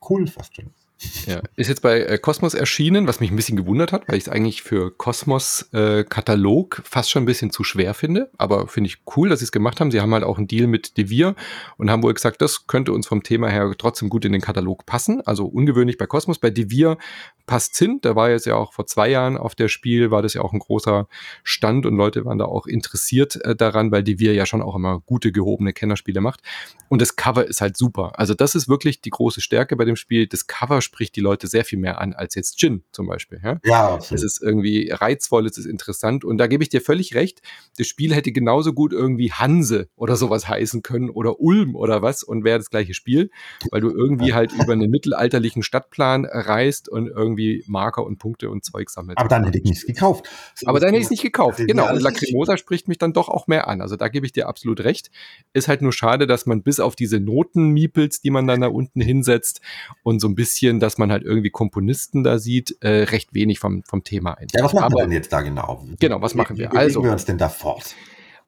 [0.09, 0.88] cool fast schon ist.
[1.25, 4.25] Ja, ist jetzt bei äh, Cosmos erschienen, was mich ein bisschen gewundert hat, weil ich
[4.25, 8.29] es eigentlich für Cosmos äh, Katalog fast schon ein bisschen zu schwer finde.
[8.37, 9.91] Aber finde ich cool, dass sie es gemacht haben.
[9.91, 11.35] Sie haben halt auch einen Deal mit Devir
[11.77, 14.85] und haben wohl gesagt, das könnte uns vom Thema her trotzdem gut in den Katalog
[14.85, 15.21] passen.
[15.21, 16.37] Also ungewöhnlich bei Cosmos.
[16.37, 16.97] Bei Devir
[17.45, 17.99] passt hin.
[18.01, 20.53] Da war jetzt ja auch vor zwei Jahren auf der Spiel, war das ja auch
[20.53, 21.07] ein großer
[21.43, 24.99] Stand und Leute waren da auch interessiert äh, daran, weil Devir ja schon auch immer
[24.99, 26.41] gute, gehobene Kennerspiele macht.
[26.89, 28.19] Und das Cover ist halt super.
[28.19, 30.27] Also das ist wirklich die große Stärke bei dem Spiel.
[30.27, 33.39] Das Cover spricht die Leute sehr viel mehr an als jetzt Gin zum Beispiel.
[33.43, 37.13] Ja, ja Es ist irgendwie reizvoll, es ist interessant und da gebe ich dir völlig
[37.13, 37.41] recht.
[37.77, 42.23] Das Spiel hätte genauso gut irgendwie Hanse oder sowas heißen können oder Ulm oder was
[42.23, 43.29] und wäre das gleiche Spiel,
[43.69, 48.65] weil du irgendwie halt über einen mittelalterlichen Stadtplan reist und irgendwie Marker und Punkte und
[48.65, 49.19] Zeug sammelst.
[49.19, 50.27] Aber dann hätte ich nichts gekauft.
[50.65, 51.91] Aber dann hätte ich es nicht gekauft, genau.
[51.91, 53.81] Und Lacrimosa spricht mich dann doch auch mehr an.
[53.81, 55.11] Also da gebe ich dir absolut recht.
[55.53, 59.01] Ist halt nur schade, dass man bis auf diese Noten-Miepels, die man dann da unten
[59.01, 59.61] hinsetzt
[60.01, 63.83] und so ein bisschen, dass man halt irgendwie Komponisten da sieht, äh, recht wenig vom,
[63.83, 64.47] vom Thema ein.
[64.53, 65.85] Ja, was machen Aber, wir denn jetzt da genau?
[65.99, 66.71] Genau, was machen wir?
[66.71, 67.95] Wie also, wir uns denn da fort?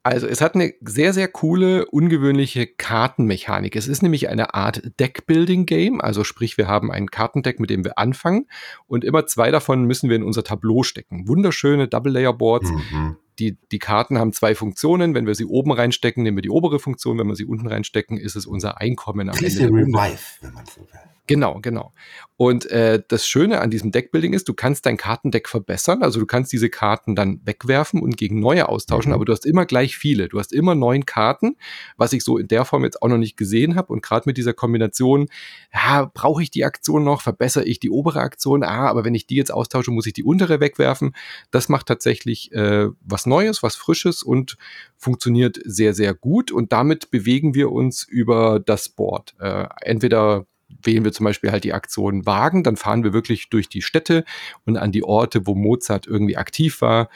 [0.04, 3.76] Also es hat eine sehr, sehr coole, ungewöhnliche Kartenmechanik.
[3.76, 6.02] Es ist nämlich eine Art Deck-Building-Game.
[6.02, 8.48] Also sprich, wir haben ein Kartendeck, mit dem wir anfangen
[8.88, 11.28] und immer zwei davon müssen wir in unser Tableau stecken.
[11.28, 12.72] Wunderschöne Double-Layer-Boards.
[12.72, 15.14] Mhm die, die Karten haben zwei Funktionen.
[15.14, 17.18] Wenn wir sie oben reinstecken, nehmen wir die obere Funktion.
[17.18, 19.48] Wenn wir sie unten reinstecken, ist es unser Einkommen am Ende.
[19.48, 21.00] Revive, wenn man so will.
[21.32, 21.94] Genau, genau.
[22.36, 26.04] Und äh, das Schöne an diesem Deckbuilding ist, du kannst dein Kartendeck verbessern.
[26.04, 29.16] Also du kannst diese Karten dann wegwerfen und gegen neue austauschen, mhm.
[29.16, 30.28] aber du hast immer gleich viele.
[30.28, 31.56] Du hast immer neun Karten,
[31.96, 33.94] was ich so in der Form jetzt auch noch nicht gesehen habe.
[33.94, 35.30] Und gerade mit dieser Kombination,
[35.74, 39.26] ja, brauche ich die Aktion noch, verbessere ich die obere Aktion, ah, aber wenn ich
[39.26, 41.16] die jetzt austausche, muss ich die untere wegwerfen.
[41.50, 44.58] Das macht tatsächlich äh, was Neues, was Frisches und
[44.98, 46.52] funktioniert sehr, sehr gut.
[46.52, 49.36] Und damit bewegen wir uns über das Board.
[49.40, 50.46] Äh, entweder
[50.84, 54.24] wählen wir zum Beispiel halt die Aktion Wagen, dann fahren wir wirklich durch die Städte
[54.66, 57.10] und an die Orte, wo Mozart irgendwie aktiv war,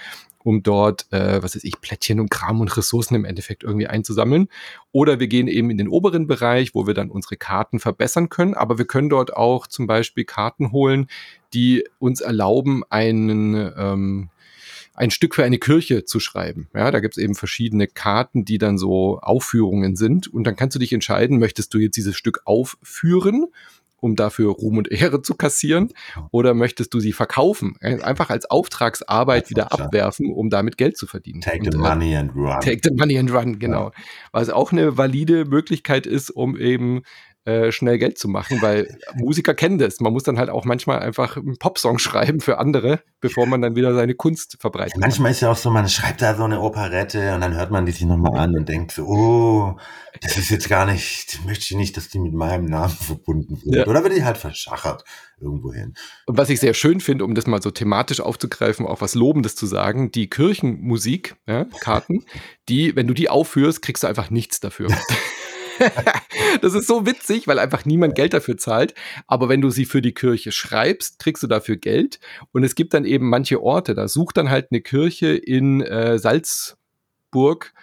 [0.45, 4.47] um dort, äh, was weiß ich, Plättchen und Kram und Ressourcen im Endeffekt irgendwie einzusammeln.
[4.91, 8.53] Oder wir gehen eben in den oberen Bereich, wo wir dann unsere Karten verbessern können,
[8.53, 11.07] aber wir können dort auch zum Beispiel Karten holen,
[11.53, 14.29] die uns erlauben, einen ähm,
[14.95, 16.67] ein Stück für eine Kirche zu schreiben.
[16.73, 20.27] Ja, da gibt es eben verschiedene Karten, die dann so Aufführungen sind.
[20.33, 23.47] Und dann kannst du dich entscheiden, möchtest du jetzt dieses Stück aufführen
[24.05, 25.91] um dafür Ruhm und Ehre zu kassieren?
[26.29, 27.75] Oder möchtest du sie verkaufen?
[27.81, 31.41] Einfach als Auftragsarbeit wieder abwerfen, um damit Geld zu verdienen.
[31.41, 32.59] Take the und, äh, money and run.
[32.61, 33.91] Take the money and run, genau.
[34.31, 37.01] Was auch eine valide Möglichkeit ist, um eben
[37.45, 39.99] äh, schnell Geld zu machen, weil Musiker kennen das.
[39.99, 43.75] Man muss dann halt auch manchmal einfach einen Popsong schreiben für andere, bevor man dann
[43.75, 44.97] wieder seine Kunst verbreitet.
[44.97, 47.85] manchmal ist ja auch so, man schreibt da so eine Operette und dann hört man
[47.85, 49.77] die sich nochmal an und denkt so, oh,
[50.21, 53.75] das ist jetzt gar nicht, möchte ich nicht, dass die mit meinem Namen verbunden wird.
[53.75, 53.87] Ja.
[53.87, 55.03] Oder wird die halt verschachert
[55.39, 55.93] irgendwo hin.
[56.25, 59.55] Und was ich sehr schön finde, um das mal so thematisch aufzugreifen, auch was Lobendes
[59.55, 62.25] zu sagen, die Kirchenmusik, ja, Karten,
[62.69, 64.87] die, wenn du die aufführst, kriegst du einfach nichts dafür.
[66.61, 68.93] das ist so witzig, weil einfach niemand Geld dafür zahlt.
[69.27, 72.19] Aber wenn du sie für die Kirche schreibst, kriegst du dafür Geld.
[72.51, 76.17] Und es gibt dann eben manche Orte, da sucht dann halt eine Kirche in äh,
[76.19, 77.73] Salzburg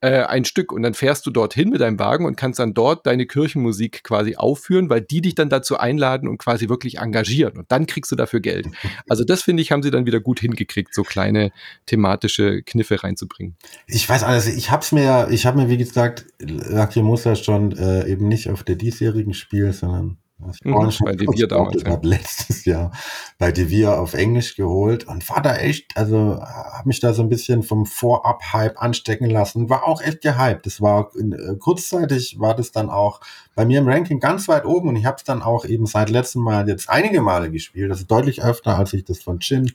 [0.00, 3.06] äh, ein Stück und dann fährst du dorthin mit deinem Wagen und kannst dann dort
[3.06, 7.70] deine Kirchenmusik quasi aufführen, weil die dich dann dazu einladen und quasi wirklich engagieren und
[7.72, 8.66] dann kriegst du dafür Geld.
[9.08, 11.50] Also das finde ich, haben sie dann wieder gut hingekriegt, so kleine
[11.86, 13.56] thematische Kniffe reinzubringen.
[13.86, 18.28] Ich weiß alles, ich hab's mir, ich habe mir wie gesagt Lacrimosa schon äh, eben
[18.28, 20.18] nicht auf der diesjährigen Spiel, sondern
[20.52, 21.82] ich mhm, bei Devir damals.
[21.82, 21.98] Ja.
[22.02, 22.92] letztes Jahr
[23.38, 27.28] bei Devir auf Englisch geholt und war da echt, also habe mich da so ein
[27.28, 29.68] bisschen vom Vorab-Hype anstecken lassen.
[29.68, 30.66] War auch echt gehypt.
[30.66, 33.20] Das war äh, kurzzeitig war das dann auch
[33.56, 36.08] bei mir im Ranking ganz weit oben und ich habe es dann auch eben seit
[36.08, 37.90] letztem Mal jetzt einige Male gespielt.
[37.90, 39.72] Das ist deutlich öfter, als ich das von Chin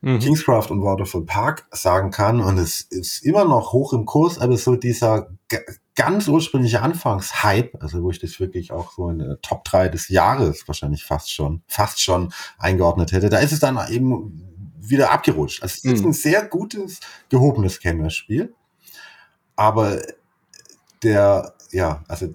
[0.00, 0.20] mhm.
[0.20, 2.40] Kingscraft und Waterfall Park sagen kann.
[2.40, 5.28] Und es ist immer noch hoch im Kurs, aber so dieser
[5.98, 10.08] ganz ursprüngliche Anfangshype, also wo ich das wirklich auch so in der Top 3 des
[10.08, 15.60] Jahres wahrscheinlich fast schon, fast schon eingeordnet hätte, da ist es dann eben wieder abgerutscht.
[15.60, 16.10] Also es ist mhm.
[16.10, 18.54] ein sehr gutes, gehobenes Kennerspiel.
[19.56, 20.00] Aber
[21.02, 22.28] der, ja, also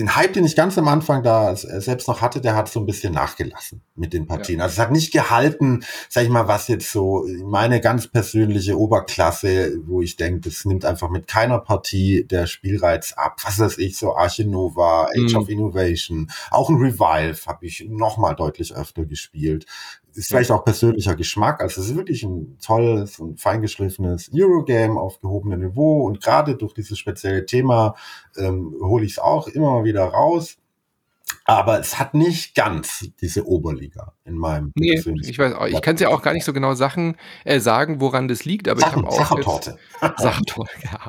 [0.00, 2.86] den Hype, den ich ganz am Anfang da selbst noch hatte, der hat so ein
[2.86, 4.58] bisschen nachgelassen mit den Partien.
[4.58, 4.64] Ja.
[4.64, 9.76] Also es hat nicht gehalten, sag ich mal, was jetzt so meine ganz persönliche Oberklasse,
[9.84, 13.36] wo ich denke, das nimmt einfach mit keiner Partie der Spielreiz ab.
[13.44, 15.36] Was weiß ich, so Arche Nova, Age mhm.
[15.36, 19.66] of Innovation, auch ein Revive habe ich noch mal deutlich öfter gespielt
[20.14, 21.60] ist vielleicht auch persönlicher Geschmack.
[21.60, 26.74] Also es ist wirklich ein tolles und feingeschliffenes Eurogame auf gehobenem Niveau und gerade durch
[26.74, 27.94] dieses spezielle Thema
[28.36, 30.59] ähm, hole ich es auch immer mal wieder raus.
[31.44, 35.96] Aber es hat nicht ganz diese Oberliga in meinem nee, ich weiß auch, ich kann
[35.96, 39.00] es ja auch gar nicht so genau Sachen äh, sagen, woran das liegt, aber Sachen,
[39.00, 39.78] ich habe auch Sachertorte.
[40.16, 41.00] Sachertorte, ja.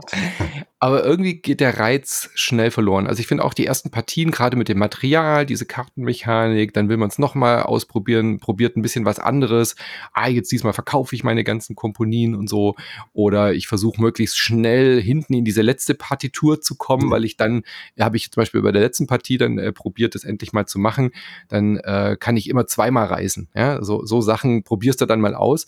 [0.79, 3.05] Aber irgendwie geht der Reiz schnell verloren.
[3.05, 6.97] Also ich finde auch die ersten Partien, gerade mit dem Material, diese Kartenmechanik, dann will
[6.97, 9.75] man es nochmal ausprobieren, probiert ein bisschen was anderes.
[10.11, 12.75] Ah, jetzt diesmal verkaufe ich meine ganzen Komponien und so.
[13.13, 17.11] Oder ich versuche möglichst schnell hinten in diese letzte Partitur zu kommen, mhm.
[17.11, 17.61] weil ich dann,
[17.99, 20.79] habe ich zum Beispiel bei der letzten Partie dann äh, probiert, das endlich mal zu
[20.79, 21.11] machen.
[21.47, 23.49] Dann äh, kann ich immer zweimal reisen.
[23.55, 25.65] Ja, so, so Sachen probierst du dann mal aus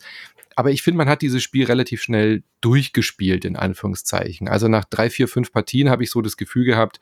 [0.56, 4.48] aber ich finde, man hat dieses Spiel relativ schnell durchgespielt, in Anführungszeichen.
[4.48, 7.00] Also nach drei, vier, fünf Partien habe ich so das Gefühl gehabt,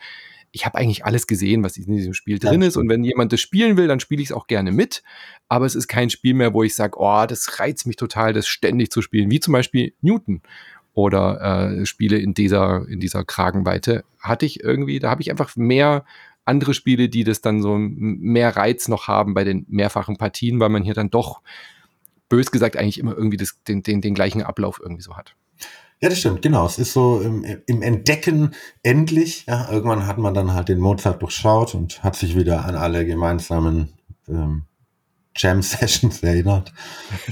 [0.54, 2.76] ich habe eigentlich alles gesehen, was in diesem Spiel drin ist.
[2.76, 5.02] Und wenn jemand das spielen will, dann spiele ich es auch gerne mit.
[5.48, 8.46] Aber es ist kein Spiel mehr, wo ich sage, oh, das reizt mich total, das
[8.46, 9.30] ständig zu spielen.
[9.30, 10.42] Wie zum Beispiel Newton
[10.92, 14.04] oder äh, Spiele in dieser, in dieser Kragenweite.
[14.20, 16.04] Hatte ich irgendwie, da habe ich einfach mehr
[16.44, 20.68] andere Spiele, die das dann so mehr Reiz noch haben bei den mehrfachen Partien, weil
[20.68, 21.40] man hier dann doch
[22.28, 25.36] bös gesagt eigentlich immer irgendwie das, den, den, den gleichen Ablauf irgendwie so hat.
[26.00, 26.66] Ja, das stimmt, genau.
[26.66, 28.50] Es ist so im, im Entdecken
[28.82, 29.46] endlich.
[29.46, 33.06] Ja, irgendwann hat man dann halt den Mozart durchschaut und hat sich wieder an alle
[33.06, 33.92] gemeinsamen
[34.28, 34.64] ähm,
[35.36, 36.72] Jam-Sessions erinnert.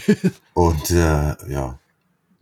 [0.55, 1.79] und äh, ja.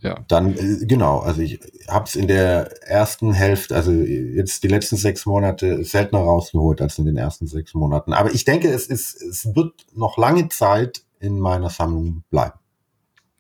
[0.01, 0.25] Ja.
[0.29, 4.97] Dann, äh, genau, also ich habe es in der ersten Hälfte, also jetzt die letzten
[4.97, 8.13] sechs Monate seltener rausgeholt als in den ersten sechs Monaten.
[8.13, 12.59] Aber ich denke, es ist, es wird noch lange Zeit in meiner Sammlung bleiben.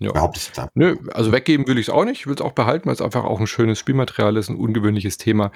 [0.01, 0.13] Ja.
[0.13, 0.71] Behaupte ich jetzt ab.
[0.75, 2.21] Nö, also weggeben will ich es auch nicht.
[2.21, 5.17] Ich will es auch behalten, weil es einfach auch ein schönes Spielmaterial ist, ein ungewöhnliches
[5.17, 5.51] Thema.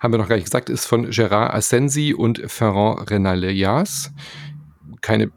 [0.00, 4.12] Haben wir noch gar nicht gesagt, ist von Gerard Assensi und Ferrand Renalias.
[5.00, 5.30] Keine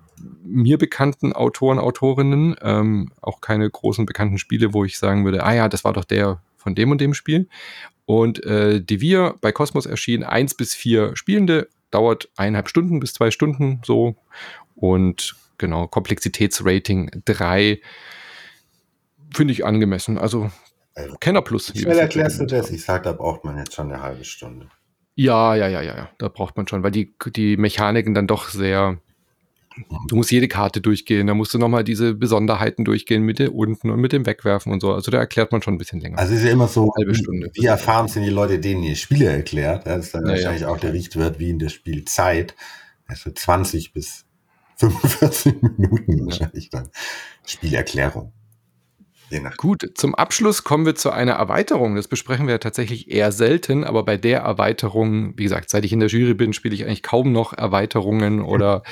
[0.44, 5.54] mir bekannten Autoren, Autorinnen, ähm, auch keine großen bekannten Spiele, wo ich sagen würde, ah
[5.54, 7.48] ja, das war doch der von dem und dem Spiel.
[8.06, 13.32] Und äh, Devir bei Cosmos erschien eins bis vier Spielende, dauert eineinhalb Stunden bis zwei
[13.32, 14.16] Stunden so
[14.76, 17.82] und genau, Komplexitätsrating 3
[19.34, 20.18] finde ich angemessen.
[20.18, 20.50] Also
[21.20, 21.74] Kenner Plus.
[21.74, 22.72] Wie schnell erklärst du das?
[22.72, 24.70] Ich sage, da braucht man jetzt schon eine halbe Stunde.
[25.16, 26.10] Ja, ja, ja, ja, ja.
[26.18, 29.00] Da braucht man schon, weil die, die Mechaniken dann doch sehr.
[30.08, 33.90] Du musst jede Karte durchgehen, da musst du nochmal diese Besonderheiten durchgehen mit der unten
[33.90, 34.94] und mit dem Wegwerfen und so.
[34.94, 36.18] Also da erklärt man schon ein bisschen länger.
[36.18, 37.50] Also ist ja immer so, halbe Stunde.
[37.54, 39.88] wie erfahren sind die Leute, denen ihr Spiele erklärt.
[39.88, 40.70] Das ist dann ja, wahrscheinlich ja.
[40.70, 42.56] auch der Richtwert wie in der Spielzeit.
[43.08, 44.26] Also 20 bis
[44.78, 46.90] 45 Minuten wahrscheinlich dann
[47.46, 48.34] Spielerklärung.
[49.58, 51.96] Gut, zum Abschluss kommen wir zu einer Erweiterung.
[51.96, 56.00] Das besprechen wir tatsächlich eher selten, aber bei der Erweiterung, wie gesagt, seit ich in
[56.00, 58.84] der Jury bin, spiele ich eigentlich kaum noch Erweiterungen oder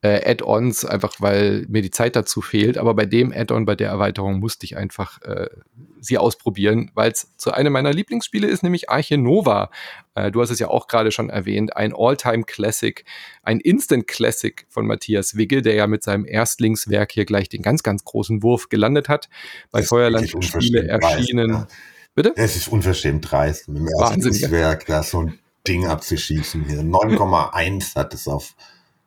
[0.00, 2.78] äh, Add-ons, einfach weil mir die Zeit dazu fehlt.
[2.78, 5.48] Aber bei dem Add-on, bei der Erweiterung musste ich einfach äh,
[6.00, 9.70] sie ausprobieren, weil es zu einem meiner Lieblingsspiele ist, nämlich Arche Nova.
[10.14, 13.04] Äh, du hast es ja auch gerade schon erwähnt, ein All-Time-Classic,
[13.42, 18.04] ein Instant-Classic von Matthias Wigge, der ja mit seinem Erstlingswerk hier gleich den ganz, ganz
[18.04, 19.28] großen Wurf gelandet hat.
[19.70, 21.52] Bei Feuerland-Spiele erschienen.
[21.52, 21.76] Dreist, ja.
[22.14, 22.34] Bitte?
[22.36, 26.80] Es ist unverschämt dreist, mit dem Erstlingswerk da so ein Ding abzuschießen hier.
[26.80, 28.54] 9,1 hat es auf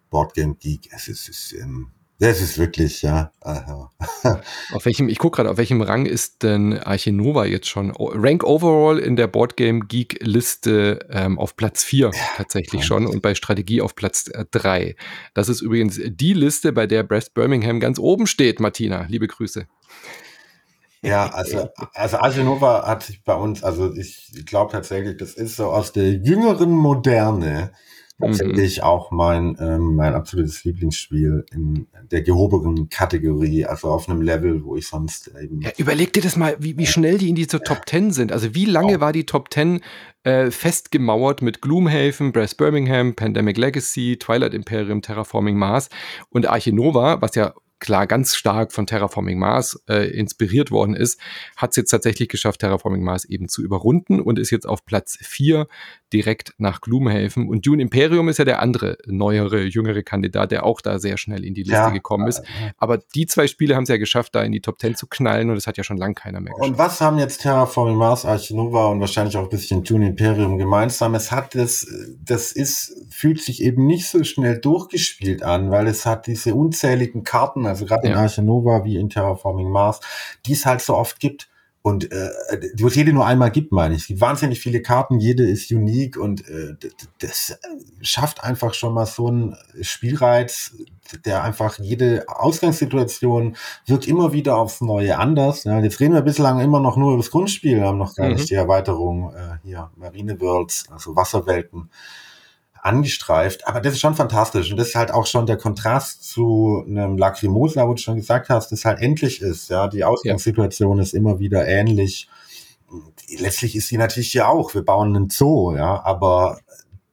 [0.09, 0.89] Boardgame Geek.
[0.91, 3.31] Es ist, ist ähm, das ist wirklich, ja.
[3.41, 7.91] auf welchem, ich gucke gerade, auf welchem Rang ist denn Arche Nova jetzt schon?
[7.97, 13.21] Rank Overall in der Boardgame Geek Liste ähm, auf Platz 4 ja, tatsächlich schon und
[13.21, 14.81] bei Strategie auf Platz 3.
[14.81, 14.95] Äh,
[15.33, 19.05] das ist übrigens die Liste, bei der Brest Birmingham ganz oben steht, Martina.
[19.09, 19.67] Liebe Grüße.
[21.01, 25.57] Ja, also, also Arche Nova hat sich bei uns, also ich glaube tatsächlich, das ist
[25.57, 27.73] so aus der jüngeren Moderne
[28.19, 28.83] tatsächlich mhm.
[28.83, 34.75] auch mein, ähm, mein absolutes Lieblingsspiel in der gehobenen Kategorie, also auf einem Level, wo
[34.75, 35.61] ich sonst eben.
[35.61, 38.31] Ja, überleg dir das mal, wie, wie schnell die in diese Top Ten sind.
[38.31, 38.99] Also wie lange oh.
[39.01, 39.81] war die Top Ten
[40.23, 45.89] äh, festgemauert mit Gloomhaven, Brass Birmingham, Pandemic Legacy, Twilight Imperium, Terraforming Mars
[46.29, 47.53] und Arche Nova, was ja
[47.85, 51.19] klar ganz stark von Terraforming Mars äh, inspiriert worden ist,
[51.55, 55.19] hat es jetzt tatsächlich geschafft, Terraforming Mars eben zu überrunden und ist jetzt auf Platz
[55.21, 55.67] 4
[56.11, 57.47] direkt nach Gloomhaven.
[57.47, 61.45] Und Dune Imperium ist ja der andere neuere, jüngere Kandidat, der auch da sehr schnell
[61.45, 61.89] in die Liste ja.
[61.89, 62.41] gekommen ist.
[62.77, 65.49] Aber die zwei Spiele haben es ja geschafft, da in die Top 10 zu knallen
[65.49, 66.71] und das hat ja schon lange keiner mehr geschafft.
[66.71, 71.13] Und was haben jetzt Terraforming Mars, Archinova und wahrscheinlich auch ein bisschen Dune Imperium gemeinsam?
[71.13, 71.85] Es hat das,
[72.19, 77.23] das ist, fühlt sich eben nicht so schnell durchgespielt an, weil es hat diese unzähligen
[77.23, 78.13] Karten, also gerade ja.
[78.13, 79.99] in Archinova wie in Terraforming Mars,
[80.45, 81.49] die es halt so oft gibt
[81.81, 82.31] und äh,
[82.79, 84.01] wo es jede nur einmal gibt, meine ich.
[84.01, 86.75] Es gibt wahnsinnig viele Karten, jede ist unique und äh,
[87.19, 87.59] das
[88.01, 90.73] schafft einfach schon mal so einen Spielreiz,
[91.25, 93.55] der einfach jede Ausgangssituation
[93.85, 95.65] wirkt immer wieder aufs Neue anders.
[95.65, 98.35] Ja, jetzt reden wir bislang immer noch nur über das Grundspiel, haben noch gar mhm.
[98.35, 101.91] nicht die Erweiterung äh, hier, Marine Worlds, also Wasserwelten
[102.85, 103.67] angestreift.
[103.67, 104.71] Aber das ist schon fantastisch.
[104.71, 108.49] Und das ist halt auch schon der Kontrast zu einem Lacrimosa, wo du schon gesagt
[108.49, 109.69] hast, das halt endlich ist.
[109.69, 111.03] Ja, die Ausgangssituation ja.
[111.03, 112.29] ist immer wieder ähnlich.
[113.39, 114.73] Letztlich ist sie natürlich ja auch.
[114.73, 116.59] Wir bauen einen Zoo, ja, aber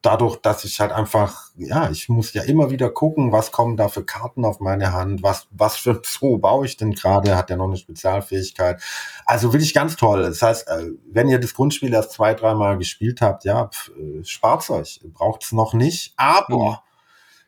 [0.02, 3.88] dadurch, dass ich halt einfach, ja, ich muss ja immer wieder gucken, was kommen da
[3.88, 7.50] für Karten auf meine Hand, was, was für ein Zoo baue ich denn gerade, hat
[7.50, 8.82] ja noch eine Spezialfähigkeit.
[9.24, 10.22] Also will ich ganz toll.
[10.22, 14.68] Das heißt, äh, wenn ihr das Grundspiel erst zwei, dreimal gespielt habt, ja, äh, spart
[14.70, 16.82] euch, braucht es noch nicht, aber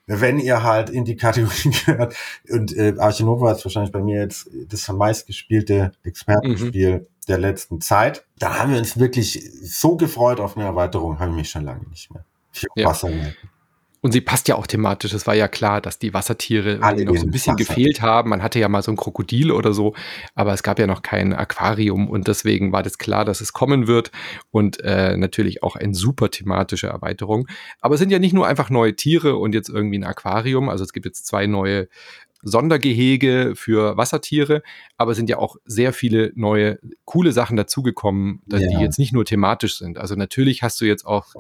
[0.07, 0.21] mhm.
[0.21, 2.15] wenn ihr halt in die Kategorie gehört,
[2.49, 7.07] und äh, Archinova ist wahrscheinlich bei mir jetzt das meistgespielte Expertenspiel mhm.
[7.27, 11.37] der letzten Zeit, da haben wir uns wirklich so gefreut auf eine Erweiterung, habe ich
[11.37, 12.25] mich schon lange nicht mehr.
[12.75, 12.87] Ja.
[12.87, 13.11] Wasser
[14.01, 15.15] Und sie passt ja auch thematisch.
[15.15, 17.65] Es war ja klar, dass die Wassertiere Alle noch so ein bisschen Wasser.
[17.67, 18.29] gefehlt haben.
[18.29, 19.95] Man hatte ja mal so ein Krokodil oder so,
[20.35, 23.87] aber es gab ja noch kein Aquarium und deswegen war das klar, dass es kommen
[23.87, 24.11] wird
[24.51, 27.49] und äh, natürlich auch eine super thematische Erweiterung.
[27.81, 30.69] Aber es sind ja nicht nur einfach neue Tiere und jetzt irgendwie ein Aquarium.
[30.69, 31.89] Also es gibt jetzt zwei neue
[32.45, 34.63] Sondergehege für Wassertiere,
[34.97, 38.59] aber es sind ja auch sehr viele neue, coole Sachen dazugekommen, ja.
[38.59, 39.99] die jetzt nicht nur thematisch sind.
[39.99, 41.35] Also natürlich hast du jetzt auch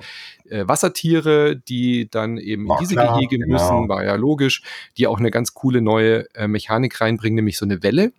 [0.48, 3.88] äh, Wassertiere, die dann eben war in diese klar, Gehege müssen, genau.
[3.88, 4.62] war ja logisch,
[4.96, 8.12] die auch eine ganz coole neue äh, Mechanik reinbringen, nämlich so eine Welle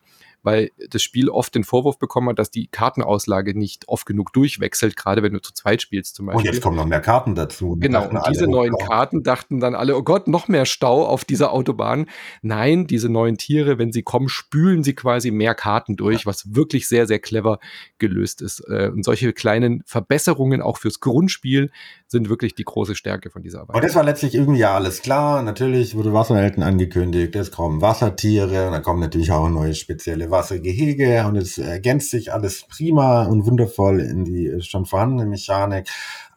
[0.45, 4.95] weil das Spiel oft den Vorwurf bekommen hat, dass die Kartenauslage nicht oft genug durchwechselt,
[4.95, 6.47] gerade wenn du zu zweit spielst zum Beispiel.
[6.47, 7.75] Und jetzt kommen noch mehr Karten dazu.
[7.79, 10.65] Genau, und diese alle, oh neuen oh Karten dachten dann alle, oh Gott, noch mehr
[10.65, 12.05] Stau auf dieser Autobahn.
[12.43, 16.25] Nein, diese neuen Tiere, wenn sie kommen, spülen sie quasi mehr Karten durch, ja.
[16.27, 17.59] was wirklich sehr, sehr clever
[17.97, 18.59] gelöst ist.
[18.69, 21.71] Äh, und solche kleinen Verbesserungen auch fürs Grundspiel
[22.07, 23.75] sind wirklich die große Stärke von dieser Arbeit.
[23.77, 25.41] Und das war letztlich irgendwie ja alles klar.
[25.41, 31.25] Natürlich wurde Wasserhelden angekündigt, es kommen Wassertiere, und dann kommen natürlich auch neue spezielle Wassergehege
[31.27, 35.89] und es ergänzt sich alles prima und wundervoll in die schon vorhandene Mechanik.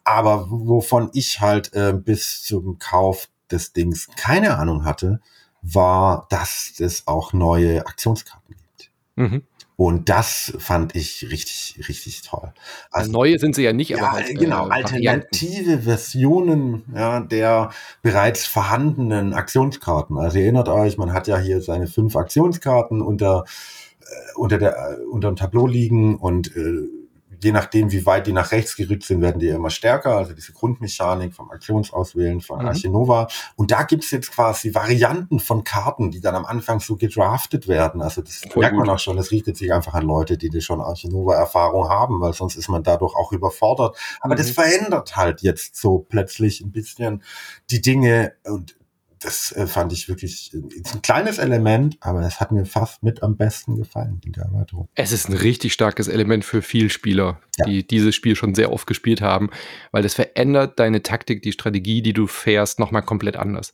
[0.04, 5.20] Aber wovon ich halt äh, bis zum Kauf des Dings keine Ahnung hatte,
[5.60, 8.90] war, dass es auch neue Aktionskarten gibt.
[9.16, 9.42] Mhm.
[9.80, 12.52] Und das fand ich richtig, richtig toll.
[12.90, 17.70] Also, Neue sind sie ja nicht, aber ja, halt, genau, äh, alternative Versionen ja, der
[18.02, 20.18] bereits vorhandenen Aktionskarten.
[20.18, 23.50] Also erinnert euch, man hat ja hier seine fünf Aktionskarten unter, äh,
[24.36, 26.88] unter, der, äh, unter dem Tableau liegen und äh,
[27.42, 30.16] je nachdem, wie weit die nach rechts gerückt sind, werden die immer stärker.
[30.16, 32.68] Also diese Grundmechanik vom Aktionsauswählen von mhm.
[32.68, 33.28] Archinova.
[33.56, 38.02] Und da gibt's jetzt quasi Varianten von Karten, die dann am Anfang so gedraftet werden.
[38.02, 38.86] Also das Voll merkt gut.
[38.86, 42.32] man auch schon, das richtet sich einfach an Leute, die, die schon Archinova-Erfahrung haben, weil
[42.32, 43.96] sonst ist man dadurch auch überfordert.
[44.20, 44.38] Aber mhm.
[44.38, 47.22] das verändert halt jetzt so plötzlich ein bisschen
[47.70, 48.76] die Dinge und
[49.20, 50.58] das äh, fand ich wirklich äh,
[50.94, 54.88] ein kleines Element, aber es hat mir fast mit am besten gefallen in der Erweiterung.
[54.94, 57.66] Es ist ein richtig starkes Element für viele Spieler, ja.
[57.66, 59.50] die dieses Spiel schon sehr oft gespielt haben,
[59.92, 63.72] weil es verändert deine Taktik, die Strategie, die du fährst, nochmal komplett anders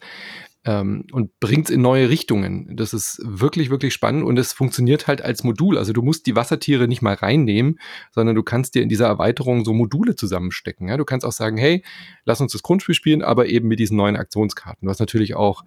[0.64, 2.74] ähm, und bringt es in neue Richtungen.
[2.76, 5.76] Das ist wirklich, wirklich spannend und es funktioniert halt als Modul.
[5.76, 7.78] Also du musst die Wassertiere nicht mal reinnehmen,
[8.12, 10.88] sondern du kannst dir in dieser Erweiterung so Module zusammenstecken.
[10.88, 10.96] Ja?
[10.96, 11.84] Du kannst auch sagen, hey,
[12.24, 14.86] lass uns das Grundspiel spielen, aber eben mit diesen neuen Aktionskarten.
[14.86, 15.64] Du hast natürlich auch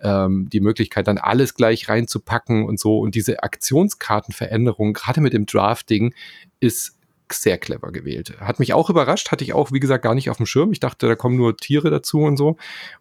[0.00, 2.98] ähm, die Möglichkeit, dann alles gleich reinzupacken und so.
[2.98, 6.14] Und diese Aktionskartenveränderung, gerade mit dem Drafting,
[6.60, 6.95] ist
[7.32, 8.40] sehr clever gewählt.
[8.40, 10.72] Hat mich auch überrascht, hatte ich auch, wie gesagt, gar nicht auf dem Schirm.
[10.72, 12.56] Ich dachte, da kommen nur Tiere dazu und so.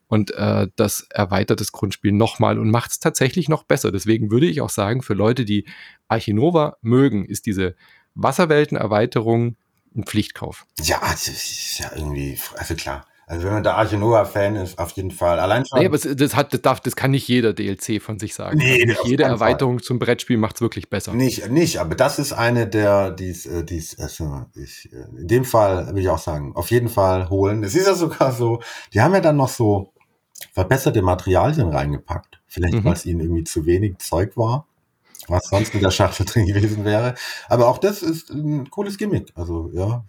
[0.08, 3.92] Und äh, das erweitert das Grundspiel nochmal und macht es tatsächlich noch besser.
[3.92, 5.66] Deswegen würde ich auch sagen, für Leute, die
[6.08, 7.76] Archinova mögen, ist diese
[8.16, 9.56] Wasserwelten-Erweiterung
[9.96, 10.66] ein Pflichtkauf.
[10.82, 14.92] Ja, das ist ja irgendwie, also klar also wenn man der Arche Noah-Fan ist, auf
[14.92, 15.40] jeden Fall.
[15.40, 15.80] Allein schon.
[15.80, 18.58] Nee, aber das, hat, das, darf, das kann nicht jeder DLC von sich sagen.
[18.58, 19.86] Nee, also nicht jede Erweiterung Fall.
[19.86, 21.14] zum Brettspiel macht es wirklich besser.
[21.14, 25.94] Nicht, nicht, aber das ist eine der, die die's, also ich, äh, in dem Fall
[25.96, 27.64] will ich auch sagen, auf jeden Fall holen.
[27.64, 28.62] Es ist ja sogar so,
[28.94, 29.94] die haben ja dann noch so
[30.54, 32.42] verbesserte Materialien reingepackt.
[32.48, 32.84] Vielleicht, mhm.
[32.84, 34.68] weil es ihnen irgendwie zu wenig Zeug war
[35.28, 37.16] was sonst in der Schachtel drin gewesen wäre.
[37.48, 39.32] Aber auch das ist ein cooles Gimmick.
[39.36, 40.06] Also, ja.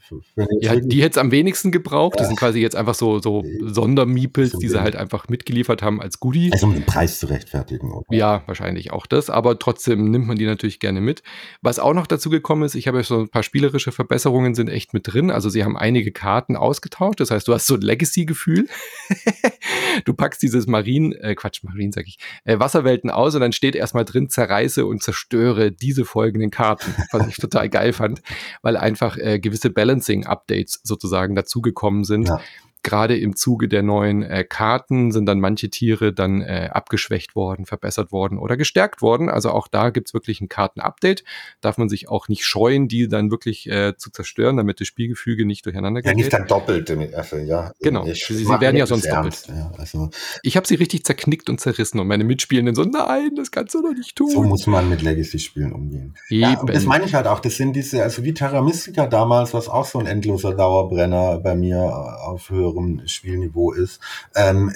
[0.60, 2.16] ja die hätte es am wenigsten gebraucht.
[2.16, 2.22] Ja.
[2.22, 6.20] Die sind quasi jetzt einfach so, so Sondermiepels, die sie halt einfach mitgeliefert haben als
[6.20, 6.50] Goodie.
[6.52, 7.92] Also um den Preis zu rechtfertigen.
[7.92, 8.04] Oder?
[8.10, 9.30] Ja, wahrscheinlich auch das.
[9.30, 11.22] Aber trotzdem nimmt man die natürlich gerne mit.
[11.62, 14.68] Was auch noch dazu gekommen ist, ich habe ja so ein paar spielerische Verbesserungen sind
[14.68, 15.30] echt mit drin.
[15.30, 17.20] Also sie haben einige Karten ausgetauscht.
[17.20, 18.68] Das heißt, du hast so ein Legacy-Gefühl.
[20.04, 23.74] du packst dieses Marien, äh, Quatsch, Marien sag ich, äh, Wasserwelten aus und dann steht
[23.74, 28.22] erstmal drin, zerreiße und zerstöre diese folgenden Karten, was ich total geil fand,
[28.62, 32.40] weil einfach äh, gewisse Balancing-Updates sozusagen dazugekommen sind, ja
[32.86, 37.66] gerade im Zuge der neuen äh, Karten sind dann manche Tiere dann äh, abgeschwächt worden,
[37.66, 39.28] verbessert worden oder gestärkt worden.
[39.28, 41.24] Also auch da gibt's wirklich ein Karten-Update.
[41.60, 45.44] Darf man sich auch nicht scheuen, die dann wirklich äh, zu zerstören, damit das Spielgefüge
[45.44, 46.12] nicht durcheinander geht.
[46.12, 46.88] Ja, nicht dann doppelt.
[47.14, 49.48] Also, ja, genau, ich sie, sie werden ja sonst ernst.
[49.48, 49.60] doppelt.
[49.60, 50.10] Ja, also.
[50.44, 53.82] Ich habe sie richtig zerknickt und zerrissen und meine Mitspielenden so, nein, das kannst du
[53.82, 54.30] doch nicht tun.
[54.30, 56.14] So muss man mit Legacy-Spielen umgehen.
[56.28, 59.68] Ja, das meine ich halt auch, das sind diese, also wie Terra Mystica damals, was
[59.68, 64.00] auch so ein endloser Dauerbrenner bei mir auf höhere höherem Spielniveau ist.
[64.34, 64.72] Ähm,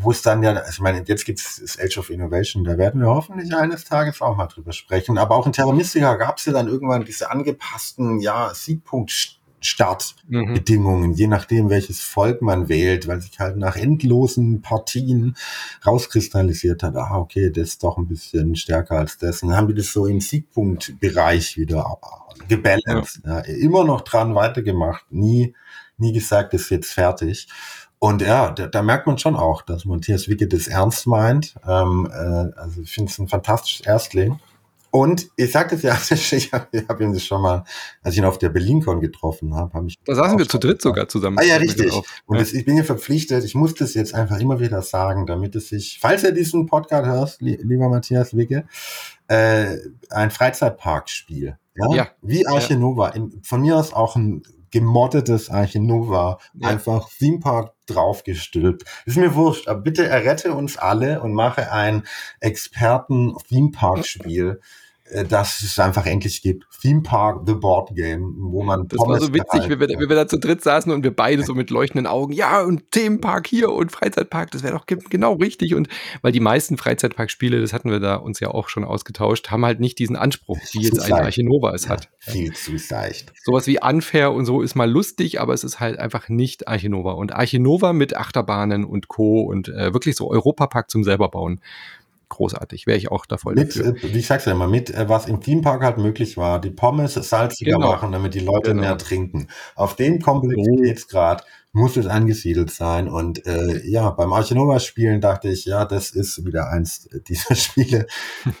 [0.00, 3.00] wo es dann ja, also ich meine, jetzt gibt es Age of Innovation, da werden
[3.00, 5.16] wir hoffentlich eines Tages auch mal drüber sprechen.
[5.16, 11.10] Aber auch in Terra Mystica gab es ja dann irgendwann diese angepassten, ja, Siegpunkt Startbedingungen,
[11.10, 11.16] mhm.
[11.16, 15.36] je nachdem, welches Volk man wählt, weil sich halt nach endlosen Partien
[15.86, 19.42] rauskristallisiert hat, ah, okay, das ist doch ein bisschen stärker als das.
[19.42, 21.98] Und dann haben wir das so im Siegpunktbereich wieder
[22.48, 23.22] gebalanced.
[23.24, 23.38] Ja.
[23.38, 25.54] Ja, immer noch dran weitergemacht, nie
[26.00, 27.48] nie gesagt, ist jetzt fertig.
[27.98, 31.54] Und ja, da, da merkt man schon auch, dass Matthias Wicke das ernst meint.
[31.68, 34.38] Ähm, äh, also ich finde es ein fantastisches Erstling.
[34.90, 37.64] Und ich sagte es ja, ich habe hab ihn schon mal,
[38.02, 39.96] als ich ihn auf der BerlinCon getroffen habe, habe ich.
[40.04, 41.38] Da saßen wir zu dritt sogar zusammen.
[41.38, 41.92] Ah ja, richtig.
[42.26, 42.42] Und ja.
[42.42, 45.68] Das, ich bin hier verpflichtet, ich muss das jetzt einfach immer wieder sagen, damit es
[45.68, 48.64] sich, falls er diesen Podcast hörst, lieber Matthias Wicke,
[49.28, 49.76] äh,
[50.08, 51.56] ein Freizeitparkspiel.
[51.76, 51.94] Ja?
[51.94, 52.08] ja.
[52.22, 53.12] Wie Arche Nova.
[53.42, 56.38] Von mir aus auch ein gemoddetes Arche Nova.
[56.54, 56.68] Ja.
[56.68, 58.84] Einfach Theme Park draufgestülpt.
[59.04, 62.04] Ist mir wurscht, aber bitte errette uns alle und mache ein
[62.40, 64.60] Experten-Theme Park-Spiel.
[65.10, 66.66] Äh, dass es einfach endlich gibt.
[66.80, 70.08] Theme Park, The Board Game, wo man Das Pommes war so witzig, wie wir, wie
[70.08, 73.46] wir da zu dritt saßen und wir beide so mit leuchtenden Augen, ja, und Themenpark
[73.46, 75.74] hier und Freizeitpark, das wäre doch genau richtig.
[75.74, 75.88] Und
[76.22, 79.80] weil die meisten Freizeitparkspiele, das hatten wir da uns ja auch schon ausgetauscht, haben halt
[79.80, 82.08] nicht diesen Anspruch, wie jetzt eine Archinova es ja, hat.
[82.18, 83.32] Viel zu seicht.
[83.42, 87.12] Sowas wie Unfair und so ist mal lustig, aber es ist halt einfach nicht Archinova.
[87.12, 89.42] Und Archinova mit Achterbahnen und Co.
[89.42, 91.60] und äh, wirklich so Europapark zum selber bauen
[92.30, 92.86] großartig.
[92.86, 93.94] Wäre ich auch da voll mit, dafür.
[93.96, 96.70] Äh, wie ich sag's ja immer, mit, äh, was im Themepark halt möglich war, die
[96.70, 97.90] Pommes salziger genau.
[97.90, 98.82] machen, damit die Leute genau.
[98.82, 99.48] mehr trinken.
[99.74, 103.08] Auf dem Komplexitätsgrad muss es angesiedelt sein.
[103.08, 108.06] Und äh, ja, beim Archinova-Spielen dachte ich, ja, das ist wieder eins dieser Spiele.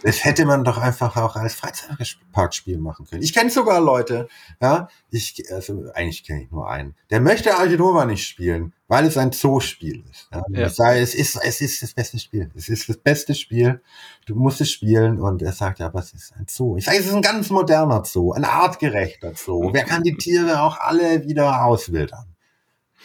[0.02, 3.22] Das hätte man doch einfach auch als Freizeitparkspiel machen können.
[3.22, 4.28] Ich kenne sogar Leute,
[4.60, 9.16] ja, ich, also eigentlich kenne ich nur einen, der möchte Archinova nicht spielen, weil es
[9.16, 10.28] ein Zoo-Spiel ist.
[10.32, 10.42] Ja.
[10.50, 10.66] Ja.
[10.66, 12.50] Ich sage, es ist, es ist das beste Spiel.
[12.54, 13.80] Es ist das beste Spiel.
[14.26, 15.20] Du musst es spielen.
[15.20, 16.76] Und er sagt, ja, aber es ist ein Zoo.
[16.76, 19.72] Ich sage, es ist ein ganz moderner Zoo, ein artgerechter Zoo.
[19.72, 22.30] Wer kann die Tiere auch alle wieder auswildern?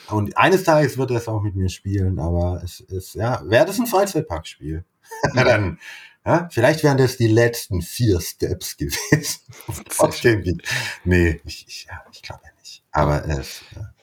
[0.10, 3.66] Und eines Tages wird er es auch mit mir spielen, aber es ist, ja, wäre
[3.66, 4.86] das ein Freizeitparkspiel?
[5.36, 5.80] Ja, dann,
[6.26, 9.40] ja, vielleicht wären das die letzten vier Steps gewesen.
[11.04, 12.84] nee, ich, ich, ja, ich glaube ja nicht.
[12.92, 13.94] Aber es, ja.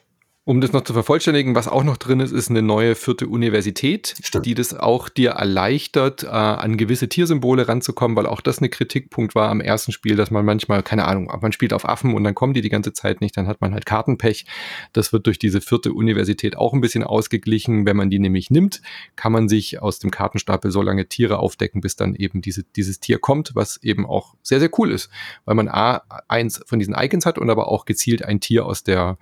[0.45, 4.13] Um das noch zu vervollständigen, was auch noch drin ist, ist eine neue vierte Universität,
[4.21, 4.45] Stimmt.
[4.45, 9.35] die das auch dir erleichtert, äh, an gewisse Tiersymbole ranzukommen, weil auch das eine Kritikpunkt
[9.35, 12.35] war am ersten Spiel, dass man manchmal, keine Ahnung, man spielt auf Affen und dann
[12.35, 14.45] kommen die die ganze Zeit nicht, dann hat man halt Kartenpech.
[14.91, 17.85] Das wird durch diese vierte Universität auch ein bisschen ausgeglichen.
[17.85, 18.81] Wenn man die nämlich nimmt,
[19.15, 22.99] kann man sich aus dem Kartenstapel so lange Tiere aufdecken, bis dann eben diese, dieses
[22.99, 25.09] Tier kommt, was eben auch sehr, sehr cool ist,
[25.45, 28.83] weil man A, eins von diesen Icons hat und aber auch gezielt ein Tier aus
[28.83, 29.17] der,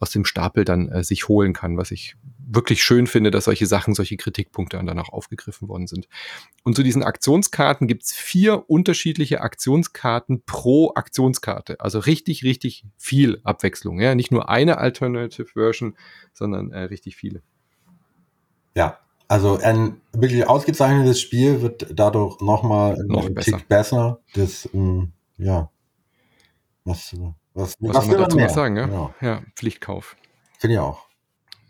[0.00, 2.16] aus dem Stapel dann äh, sich holen kann, was ich
[2.46, 6.08] wirklich schön finde, dass solche Sachen, solche Kritikpunkte dann auch aufgegriffen worden sind.
[6.62, 11.80] Und zu diesen Aktionskarten gibt's vier unterschiedliche Aktionskarten pro Aktionskarte.
[11.80, 14.00] Also richtig, richtig viel Abwechslung.
[14.00, 14.14] Ja?
[14.14, 15.96] Nicht nur eine Alternative Version,
[16.32, 17.42] sondern äh, richtig viele.
[18.74, 18.98] Ja,
[19.28, 23.58] also ein wirklich ausgezeichnetes Spiel wird dadurch nochmal noch ein besser.
[23.58, 24.20] Tick besser.
[24.34, 25.70] Das, ähm, ja,
[26.84, 27.12] was,
[27.54, 28.76] was, was, was soll man dazu noch sagen?
[28.76, 28.88] Ja?
[28.88, 29.14] Ja.
[29.20, 30.16] ja, Pflichtkauf.
[30.58, 31.06] Finde ich auch.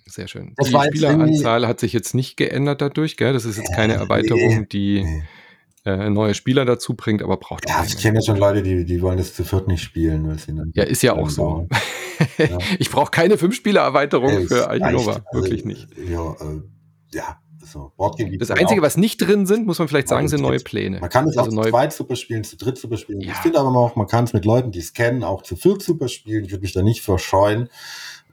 [0.07, 0.55] Sehr schön.
[0.57, 3.33] Das die Spieleranzahl hat sich jetzt nicht geändert dadurch, gell?
[3.33, 5.25] Das ist jetzt keine Erweiterung, nee, die nee.
[5.85, 9.03] Äh, neue Spieler dazu bringt, aber braucht Ja, ich kenne ja schon Leute, die, die
[9.03, 10.29] wollen das zu viert nicht spielen.
[10.29, 11.69] Weil sie dann ja, ist ja auch so.
[12.39, 12.59] ja.
[12.79, 15.13] ich brauche keine Fünf-Spieler-Erweiterung ja, für Alchinova.
[15.13, 15.89] Also, wirklich nicht.
[16.09, 16.63] Ja, äh,
[17.13, 17.41] ja.
[17.67, 17.93] So,
[18.39, 21.01] das Einzige, was nicht drin sind, muss man vielleicht sagen, sind neue Pläne.
[21.01, 23.21] Man kann es also auch zu zweit super spielen, zu dritt super spielen.
[23.21, 23.33] Ja.
[23.33, 25.83] Ich finde aber auch, man kann es mit Leuten, die es kennen, auch zu viert
[25.83, 26.45] super spielen.
[26.45, 27.69] Ich würde mich da nicht verscheuen.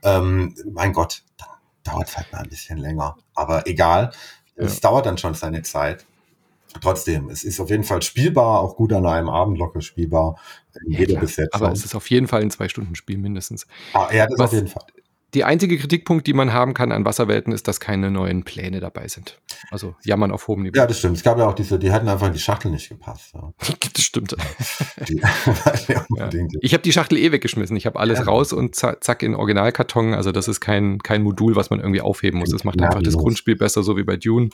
[0.02, 1.48] Ähm, mein Gott, dann
[1.82, 3.16] dauert es halt mal ein bisschen länger.
[3.34, 4.12] Aber egal,
[4.56, 4.64] ja.
[4.64, 6.06] es dauert dann schon seine Zeit.
[6.80, 10.36] Trotzdem, es ist auf jeden Fall spielbar, auch gut an einem Abend locker spielbar.
[10.84, 11.60] In ja, jeder Besetzung.
[11.60, 13.66] Aber es ist auf jeden Fall ein Zwei-Stunden-Spiel mindestens.
[13.92, 14.84] Ah, ja, das Was, auf jeden Fall.
[15.34, 19.08] Die einzige Kritikpunkt, die man haben kann an Wasserwelten, ist, dass keine neuen Pläne dabei
[19.08, 19.40] sind.
[19.70, 20.76] Also jammern auf hohem Niveau.
[20.76, 21.16] Ja, das stimmt.
[21.16, 23.34] Es gab ja auch diese, die hatten einfach in die Schachtel nicht gepasst.
[23.34, 23.52] Ja.
[23.92, 24.36] das stimmt.
[25.08, 25.20] Die,
[25.88, 26.30] ja.
[26.60, 27.76] Ich habe die Schachtel eh weggeschmissen.
[27.76, 30.14] Ich habe alles raus und zack in Originalkarton.
[30.14, 32.50] Also das ist kein, kein Modul, was man irgendwie aufheben muss.
[32.50, 34.50] Das macht einfach das Grundspiel besser, so wie bei Dune.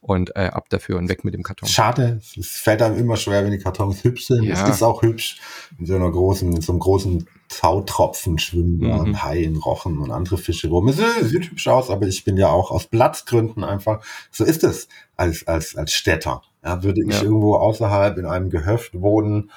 [0.00, 1.68] Und äh, ab dafür und weg mit dem Karton.
[1.68, 2.20] Schade.
[2.38, 4.44] Es fällt einem immer schwer, wenn die Kartons hübsch sind.
[4.44, 4.54] Ja.
[4.54, 5.40] Es ist auch hübsch
[5.78, 9.22] in so einer großen, in so einem großen Zautropfen schwimmen mhm.
[9.22, 10.88] Haien, Rochen und andere Fische rum.
[10.88, 14.88] Es sieht hübsch aus, aber ich bin ja auch aus Platzgründen einfach, so ist es
[15.16, 16.42] als, als, als Städter.
[16.64, 17.22] Ja, würde ich ja.
[17.22, 19.50] irgendwo außerhalb in einem Gehöft wohnen,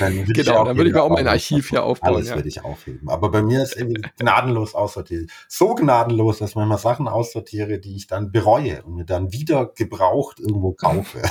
[0.00, 2.16] dann würde genau, ich dann würde ich mir auch mein Archiv hier aufbauen.
[2.16, 2.34] Alles ja.
[2.34, 3.08] würde ich aufheben.
[3.08, 5.30] Aber bei mir ist irgendwie gnadenlos aussortiert.
[5.48, 9.66] So gnadenlos, dass ich manchmal Sachen aussortiere, die ich dann bereue und mir dann wieder
[9.66, 11.22] gebraucht irgendwo kaufe.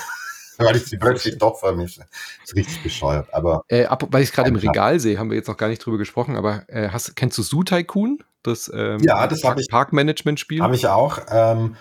[0.66, 2.02] weil ich sie plötzlich doch vermisse.
[2.42, 3.34] Das ist richtig bescheuert.
[3.34, 5.68] Aber äh, ab, weil ich es gerade im Regal sehe, haben wir jetzt noch gar
[5.68, 8.20] nicht drüber gesprochen, aber äh, hast, kennst du Zoo Tycoon?
[8.44, 9.70] Das, ähm, ja, das ich.
[9.70, 10.62] Parkmanagement-Spiel?
[10.62, 11.20] Habe ich auch.
[11.30, 11.76] Ähm,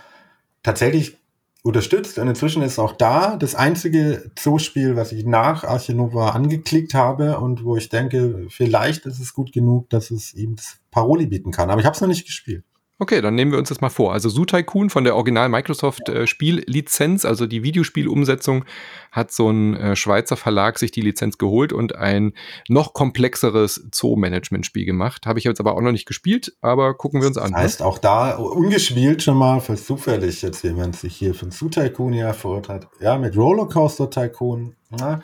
[0.62, 1.18] tatsächlich
[1.64, 7.38] unterstützt und inzwischen ist auch da das einzige Zoo-Spiel, was ich nach Archinova angeklickt habe
[7.38, 10.56] und wo ich denke, vielleicht ist es gut genug, dass es ihm
[10.90, 11.70] Paroli bieten kann.
[11.70, 12.64] Aber ich habe es noch nicht gespielt.
[13.00, 14.12] Okay, dann nehmen wir uns das mal vor.
[14.12, 18.64] Also Zoo Tycoon von der Original Microsoft äh, Spiellizenz, also die Videospielumsetzung,
[19.10, 22.34] hat so ein äh, Schweizer Verlag sich die Lizenz geholt und ein
[22.68, 25.26] noch komplexeres Zoo-Management-Spiel gemacht.
[25.26, 27.50] Habe ich jetzt aber auch noch nicht gespielt, aber gucken wir uns an.
[27.50, 27.64] Das ne?
[27.64, 27.86] heißt, ne?
[27.86, 32.32] auch da ungespielt schon mal, falls zufällig jetzt jemand sich hier von Zoo Tycoon ja
[32.32, 32.86] verhört hat.
[33.00, 34.76] Ja, mit Rollercoaster Tycoon.
[34.90, 35.20] Na,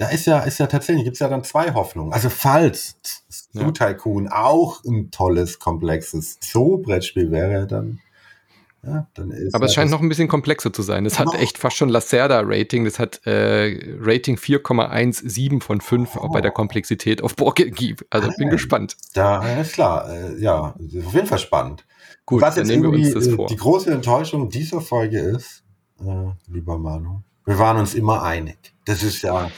[0.00, 2.14] da ist ja, ist ja tatsächlich, gibt es ja dann zwei Hoffnungen.
[2.14, 2.96] Also falls
[3.52, 3.70] Zoo ja.
[3.70, 8.00] Tycoon auch ein tolles, komplexes Zoo-Brettspiel wäre, dann
[8.82, 11.04] ja, dann ist Aber es scheint noch ein bisschen komplexer zu sein.
[11.04, 12.86] Das hat echt fast schon Lacerda-Rating.
[12.86, 16.28] Das hat äh, Rating 4,17 von 5 oh.
[16.30, 18.06] bei der Komplexität auf Borgilgieb.
[18.08, 18.96] Also ah, bin gespannt.
[19.12, 20.08] Da ist klar.
[20.10, 21.84] Äh, ja, auf jeden Fall spannend.
[22.24, 23.48] Gut, Was dann nehmen wir uns das äh, vor.
[23.48, 25.62] Die große Enttäuschung dieser Folge ist,
[26.00, 28.72] äh, lieber Manu, wir waren uns immer einig.
[28.86, 29.50] Das ist ja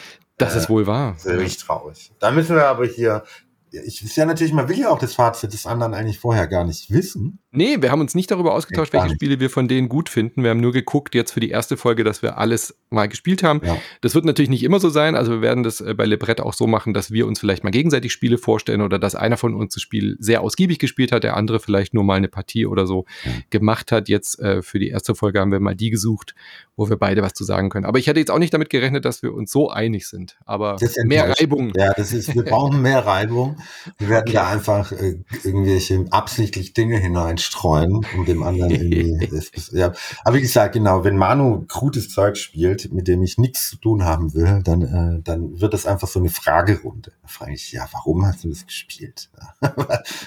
[0.45, 1.17] das ist äh, wohl wahr.
[1.25, 2.13] Richtig traurig.
[2.19, 3.25] Da müssen wir aber hier
[3.73, 6.65] ich ist ja natürlich, man will ja auch das Fazit des anderen eigentlich vorher gar
[6.65, 7.39] nicht wissen.
[7.55, 10.43] Nee, wir haben uns nicht darüber ausgetauscht, welche Spiele wir von denen gut finden.
[10.43, 13.61] Wir haben nur geguckt jetzt für die erste Folge, dass wir alles mal gespielt haben.
[13.65, 13.77] Ja.
[14.01, 15.15] Das wird natürlich nicht immer so sein.
[15.15, 17.71] Also wir werden das äh, bei Lebrett auch so machen, dass wir uns vielleicht mal
[17.71, 21.37] gegenseitig Spiele vorstellen oder dass einer von uns das Spiel sehr ausgiebig gespielt hat, der
[21.37, 23.33] andere vielleicht nur mal eine Partie oder so ja.
[23.51, 24.09] gemacht hat.
[24.09, 26.35] Jetzt äh, für die erste Folge haben wir mal die gesucht,
[26.77, 27.85] wo wir beide was zu sagen können.
[27.85, 30.39] Aber ich hätte jetzt auch nicht damit gerechnet, dass wir uns so einig sind.
[30.47, 31.73] Aber mehr Reibung.
[31.77, 33.57] Ja, das ist, wir brauchen mehr Reibung.
[33.99, 34.33] Wir werden okay.
[34.33, 39.29] da einfach äh, irgendwelche absichtlich Dinge hineinstreuen, um dem anderen irgendwie.
[39.31, 39.93] das, ja.
[40.25, 44.05] Aber wie gesagt, genau, wenn Manu krutes Zeug spielt, mit dem ich nichts zu tun
[44.05, 47.13] haben will, dann, äh, dann wird das einfach so eine Fragerunde.
[47.23, 49.31] Da frage ich, ja, warum hast du das gespielt?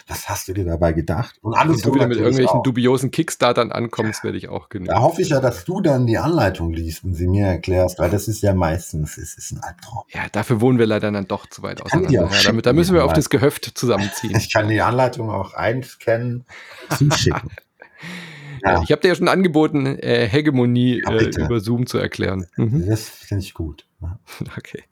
[0.08, 1.36] Was hast du dir dabei gedacht?
[1.42, 2.64] Und alles Wenn du wieder mit irgendwelchen auch.
[2.64, 4.94] dubiosen Kickstartern ankommst, werde ich auch genügen.
[4.94, 8.10] Da hoffe ich ja, dass du dann die Anleitung liest und sie mir erklärst, weil
[8.10, 10.04] das ist ja meistens, es ist ein Albtraum.
[10.10, 12.12] Ja, dafür wohnen wir leider dann doch zu weit auseinander.
[12.12, 14.36] Ja, damit, da müssen wir auf das Gehöft zusammenziehen.
[14.36, 16.46] Ich kann die Anleitung auch einscannen,
[16.98, 17.50] zuschicken.
[18.64, 18.82] Ja.
[18.82, 22.48] Ich habe dir ja schon angeboten, äh, Hegemonie ja, äh, über Zoom zu erklären.
[22.56, 22.88] Mhm.
[22.88, 23.86] Das finde ich gut.
[24.58, 24.84] Okay.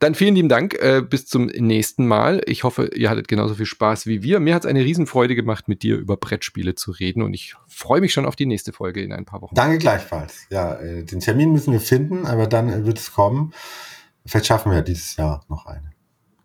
[0.00, 0.74] Dann vielen lieben Dank.
[0.74, 2.42] Äh, bis zum nächsten Mal.
[2.46, 4.40] Ich hoffe, ihr hattet genauso viel Spaß wie wir.
[4.40, 8.00] Mir hat es eine Riesenfreude gemacht, mit dir über Brettspiele zu reden und ich freue
[8.00, 9.54] mich schon auf die nächste Folge in ein paar Wochen.
[9.54, 10.46] Danke gleichfalls.
[10.50, 13.54] Ja, äh, den Termin müssen wir finden, aber dann wird es kommen.
[14.26, 15.93] Vielleicht schaffen wir ja dieses Jahr noch eine.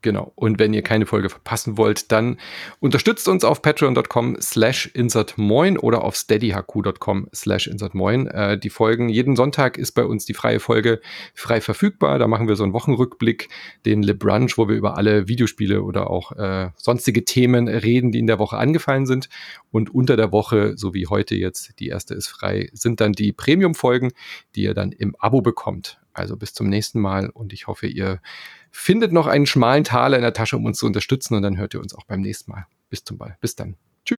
[0.01, 0.31] Genau.
[0.35, 2.37] Und wenn ihr keine Folge verpassen wollt, dann
[2.79, 8.27] unterstützt uns auf patreon.com slash insertmoin oder auf steadyhq.com slash insertmoin.
[8.27, 11.01] Äh, die Folgen, jeden Sonntag ist bei uns die freie Folge
[11.33, 12.17] frei verfügbar.
[12.17, 13.49] Da machen wir so einen Wochenrückblick,
[13.85, 18.19] den Le Brunch, wo wir über alle Videospiele oder auch äh, sonstige Themen reden, die
[18.19, 19.27] in der Woche angefallen sind.
[19.69, 23.33] Und unter der Woche, so wie heute jetzt, die erste ist frei, sind dann die
[23.33, 24.11] Premium-Folgen,
[24.55, 25.99] die ihr dann im Abo bekommt.
[26.19, 28.21] Also bis zum nächsten Mal und ich hoffe, ihr
[28.71, 31.73] findet noch einen schmalen Taler in der Tasche, um uns zu unterstützen und dann hört
[31.73, 32.67] ihr uns auch beim nächsten Mal.
[32.89, 33.37] Bis zum Ball.
[33.41, 33.75] Bis dann.
[34.05, 34.17] Tschüss.